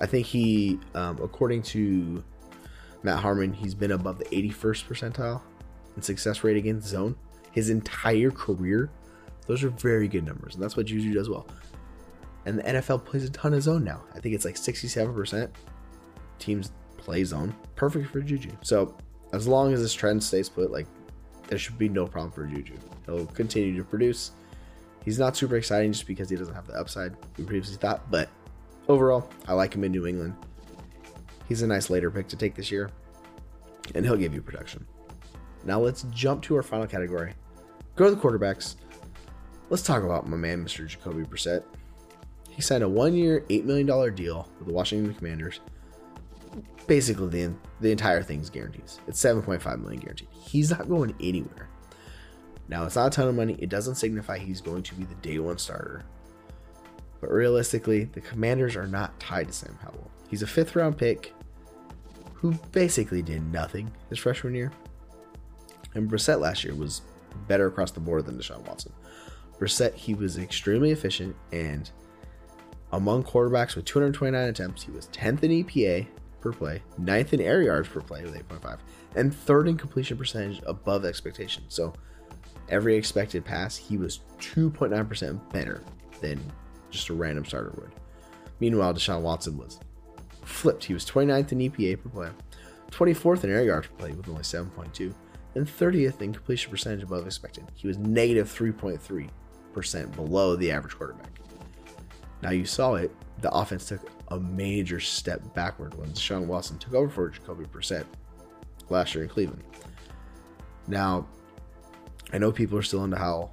I 0.00 0.06
think 0.06 0.26
he, 0.26 0.78
um, 0.94 1.18
according 1.22 1.62
to 1.62 2.22
Matt 3.02 3.18
Harmon, 3.18 3.52
he's 3.52 3.74
been 3.74 3.92
above 3.92 4.18
the 4.18 4.24
81st 4.26 4.86
percentile 4.86 5.42
in 5.96 6.02
success 6.02 6.42
rate 6.42 6.56
against 6.56 6.88
zone 6.88 7.16
his 7.52 7.70
entire 7.70 8.30
career. 8.30 8.90
Those 9.46 9.64
are 9.64 9.70
very 9.70 10.08
good 10.08 10.24
numbers, 10.24 10.54
and 10.54 10.62
that's 10.62 10.76
what 10.76 10.86
Juju 10.86 11.12
does 11.12 11.28
well. 11.28 11.46
And 12.46 12.58
the 12.58 12.62
NFL 12.62 13.04
plays 13.04 13.24
a 13.24 13.30
ton 13.30 13.54
of 13.54 13.62
zone 13.62 13.84
now. 13.84 14.02
I 14.14 14.20
think 14.20 14.34
it's 14.34 14.44
like 14.44 14.54
67% 14.54 15.50
teams 16.38 16.72
play 16.96 17.24
zone. 17.24 17.54
Perfect 17.76 18.10
for 18.10 18.20
Juju. 18.20 18.50
So 18.62 18.94
as 19.32 19.46
long 19.46 19.72
as 19.72 19.80
this 19.80 19.92
trend 19.92 20.22
stays 20.22 20.48
put, 20.48 20.70
like 20.70 20.86
there 21.48 21.58
should 21.58 21.78
be 21.78 21.88
no 21.88 22.06
problem 22.06 22.32
for 22.32 22.46
Juju. 22.46 22.74
He'll 23.06 23.26
continue 23.26 23.76
to 23.76 23.84
produce. 23.84 24.32
He's 25.04 25.18
not 25.18 25.36
super 25.36 25.56
exciting 25.56 25.92
just 25.92 26.06
because 26.06 26.30
he 26.30 26.36
doesn't 26.36 26.54
have 26.54 26.66
the 26.66 26.74
upside 26.74 27.14
we 27.36 27.44
previously 27.44 27.76
thought, 27.76 28.10
but 28.10 28.28
overall, 28.90 29.28
I 29.46 29.54
like 29.54 29.74
him 29.74 29.84
in 29.84 29.92
New 29.92 30.06
England. 30.06 30.34
He's 31.48 31.62
a 31.62 31.66
nice 31.66 31.90
later 31.90 32.10
pick 32.10 32.28
to 32.28 32.36
take 32.36 32.54
this 32.54 32.70
year, 32.70 32.90
and 33.94 34.04
he'll 34.04 34.16
give 34.16 34.34
you 34.34 34.42
production. 34.42 34.86
Now 35.64 35.80
let's 35.80 36.02
jump 36.10 36.42
to 36.42 36.56
our 36.56 36.62
final 36.62 36.86
category. 36.86 37.34
Go 37.96 38.08
to 38.08 38.14
the 38.14 38.20
quarterbacks. 38.20 38.76
Let's 39.68 39.82
talk 39.82 40.02
about 40.02 40.28
my 40.28 40.36
man, 40.36 40.64
Mr. 40.64 40.86
Jacoby 40.86 41.22
Brissett. 41.22 41.64
He 42.48 42.62
signed 42.62 42.82
a 42.82 42.88
one-year, 42.88 43.44
eight 43.50 43.64
million 43.64 43.86
dollar 43.86 44.10
deal 44.10 44.48
with 44.58 44.68
the 44.68 44.74
Washington 44.74 45.14
Commanders. 45.14 45.60
Basically, 46.86 47.28
the 47.28 47.54
the 47.80 47.90
entire 47.90 48.22
thing's 48.22 48.50
guarantees. 48.50 49.00
It's 49.06 49.22
7.5 49.22 49.80
million 49.80 50.00
guaranteed. 50.00 50.28
He's 50.32 50.70
not 50.70 50.88
going 50.88 51.14
anywhere. 51.20 51.68
Now, 52.68 52.84
it's 52.84 52.96
not 52.96 53.08
a 53.08 53.10
ton 53.10 53.28
of 53.28 53.34
money. 53.34 53.56
It 53.58 53.68
doesn't 53.68 53.96
signify 53.96 54.38
he's 54.38 54.60
going 54.60 54.82
to 54.84 54.94
be 54.94 55.04
the 55.04 55.14
day 55.16 55.38
one 55.38 55.58
starter. 55.58 56.04
But 57.20 57.30
realistically, 57.30 58.04
the 58.04 58.20
Commanders 58.20 58.76
are 58.76 58.86
not 58.86 59.18
tied 59.20 59.48
to 59.48 59.52
Sam 59.52 59.78
Howell. 59.82 60.10
He's 60.28 60.42
a 60.42 60.46
fifth 60.46 60.76
round 60.76 60.96
pick 60.96 61.34
who 62.34 62.52
basically 62.72 63.20
did 63.22 63.42
nothing 63.52 63.90
his 64.08 64.18
freshman 64.18 64.54
year. 64.54 64.72
And 65.94 66.10
Brissett 66.10 66.40
last 66.40 66.64
year 66.64 66.74
was 66.74 67.02
better 67.46 67.66
across 67.66 67.90
the 67.90 68.00
board 68.00 68.26
than 68.26 68.38
Deshaun 68.38 68.66
Watson. 68.66 68.92
Brissett, 69.58 69.94
he 69.94 70.14
was 70.14 70.38
extremely 70.38 70.90
efficient 70.90 71.36
and 71.52 71.90
among 72.92 73.24
quarterbacks 73.24 73.76
with 73.76 73.84
229 73.84 74.48
attempts, 74.48 74.82
he 74.82 74.90
was 74.90 75.06
10th 75.08 75.42
in 75.42 75.64
EPA 75.64 76.06
per 76.40 76.52
play, 76.52 76.82
9th 77.00 77.32
in 77.32 77.40
air 77.40 77.62
yards 77.62 77.88
per 77.88 78.00
play 78.00 78.22
with 78.22 78.34
8.5, 78.48 78.78
and 79.14 79.34
third 79.34 79.68
in 79.68 79.76
completion 79.76 80.16
percentage 80.16 80.60
above 80.66 81.04
expectation. 81.04 81.62
So 81.68 81.92
every 82.68 82.96
expected 82.96 83.44
pass, 83.44 83.76
he 83.76 83.96
was 83.96 84.20
2.9% 84.40 85.52
better 85.52 85.82
than 86.20 86.40
just 86.90 87.08
a 87.08 87.14
random 87.14 87.44
starter 87.44 87.72
would. 87.76 87.90
Meanwhile, 88.60 88.94
Deshaun 88.94 89.22
Watson 89.22 89.56
was 89.56 89.80
flipped. 90.42 90.84
He 90.84 90.94
was 90.94 91.04
29th 91.04 91.52
in 91.52 91.58
EPA 91.58 92.02
per 92.02 92.08
play, 92.08 92.28
24th 92.90 93.44
in 93.44 93.50
air 93.50 93.64
yards 93.64 93.86
per 93.88 93.94
play 93.94 94.12
with 94.12 94.28
only 94.28 94.42
7.2, 94.42 95.14
and 95.54 95.66
30th 95.66 96.20
in 96.20 96.32
completion 96.32 96.70
percentage 96.70 97.02
above 97.02 97.26
expected. 97.26 97.64
He 97.74 97.86
was 97.86 97.98
negative 97.98 98.48
3.3% 98.48 100.16
below 100.16 100.56
the 100.56 100.70
average 100.70 100.96
quarterback. 100.96 101.40
Now 102.42 102.50
you 102.50 102.64
saw 102.64 102.94
it. 102.94 103.10
The 103.40 103.50
offense 103.52 103.86
took 103.86 104.10
a 104.28 104.38
major 104.38 105.00
step 105.00 105.42
backward 105.54 105.94
when 105.94 106.10
Deshaun 106.10 106.46
Watson 106.46 106.78
took 106.78 106.94
over 106.94 107.08
for 107.08 107.28
Jacoby 107.30 107.64
Brissett 107.64 108.04
last 108.88 109.14
year 109.14 109.24
in 109.24 109.30
Cleveland. 109.30 109.62
Now, 110.86 111.26
I 112.32 112.38
know 112.38 112.52
people 112.52 112.78
are 112.78 112.82
still 112.82 113.04
into 113.04 113.16
Howell. 113.16 113.52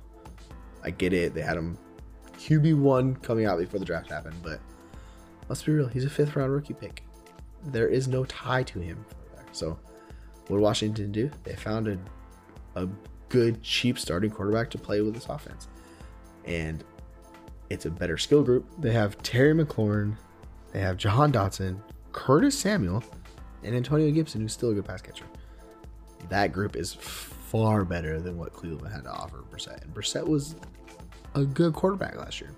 I 0.83 0.91
get 0.91 1.13
it. 1.13 1.33
They 1.33 1.41
had 1.41 1.57
him 1.57 1.77
QB 2.38 2.79
one 2.79 3.15
coming 3.17 3.45
out 3.45 3.59
before 3.59 3.79
the 3.79 3.85
draft 3.85 4.09
happened, 4.09 4.35
but 4.43 4.59
let's 5.49 5.63
be 5.63 5.71
real. 5.71 5.88
He's 5.88 6.05
a 6.05 6.09
fifth 6.09 6.35
round 6.35 6.51
rookie 6.51 6.73
pick. 6.73 7.03
There 7.65 7.88
is 7.88 8.07
no 8.07 8.25
tie 8.25 8.63
to 8.63 8.79
him. 8.79 9.03
So, 9.51 9.79
what 10.47 10.57
did 10.57 10.63
Washington 10.63 11.11
do? 11.11 11.31
They 11.43 11.55
found 11.55 11.88
a, 11.88 11.97
a 12.75 12.88
good, 13.29 13.61
cheap 13.63 13.97
starting 13.99 14.29
quarterback 14.29 14.69
to 14.71 14.77
play 14.77 15.01
with 15.01 15.13
this 15.13 15.25
offense. 15.25 15.67
And 16.45 16.83
it's 17.69 17.85
a 17.85 17.91
better 17.91 18.17
skill 18.17 18.43
group. 18.43 18.65
They 18.79 18.91
have 18.91 19.21
Terry 19.23 19.53
McLaurin, 19.53 20.15
they 20.71 20.79
have 20.79 20.97
Jahan 20.97 21.31
Dotson, 21.31 21.79
Curtis 22.11 22.57
Samuel, 22.57 23.03
and 23.63 23.75
Antonio 23.75 24.11
Gibson, 24.11 24.41
who's 24.41 24.53
still 24.53 24.69
a 24.69 24.73
good 24.73 24.85
pass 24.85 25.01
catcher. 25.01 25.25
That 26.29 26.53
group 26.53 26.75
is 26.75 26.93
far 26.93 27.83
better 27.83 28.19
than 28.19 28.38
what 28.38 28.53
Cleveland 28.53 28.93
had 28.93 29.03
to 29.03 29.11
offer 29.11 29.43
Brissett. 29.51 29.81
And 29.81 29.93
Brissett 29.93 30.25
was 30.25 30.55
a 31.36 31.45
good 31.45 31.73
quarterback 31.73 32.15
last 32.17 32.41
year. 32.41 32.51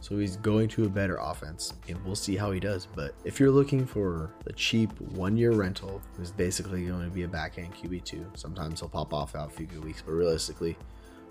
So 0.00 0.18
he's 0.18 0.36
going 0.36 0.68
to 0.68 0.84
a 0.84 0.88
better 0.88 1.16
offense, 1.16 1.72
and 1.88 1.98
we'll 2.04 2.14
see 2.14 2.36
how 2.36 2.50
he 2.50 2.60
does. 2.60 2.86
But 2.94 3.14
if 3.24 3.40
you're 3.40 3.50
looking 3.50 3.86
for 3.86 4.30
the 4.44 4.52
cheap 4.52 4.90
one 5.00 5.34
year 5.34 5.52
rental, 5.52 6.02
who's 6.16 6.30
basically 6.30 6.84
going 6.84 7.08
to 7.08 7.10
be 7.10 7.22
a 7.22 7.28
backhand 7.28 7.74
QB2, 7.74 8.36
sometimes 8.36 8.80
he'll 8.80 8.90
pop 8.90 9.14
off 9.14 9.34
out 9.34 9.48
a 9.48 9.50
few 9.50 9.64
good 9.64 9.82
weeks, 9.82 10.02
but 10.04 10.12
realistically, 10.12 10.76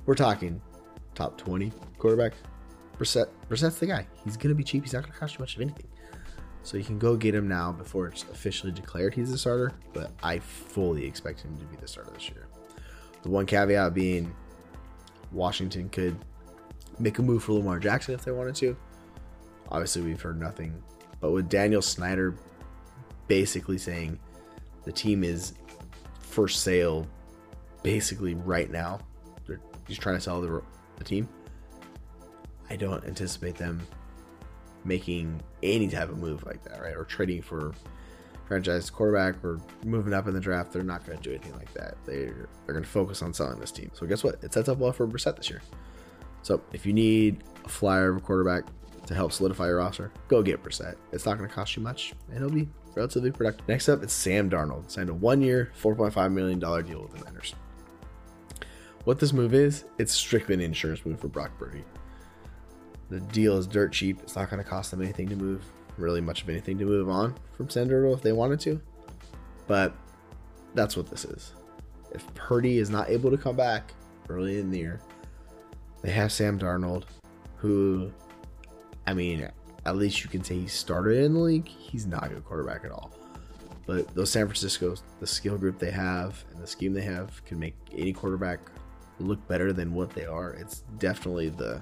we're 0.07 0.15
talking 0.15 0.59
top 1.13 1.37
20 1.37 1.71
quarterback. 1.99 2.33
Brissett, 2.97 3.27
Brissett's 3.47 3.77
the 3.77 3.85
guy. 3.85 4.07
He's 4.23 4.37
going 4.37 4.49
to 4.49 4.55
be 4.55 4.63
cheap. 4.63 4.83
He's 4.83 4.93
not 4.93 5.03
going 5.03 5.13
to 5.13 5.19
cost 5.19 5.35
you 5.35 5.39
much 5.41 5.55
of 5.55 5.61
anything. 5.61 5.87
So 6.63 6.77
you 6.77 6.83
can 6.83 6.97
go 6.97 7.15
get 7.15 7.35
him 7.35 7.47
now 7.47 7.73
before 7.73 8.07
it's 8.07 8.23
officially 8.23 8.71
declared 8.71 9.13
he's 9.13 9.29
the 9.29 9.37
starter, 9.37 9.73
but 9.93 10.11
I 10.23 10.39
fully 10.39 11.05
expect 11.05 11.41
him 11.41 11.55
to 11.57 11.65
be 11.65 11.75
the 11.75 11.87
starter 11.87 12.11
this 12.11 12.29
year. 12.29 12.47
The 13.21 13.29
one 13.29 13.45
caveat 13.45 13.93
being 13.93 14.33
Washington 15.31 15.89
could 15.89 16.17
make 16.99 17.19
a 17.19 17.21
move 17.21 17.43
for 17.43 17.53
Lamar 17.53 17.79
Jackson 17.79 18.13
if 18.13 18.23
they 18.23 18.31
wanted 18.31 18.55
to. 18.55 18.75
Obviously, 19.69 20.01
we've 20.01 20.21
heard 20.21 20.39
nothing. 20.39 20.81
But 21.19 21.31
with 21.31 21.49
Daniel 21.49 21.81
Snyder 21.81 22.35
basically 23.27 23.77
saying 23.77 24.19
the 24.83 24.91
team 24.91 25.23
is 25.23 25.53
for 26.19 26.47
sale 26.47 27.07
basically 27.81 28.35
right 28.35 28.69
now, 28.69 28.99
he's 29.87 29.97
trying 29.97 30.15
to 30.15 30.21
sell 30.21 30.41
the, 30.41 30.61
the 30.97 31.03
team. 31.03 31.27
I 32.69 32.75
don't 32.75 33.03
anticipate 33.05 33.55
them 33.55 33.81
making 34.85 35.41
any 35.61 35.87
type 35.87 36.09
of 36.09 36.17
move 36.17 36.45
like 36.45 36.63
that, 36.63 36.81
right? 36.81 36.95
Or 36.95 37.05
trading 37.05 37.41
for 37.41 37.73
franchise 38.45 38.89
quarterback 38.89 39.43
or 39.43 39.59
moving 39.85 40.13
up 40.13 40.27
in 40.27 40.33
the 40.33 40.39
draft. 40.39 40.71
They're 40.71 40.83
not 40.83 41.05
going 41.05 41.17
to 41.17 41.23
do 41.23 41.31
anything 41.31 41.53
like 41.53 41.73
that. 41.73 41.95
They're 42.05 42.47
they're 42.65 42.73
going 42.73 42.83
to 42.83 42.89
focus 42.89 43.21
on 43.21 43.33
selling 43.33 43.59
this 43.59 43.71
team. 43.71 43.91
So 43.93 44.05
guess 44.05 44.23
what? 44.23 44.43
It 44.43 44.53
sets 44.53 44.69
up 44.69 44.77
well 44.77 44.91
for 44.91 45.07
Brissett 45.07 45.37
this 45.37 45.49
year. 45.49 45.61
So 46.43 46.61
if 46.73 46.85
you 46.85 46.93
need 46.93 47.43
a 47.65 47.69
flyer 47.69 48.09
of 48.09 48.17
a 48.17 48.19
quarterback 48.19 48.65
to 49.07 49.15
help 49.15 49.31
solidify 49.31 49.67
your 49.67 49.77
roster, 49.77 50.11
go 50.27 50.41
get 50.43 50.61
Brissett. 50.63 50.95
It's 51.11 51.25
not 51.25 51.37
going 51.37 51.49
to 51.49 51.55
cost 51.55 51.75
you 51.75 51.81
much, 51.81 52.13
and 52.27 52.37
it'll 52.37 52.51
be 52.51 52.69
relatively 52.95 53.31
productive. 53.31 53.67
Next 53.67 53.89
up, 53.89 54.03
it's 54.03 54.13
Sam 54.13 54.49
Darnold. 54.49 54.91
Signed 54.91 55.09
a 55.09 55.13
one-year, 55.13 55.71
$4.5 55.81 56.31
million 56.31 56.59
deal 56.59 57.01
with 57.01 57.13
the 57.13 57.23
Niners. 57.25 57.55
What 59.05 59.19
this 59.19 59.33
move 59.33 59.53
is, 59.53 59.85
it's 59.97 60.13
strictly 60.13 60.53
an 60.53 60.61
insurance 60.61 61.05
move 61.05 61.19
for 61.19 61.27
Brock 61.27 61.51
Purdy. 61.57 61.83
The 63.09 63.19
deal 63.19 63.57
is 63.57 63.67
dirt 63.67 63.91
cheap. 63.91 64.19
It's 64.23 64.35
not 64.35 64.49
going 64.49 64.63
to 64.63 64.69
cost 64.69 64.91
them 64.91 65.01
anything 65.01 65.27
to 65.29 65.35
move, 65.35 65.63
really 65.97 66.21
much 66.21 66.43
of 66.43 66.49
anything 66.49 66.77
to 66.79 66.85
move 66.85 67.09
on 67.09 67.35
from 67.55 67.69
Sam 67.69 67.89
Darnold 67.89 68.15
if 68.15 68.21
they 68.21 68.31
wanted 68.31 68.59
to. 68.61 68.81
But 69.67 69.93
that's 70.73 70.95
what 70.95 71.09
this 71.09 71.25
is. 71.25 71.53
If 72.11 72.33
Purdy 72.33 72.77
is 72.77 72.89
not 72.89 73.09
able 73.09 73.31
to 73.31 73.37
come 73.37 73.55
back 73.55 73.93
early 74.29 74.59
in 74.59 74.71
the 74.71 74.79
year, 74.79 75.01
they 76.03 76.11
have 76.11 76.31
Sam 76.31 76.59
Darnold, 76.59 77.05
who, 77.55 78.11
I 79.07 79.13
mean, 79.13 79.49
at 79.85 79.95
least 79.95 80.23
you 80.23 80.29
can 80.29 80.43
say 80.43 80.59
he 80.59 80.67
started 80.67 81.23
in 81.23 81.33
the 81.33 81.39
league. 81.39 81.67
He's 81.67 82.05
not 82.05 82.25
a 82.25 82.29
good 82.29 82.45
quarterback 82.45 82.85
at 82.85 82.91
all. 82.91 83.11
But 83.85 84.13
those 84.13 84.29
San 84.29 84.45
Francisco, 84.45 84.95
the 85.19 85.27
skill 85.27 85.57
group 85.57 85.79
they 85.79 85.91
have 85.91 86.43
and 86.51 86.61
the 86.61 86.67
scheme 86.67 86.93
they 86.93 87.01
have 87.01 87.43
can 87.45 87.57
make 87.59 87.75
any 87.91 88.13
quarterback 88.13 88.59
look 89.19 89.45
better 89.47 89.73
than 89.73 89.93
what 89.93 90.11
they 90.11 90.25
are. 90.25 90.51
It's 90.51 90.83
definitely 90.99 91.49
the 91.49 91.81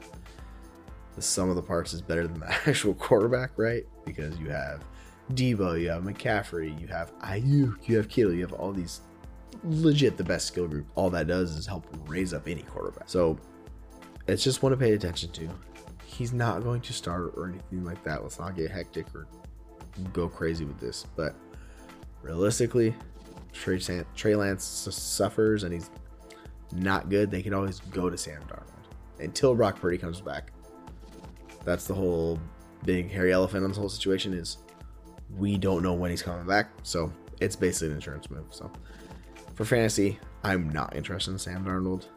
the 1.16 1.22
sum 1.22 1.50
of 1.50 1.58
the 1.58 1.62
parts 1.62 1.94
is 1.94 2.02
better 2.02 2.26
than 2.26 2.40
the 2.40 2.50
actual 2.68 2.94
quarterback, 2.94 3.52
right? 3.58 3.86
Because 4.06 4.38
you 4.40 4.50
have 4.50 4.84
Deebo, 5.34 5.80
you 5.80 5.90
have 5.90 6.04
McCaffrey, 6.04 6.80
you 6.80 6.88
have 6.88 7.12
Aiyuk, 7.20 7.88
you 7.88 7.98
have 7.98 8.08
Kittle, 8.08 8.34
you 8.34 8.42
have 8.42 8.54
all 8.54 8.72
these 8.72 9.02
legit 9.64 10.16
the 10.18 10.24
best 10.24 10.48
skill 10.48 10.68
group. 10.68 10.88
All 10.96 11.10
that 11.10 11.28
does 11.28 11.56
is 11.56 11.66
help 11.66 11.86
raise 12.08 12.34
up 12.34 12.48
any 12.48 12.64
quarterback. 12.64 13.10
So 13.10 13.38
it's 14.28 14.44
just 14.44 14.62
one 14.62 14.72
to 14.72 14.78
pay 14.78 14.94
attention 14.94 15.32
to. 15.32 15.50
He's 16.06 16.34
not 16.34 16.64
going 16.64 16.82
to 16.82 16.94
start 16.94 17.34
or 17.36 17.50
anything 17.50 17.84
like 17.84 18.04
that. 18.04 18.22
Let's 18.22 18.40
not 18.40 18.56
get 18.56 18.70
hectic 18.70 19.08
or 19.16 19.28
go 20.14 20.28
crazy 20.28 20.66
with 20.66 20.80
this. 20.80 21.06
But 21.16 21.36
realistically, 22.22 22.96
Trey, 23.54 23.80
Trey 24.16 24.36
Lance 24.36 24.64
suffers 24.64 25.64
and 25.64 25.74
he's 25.74 25.90
not 26.72 27.10
good. 27.10 27.32
They 27.32 27.42
can 27.42 27.54
always 27.54 27.80
go 27.80 28.10
to 28.10 28.18
Sam 28.18 28.42
Darnold 28.48 28.66
until 29.20 29.56
Brock 29.56 29.80
Purdy 29.80 29.98
comes 29.98 30.22
back. 30.22 30.52
That's 31.64 31.86
the 31.86 31.94
whole 31.94 32.40
big 32.84 33.12
hairy 33.12 33.32
elephant 33.32 33.64
on 33.64 33.70
this 33.70 33.78
whole 33.78 33.90
situation 33.90 34.34
is 34.34 34.58
we 35.38 35.58
don't 35.58 35.84
know 35.84 35.94
when 35.94 36.12
he's 36.12 36.22
coming 36.22 36.46
back. 36.46 36.70
So 36.84 37.12
it's 37.40 37.56
basically 37.56 37.90
an 37.90 37.96
insurance 37.96 38.30
move. 38.30 38.48
So 38.50 38.72
for 39.56 39.66
fantasy, 39.66 40.20
I'm 40.44 40.70
not 40.70 40.96
interested 40.96 41.32
in 41.32 41.40
Sam 41.40 41.66
Darnold. 41.66 42.08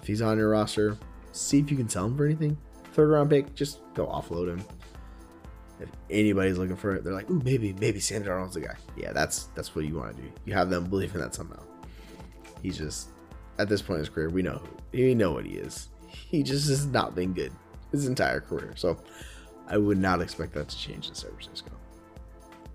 If 0.00 0.06
he's 0.06 0.22
on 0.22 0.38
your 0.38 0.50
roster, 0.50 0.96
see 1.36 1.58
if 1.58 1.70
you 1.70 1.76
can 1.76 1.88
sell 1.88 2.06
him 2.06 2.16
for 2.16 2.24
anything. 2.24 2.56
Third 2.92 3.10
round 3.10 3.30
pick, 3.30 3.54
just 3.54 3.80
go 3.94 4.06
offload 4.06 4.48
him. 4.48 4.64
If 5.78 5.90
anybody's 6.08 6.56
looking 6.56 6.76
for 6.76 6.94
it, 6.94 7.04
they're 7.04 7.12
like, 7.12 7.30
"Ooh, 7.30 7.42
maybe, 7.44 7.74
maybe 7.74 8.00
Sam 8.00 8.24
Darnold's 8.24 8.54
the 8.54 8.60
guy." 8.60 8.76
Yeah, 8.96 9.12
that's 9.12 9.44
that's 9.54 9.74
what 9.74 9.84
you 9.84 9.96
want 9.96 10.16
to 10.16 10.22
do. 10.22 10.28
You 10.44 10.54
have 10.54 10.70
them 10.70 10.86
believe 10.86 11.14
in 11.14 11.20
that 11.20 11.34
somehow. 11.34 11.62
He's 12.62 12.78
just 12.78 13.10
at 13.58 13.68
this 13.68 13.82
point 13.82 13.98
in 13.98 14.00
his 14.00 14.08
career, 14.08 14.28
we 14.28 14.42
know 14.42 14.60
who 14.92 14.98
we 14.98 15.14
know 15.14 15.32
what 15.32 15.44
he 15.44 15.54
is. 15.54 15.88
He 16.08 16.42
just 16.42 16.68
has 16.68 16.86
not 16.86 17.14
been 17.14 17.32
good 17.32 17.52
his 17.92 18.06
entire 18.06 18.40
career. 18.40 18.72
So 18.76 18.96
I 19.68 19.76
would 19.76 19.98
not 19.98 20.20
expect 20.20 20.54
that 20.54 20.68
to 20.68 20.78
change 20.78 21.08
in 21.08 21.14
San 21.14 21.30
Francisco. 21.30 21.70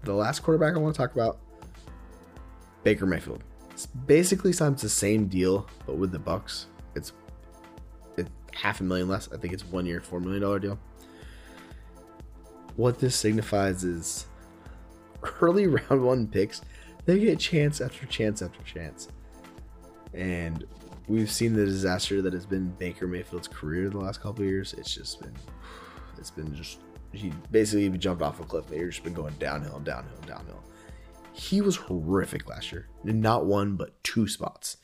The 0.04 0.14
last 0.14 0.42
quarterback 0.42 0.76
I 0.76 0.80
want 0.80 0.96
to 0.96 0.98
talk 0.98 1.14
about, 1.14 1.40
Baker 2.84 3.06
Mayfield. 3.06 3.44
It's 3.72 3.86
basically 3.86 4.52
signs 4.52 4.82
the 4.82 4.90
same 4.90 5.28
deal, 5.28 5.68
but 5.86 5.98
with 5.98 6.12
the 6.12 6.20
Bucs. 6.20 6.66
It's 6.96 7.14
half 8.56 8.80
a 8.82 8.84
million 8.84 9.08
less. 9.08 9.30
I 9.32 9.38
think 9.38 9.54
it's 9.54 9.66
one 9.66 9.86
year, 9.86 10.02
four 10.02 10.20
million 10.20 10.42
dollar 10.42 10.60
deal. 10.60 10.80
What 12.76 13.00
this 13.00 13.16
signifies 13.16 13.84
is 13.84 14.26
early 15.42 15.68
round 15.90 16.04
one 16.04 16.28
picks, 16.28 16.62
they 17.06 17.20
get 17.20 17.40
chance 17.40 17.82
after 17.82 18.06
chance 18.06 18.42
after 18.42 18.62
chance. 18.64 19.08
And 20.14 20.66
we've 21.08 21.32
seen 21.32 21.54
the 21.54 21.66
disaster 21.66 22.22
that 22.22 22.34
has 22.34 22.46
been 22.46 22.70
Baker 22.72 23.08
Mayfield's 23.08 23.48
career 23.48 23.90
the 23.90 24.00
last 24.00 24.22
couple 24.22 24.46
years. 24.46 24.74
It's 24.74 24.94
just 24.94 25.20
been 25.22 25.34
it's 26.18 26.32
been 26.32 26.56
just 26.56 26.80
he 27.12 27.34
basically 27.52 27.90
jumped 27.98 28.22
off 28.22 28.40
a 28.40 28.44
cliff. 28.44 28.68
They've 28.68 28.90
just 28.90 29.04
been 29.04 29.14
going 29.14 29.34
downhill, 29.40 29.80
downhill, 29.80 30.20
downhill. 30.26 30.64
He 31.34 31.62
was 31.62 31.76
horrific 31.76 32.48
last 32.50 32.72
year. 32.72 32.88
Not 33.04 33.46
one, 33.46 33.76
but 33.76 34.02
two 34.04 34.28
spots. 34.28 34.78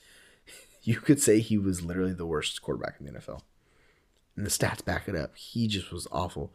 You 0.83 1.01
could 1.01 1.21
say 1.21 1.41
he 1.41 1.57
was 1.57 1.81
literally 1.81 2.13
the 2.13 2.25
worst 2.25 2.61
quarterback 2.61 2.95
in 3.01 3.07
the 3.07 3.19
NFL 3.19 3.41
and 4.37 4.45
the 4.45 4.49
stats 4.49 4.85
back 4.85 5.09
it 5.09 5.15
up. 5.15 5.35
He 5.35 5.67
just 5.67 5.91
was 5.91 6.07
awful. 6.11 6.53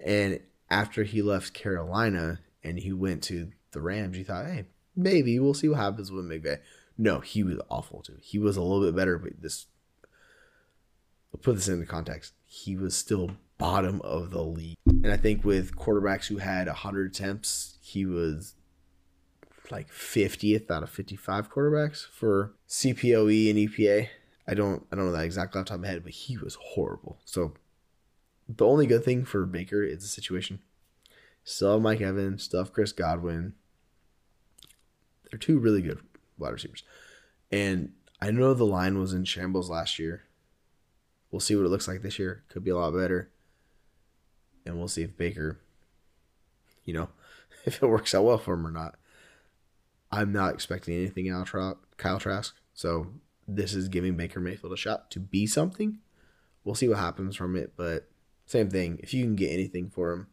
And 0.00 0.40
after 0.70 1.02
he 1.02 1.20
left 1.20 1.52
Carolina 1.52 2.40
and 2.62 2.78
he 2.78 2.92
went 2.92 3.22
to 3.24 3.50
the 3.72 3.82
Rams, 3.82 4.16
you 4.16 4.24
thought, 4.24 4.46
hey, 4.46 4.66
maybe 4.96 5.38
we'll 5.38 5.52
see 5.52 5.68
what 5.68 5.78
happens 5.78 6.10
with 6.10 6.24
McVay. 6.24 6.60
No, 6.96 7.20
he 7.20 7.42
was 7.42 7.58
awful 7.68 8.02
too. 8.02 8.16
He 8.22 8.38
was 8.38 8.56
a 8.56 8.62
little 8.62 8.86
bit 8.86 8.96
better, 8.96 9.18
but 9.18 9.42
this. 9.42 9.66
I'll 11.34 11.40
put 11.40 11.56
this 11.56 11.68
into 11.68 11.84
context. 11.84 12.32
He 12.46 12.74
was 12.74 12.96
still 12.96 13.32
bottom 13.58 14.00
of 14.02 14.30
the 14.30 14.42
league, 14.42 14.78
and 14.86 15.12
I 15.12 15.16
think 15.16 15.44
with 15.44 15.76
quarterbacks 15.76 16.26
who 16.26 16.38
had 16.38 16.68
100 16.68 17.10
attempts, 17.10 17.76
he 17.82 18.06
was 18.06 18.54
like 19.70 19.90
50th 19.90 20.70
out 20.70 20.82
of 20.82 20.90
55 20.90 21.50
quarterbacks 21.50 22.06
for 22.06 22.54
CPOE 22.68 23.50
and 23.50 23.58
EPA. 23.58 24.08
I 24.48 24.54
don't 24.54 24.86
I 24.90 24.96
don't 24.96 25.06
know 25.06 25.12
that 25.12 25.24
exactly 25.24 25.60
off 25.60 25.66
the 25.66 25.70
top 25.70 25.76
of 25.76 25.82
my 25.82 25.88
head, 25.88 26.02
but 26.02 26.12
he 26.12 26.38
was 26.38 26.56
horrible. 26.60 27.18
So 27.24 27.52
the 28.48 28.66
only 28.66 28.86
good 28.86 29.04
thing 29.04 29.24
for 29.24 29.44
Baker 29.44 29.82
is 29.82 30.00
the 30.00 30.08
situation. 30.08 30.60
Still 31.44 31.74
have 31.74 31.82
Mike 31.82 32.00
Evans, 32.00 32.48
have 32.52 32.72
Chris 32.72 32.92
Godwin. 32.92 33.54
They're 35.30 35.38
two 35.38 35.58
really 35.58 35.82
good 35.82 36.00
wide 36.38 36.52
receivers. 36.52 36.82
And 37.52 37.92
I 38.20 38.30
know 38.30 38.54
the 38.54 38.64
line 38.64 38.98
was 38.98 39.12
in 39.12 39.24
shambles 39.24 39.68
last 39.68 39.98
year. 39.98 40.24
We'll 41.30 41.40
see 41.40 41.54
what 41.54 41.66
it 41.66 41.68
looks 41.68 41.86
like 41.86 42.00
this 42.00 42.18
year. 42.18 42.44
Could 42.48 42.64
be 42.64 42.70
a 42.70 42.76
lot 42.76 42.94
better. 42.94 43.30
And 44.64 44.78
we'll 44.78 44.88
see 44.88 45.02
if 45.02 45.16
Baker, 45.16 45.60
you 46.84 46.94
know, 46.94 47.10
if 47.64 47.82
it 47.82 47.86
works 47.86 48.14
out 48.14 48.24
well 48.24 48.38
for 48.38 48.54
him 48.54 48.66
or 48.66 48.70
not. 48.70 48.96
I'm 50.10 50.32
not 50.32 50.54
expecting 50.54 50.94
anything 50.94 51.28
out 51.28 51.54
of 51.54 51.76
Kyle 51.98 52.18
Trask. 52.18 52.54
So 52.72 53.08
this 53.48 53.74
is 53.74 53.88
giving 53.88 54.16
Baker 54.16 54.40
Mayfield 54.40 54.74
a 54.74 54.76
shot 54.76 55.10
to 55.12 55.20
be 55.20 55.46
something. 55.46 55.98
we'll 56.64 56.74
see 56.74 56.88
what 56.88 56.98
happens 56.98 57.34
from 57.34 57.56
it. 57.56 57.72
But 57.76 58.08
same 58.44 58.68
thing. 58.68 59.00
If 59.02 59.14
you 59.14 59.24
can 59.24 59.36
get 59.36 59.50
anything 59.50 59.88
for 59.88 60.12
him, 60.12 60.26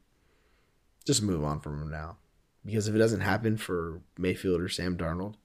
just 1.05 1.23
move 1.23 1.43
on 1.43 1.61
from 1.61 1.81
him 1.81 1.89
now. 1.89 2.17
Because 2.65 2.87
if 2.87 2.95
it 2.95 2.99
doesn't 2.99 3.21
happen 3.21 3.57
for 3.57 4.01
Mayfield 4.17 4.59
or 4.59 4.67
Sam 4.67 4.97
Darnold, 4.97 5.35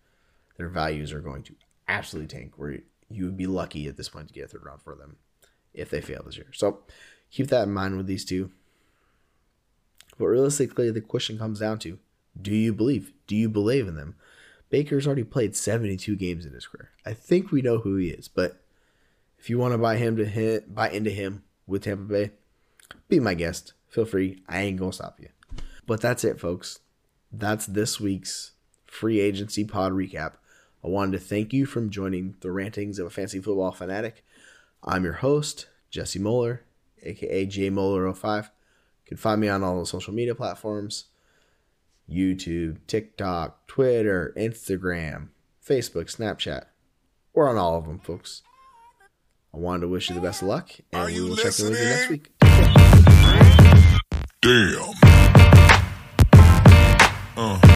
their 0.57 0.69
values 0.69 1.13
are 1.13 1.21
going 1.21 1.43
to 1.45 1.55
absolutely 1.87 2.29
tank. 2.29 2.55
Where 2.57 2.79
you 3.09 3.25
would 3.25 3.37
be 3.37 3.47
lucky 3.47 3.87
at 3.87 3.97
this 3.97 4.09
point 4.09 4.29
to 4.29 4.35
get 4.35 4.45
a 4.45 4.49
third 4.49 4.65
round 4.65 4.83
for 4.83 4.95
them 4.95 5.17
if 5.73 5.91
they 5.91 6.01
fail 6.01 6.23
this 6.25 6.37
year. 6.37 6.49
So 6.53 6.81
keep 7.31 7.49
that 7.49 7.69
in 7.69 7.73
mind 7.73 7.97
with 7.97 8.07
these 8.07 8.25
two. 8.25 8.51
But 10.19 10.27
realistically, 10.27 10.91
the 10.91 11.01
question 11.01 11.39
comes 11.39 11.61
down 11.61 11.79
to 11.81 11.99
do 12.41 12.55
you 12.55 12.73
believe? 12.73 13.13
Do 13.27 13.37
you 13.37 13.49
believe 13.49 13.87
in 13.87 13.97
them? 13.97 14.17
Baker's 14.71 15.07
already 15.07 15.25
played 15.25 15.57
72 15.57 16.17
games 16.17 16.47
in 16.47 16.53
his 16.53 16.67
career. 16.67 16.91
I 17.05 17.13
think 17.13 17.51
we 17.51 17.61
know 17.61 17.79
who 17.79 17.97
he 17.97 18.09
is, 18.09 18.29
but 18.29 18.63
if 19.39 19.51
you 19.51 19.59
want 19.59 19.73
to 19.73 19.79
buy 19.79 19.97
him 19.97 20.17
to 20.17 20.25
hit, 20.25 20.75
buy 20.75 20.91
into 20.91 21.11
him 21.11 21.43
with 21.67 21.85
Tampa 21.85 22.05
Bay, 22.05 22.31
be 23.09 23.19
my 23.21 23.35
guest. 23.35 23.73
Feel 23.89 24.05
free. 24.05 24.43
I 24.49 24.61
ain't 24.61 24.79
gonna 24.79 24.93
stop 24.93 25.19
you. 25.21 25.29
But 25.87 26.01
that's 26.01 26.25
it, 26.25 26.39
folks. 26.39 26.79
That's 27.33 27.67
this 27.67 27.99
week's 27.99 28.53
free 28.87 29.21
agency 29.21 29.65
pod 29.65 29.93
recap. 29.93 30.35
I 30.85 30.89
wanted 30.89 31.13
to 31.13 31.25
thank 31.25 31.53
you 31.53 31.67
from 31.67 31.91
joining 31.91 32.37
the 32.41 32.53
rantings 32.53 32.99
of 32.99 33.07
a 33.07 33.11
fancy 33.11 33.41
football 33.41 33.73
fanatic. 33.73 34.25
I'm 34.85 35.05
your 35.05 35.15
host, 35.15 35.67
Jesse 35.91 36.19
Moeller, 36.19 36.63
aka 37.03 37.45
J 37.47 37.71
JMoeller05. 37.71 38.45
You 38.45 38.51
can 39.07 39.17
find 39.17 39.41
me 39.41 39.49
on 39.49 39.65
all 39.65 39.81
the 39.81 39.87
social 39.87 40.15
media 40.15 40.35
platforms 40.35 41.07
YouTube, 42.11 42.79
TikTok, 42.87 43.67
Twitter, 43.67 44.33
Instagram, 44.37 45.29
Facebook, 45.67 46.15
Snapchat. 46.15 46.65
We're 47.35 47.49
on 47.49 47.57
all 47.57 47.77
of 47.77 47.87
them, 47.87 47.99
folks. 47.99 48.43
I 49.55 49.59
wanted 49.59 49.83
to 49.83 49.89
wish 49.89 50.09
you 50.09 50.15
the 50.15 50.21
best 50.21 50.43
of 50.43 50.49
luck, 50.49 50.71
and 50.93 51.07
we 51.07 51.21
will 51.21 51.31
listening? 51.31 51.53
check 51.53 51.61
in 51.61 51.71
with 51.71 51.81
you 51.81 51.89
next 51.89 52.11
week. 52.11 52.33
Damn. 54.43 54.95
Uh. 57.37 57.61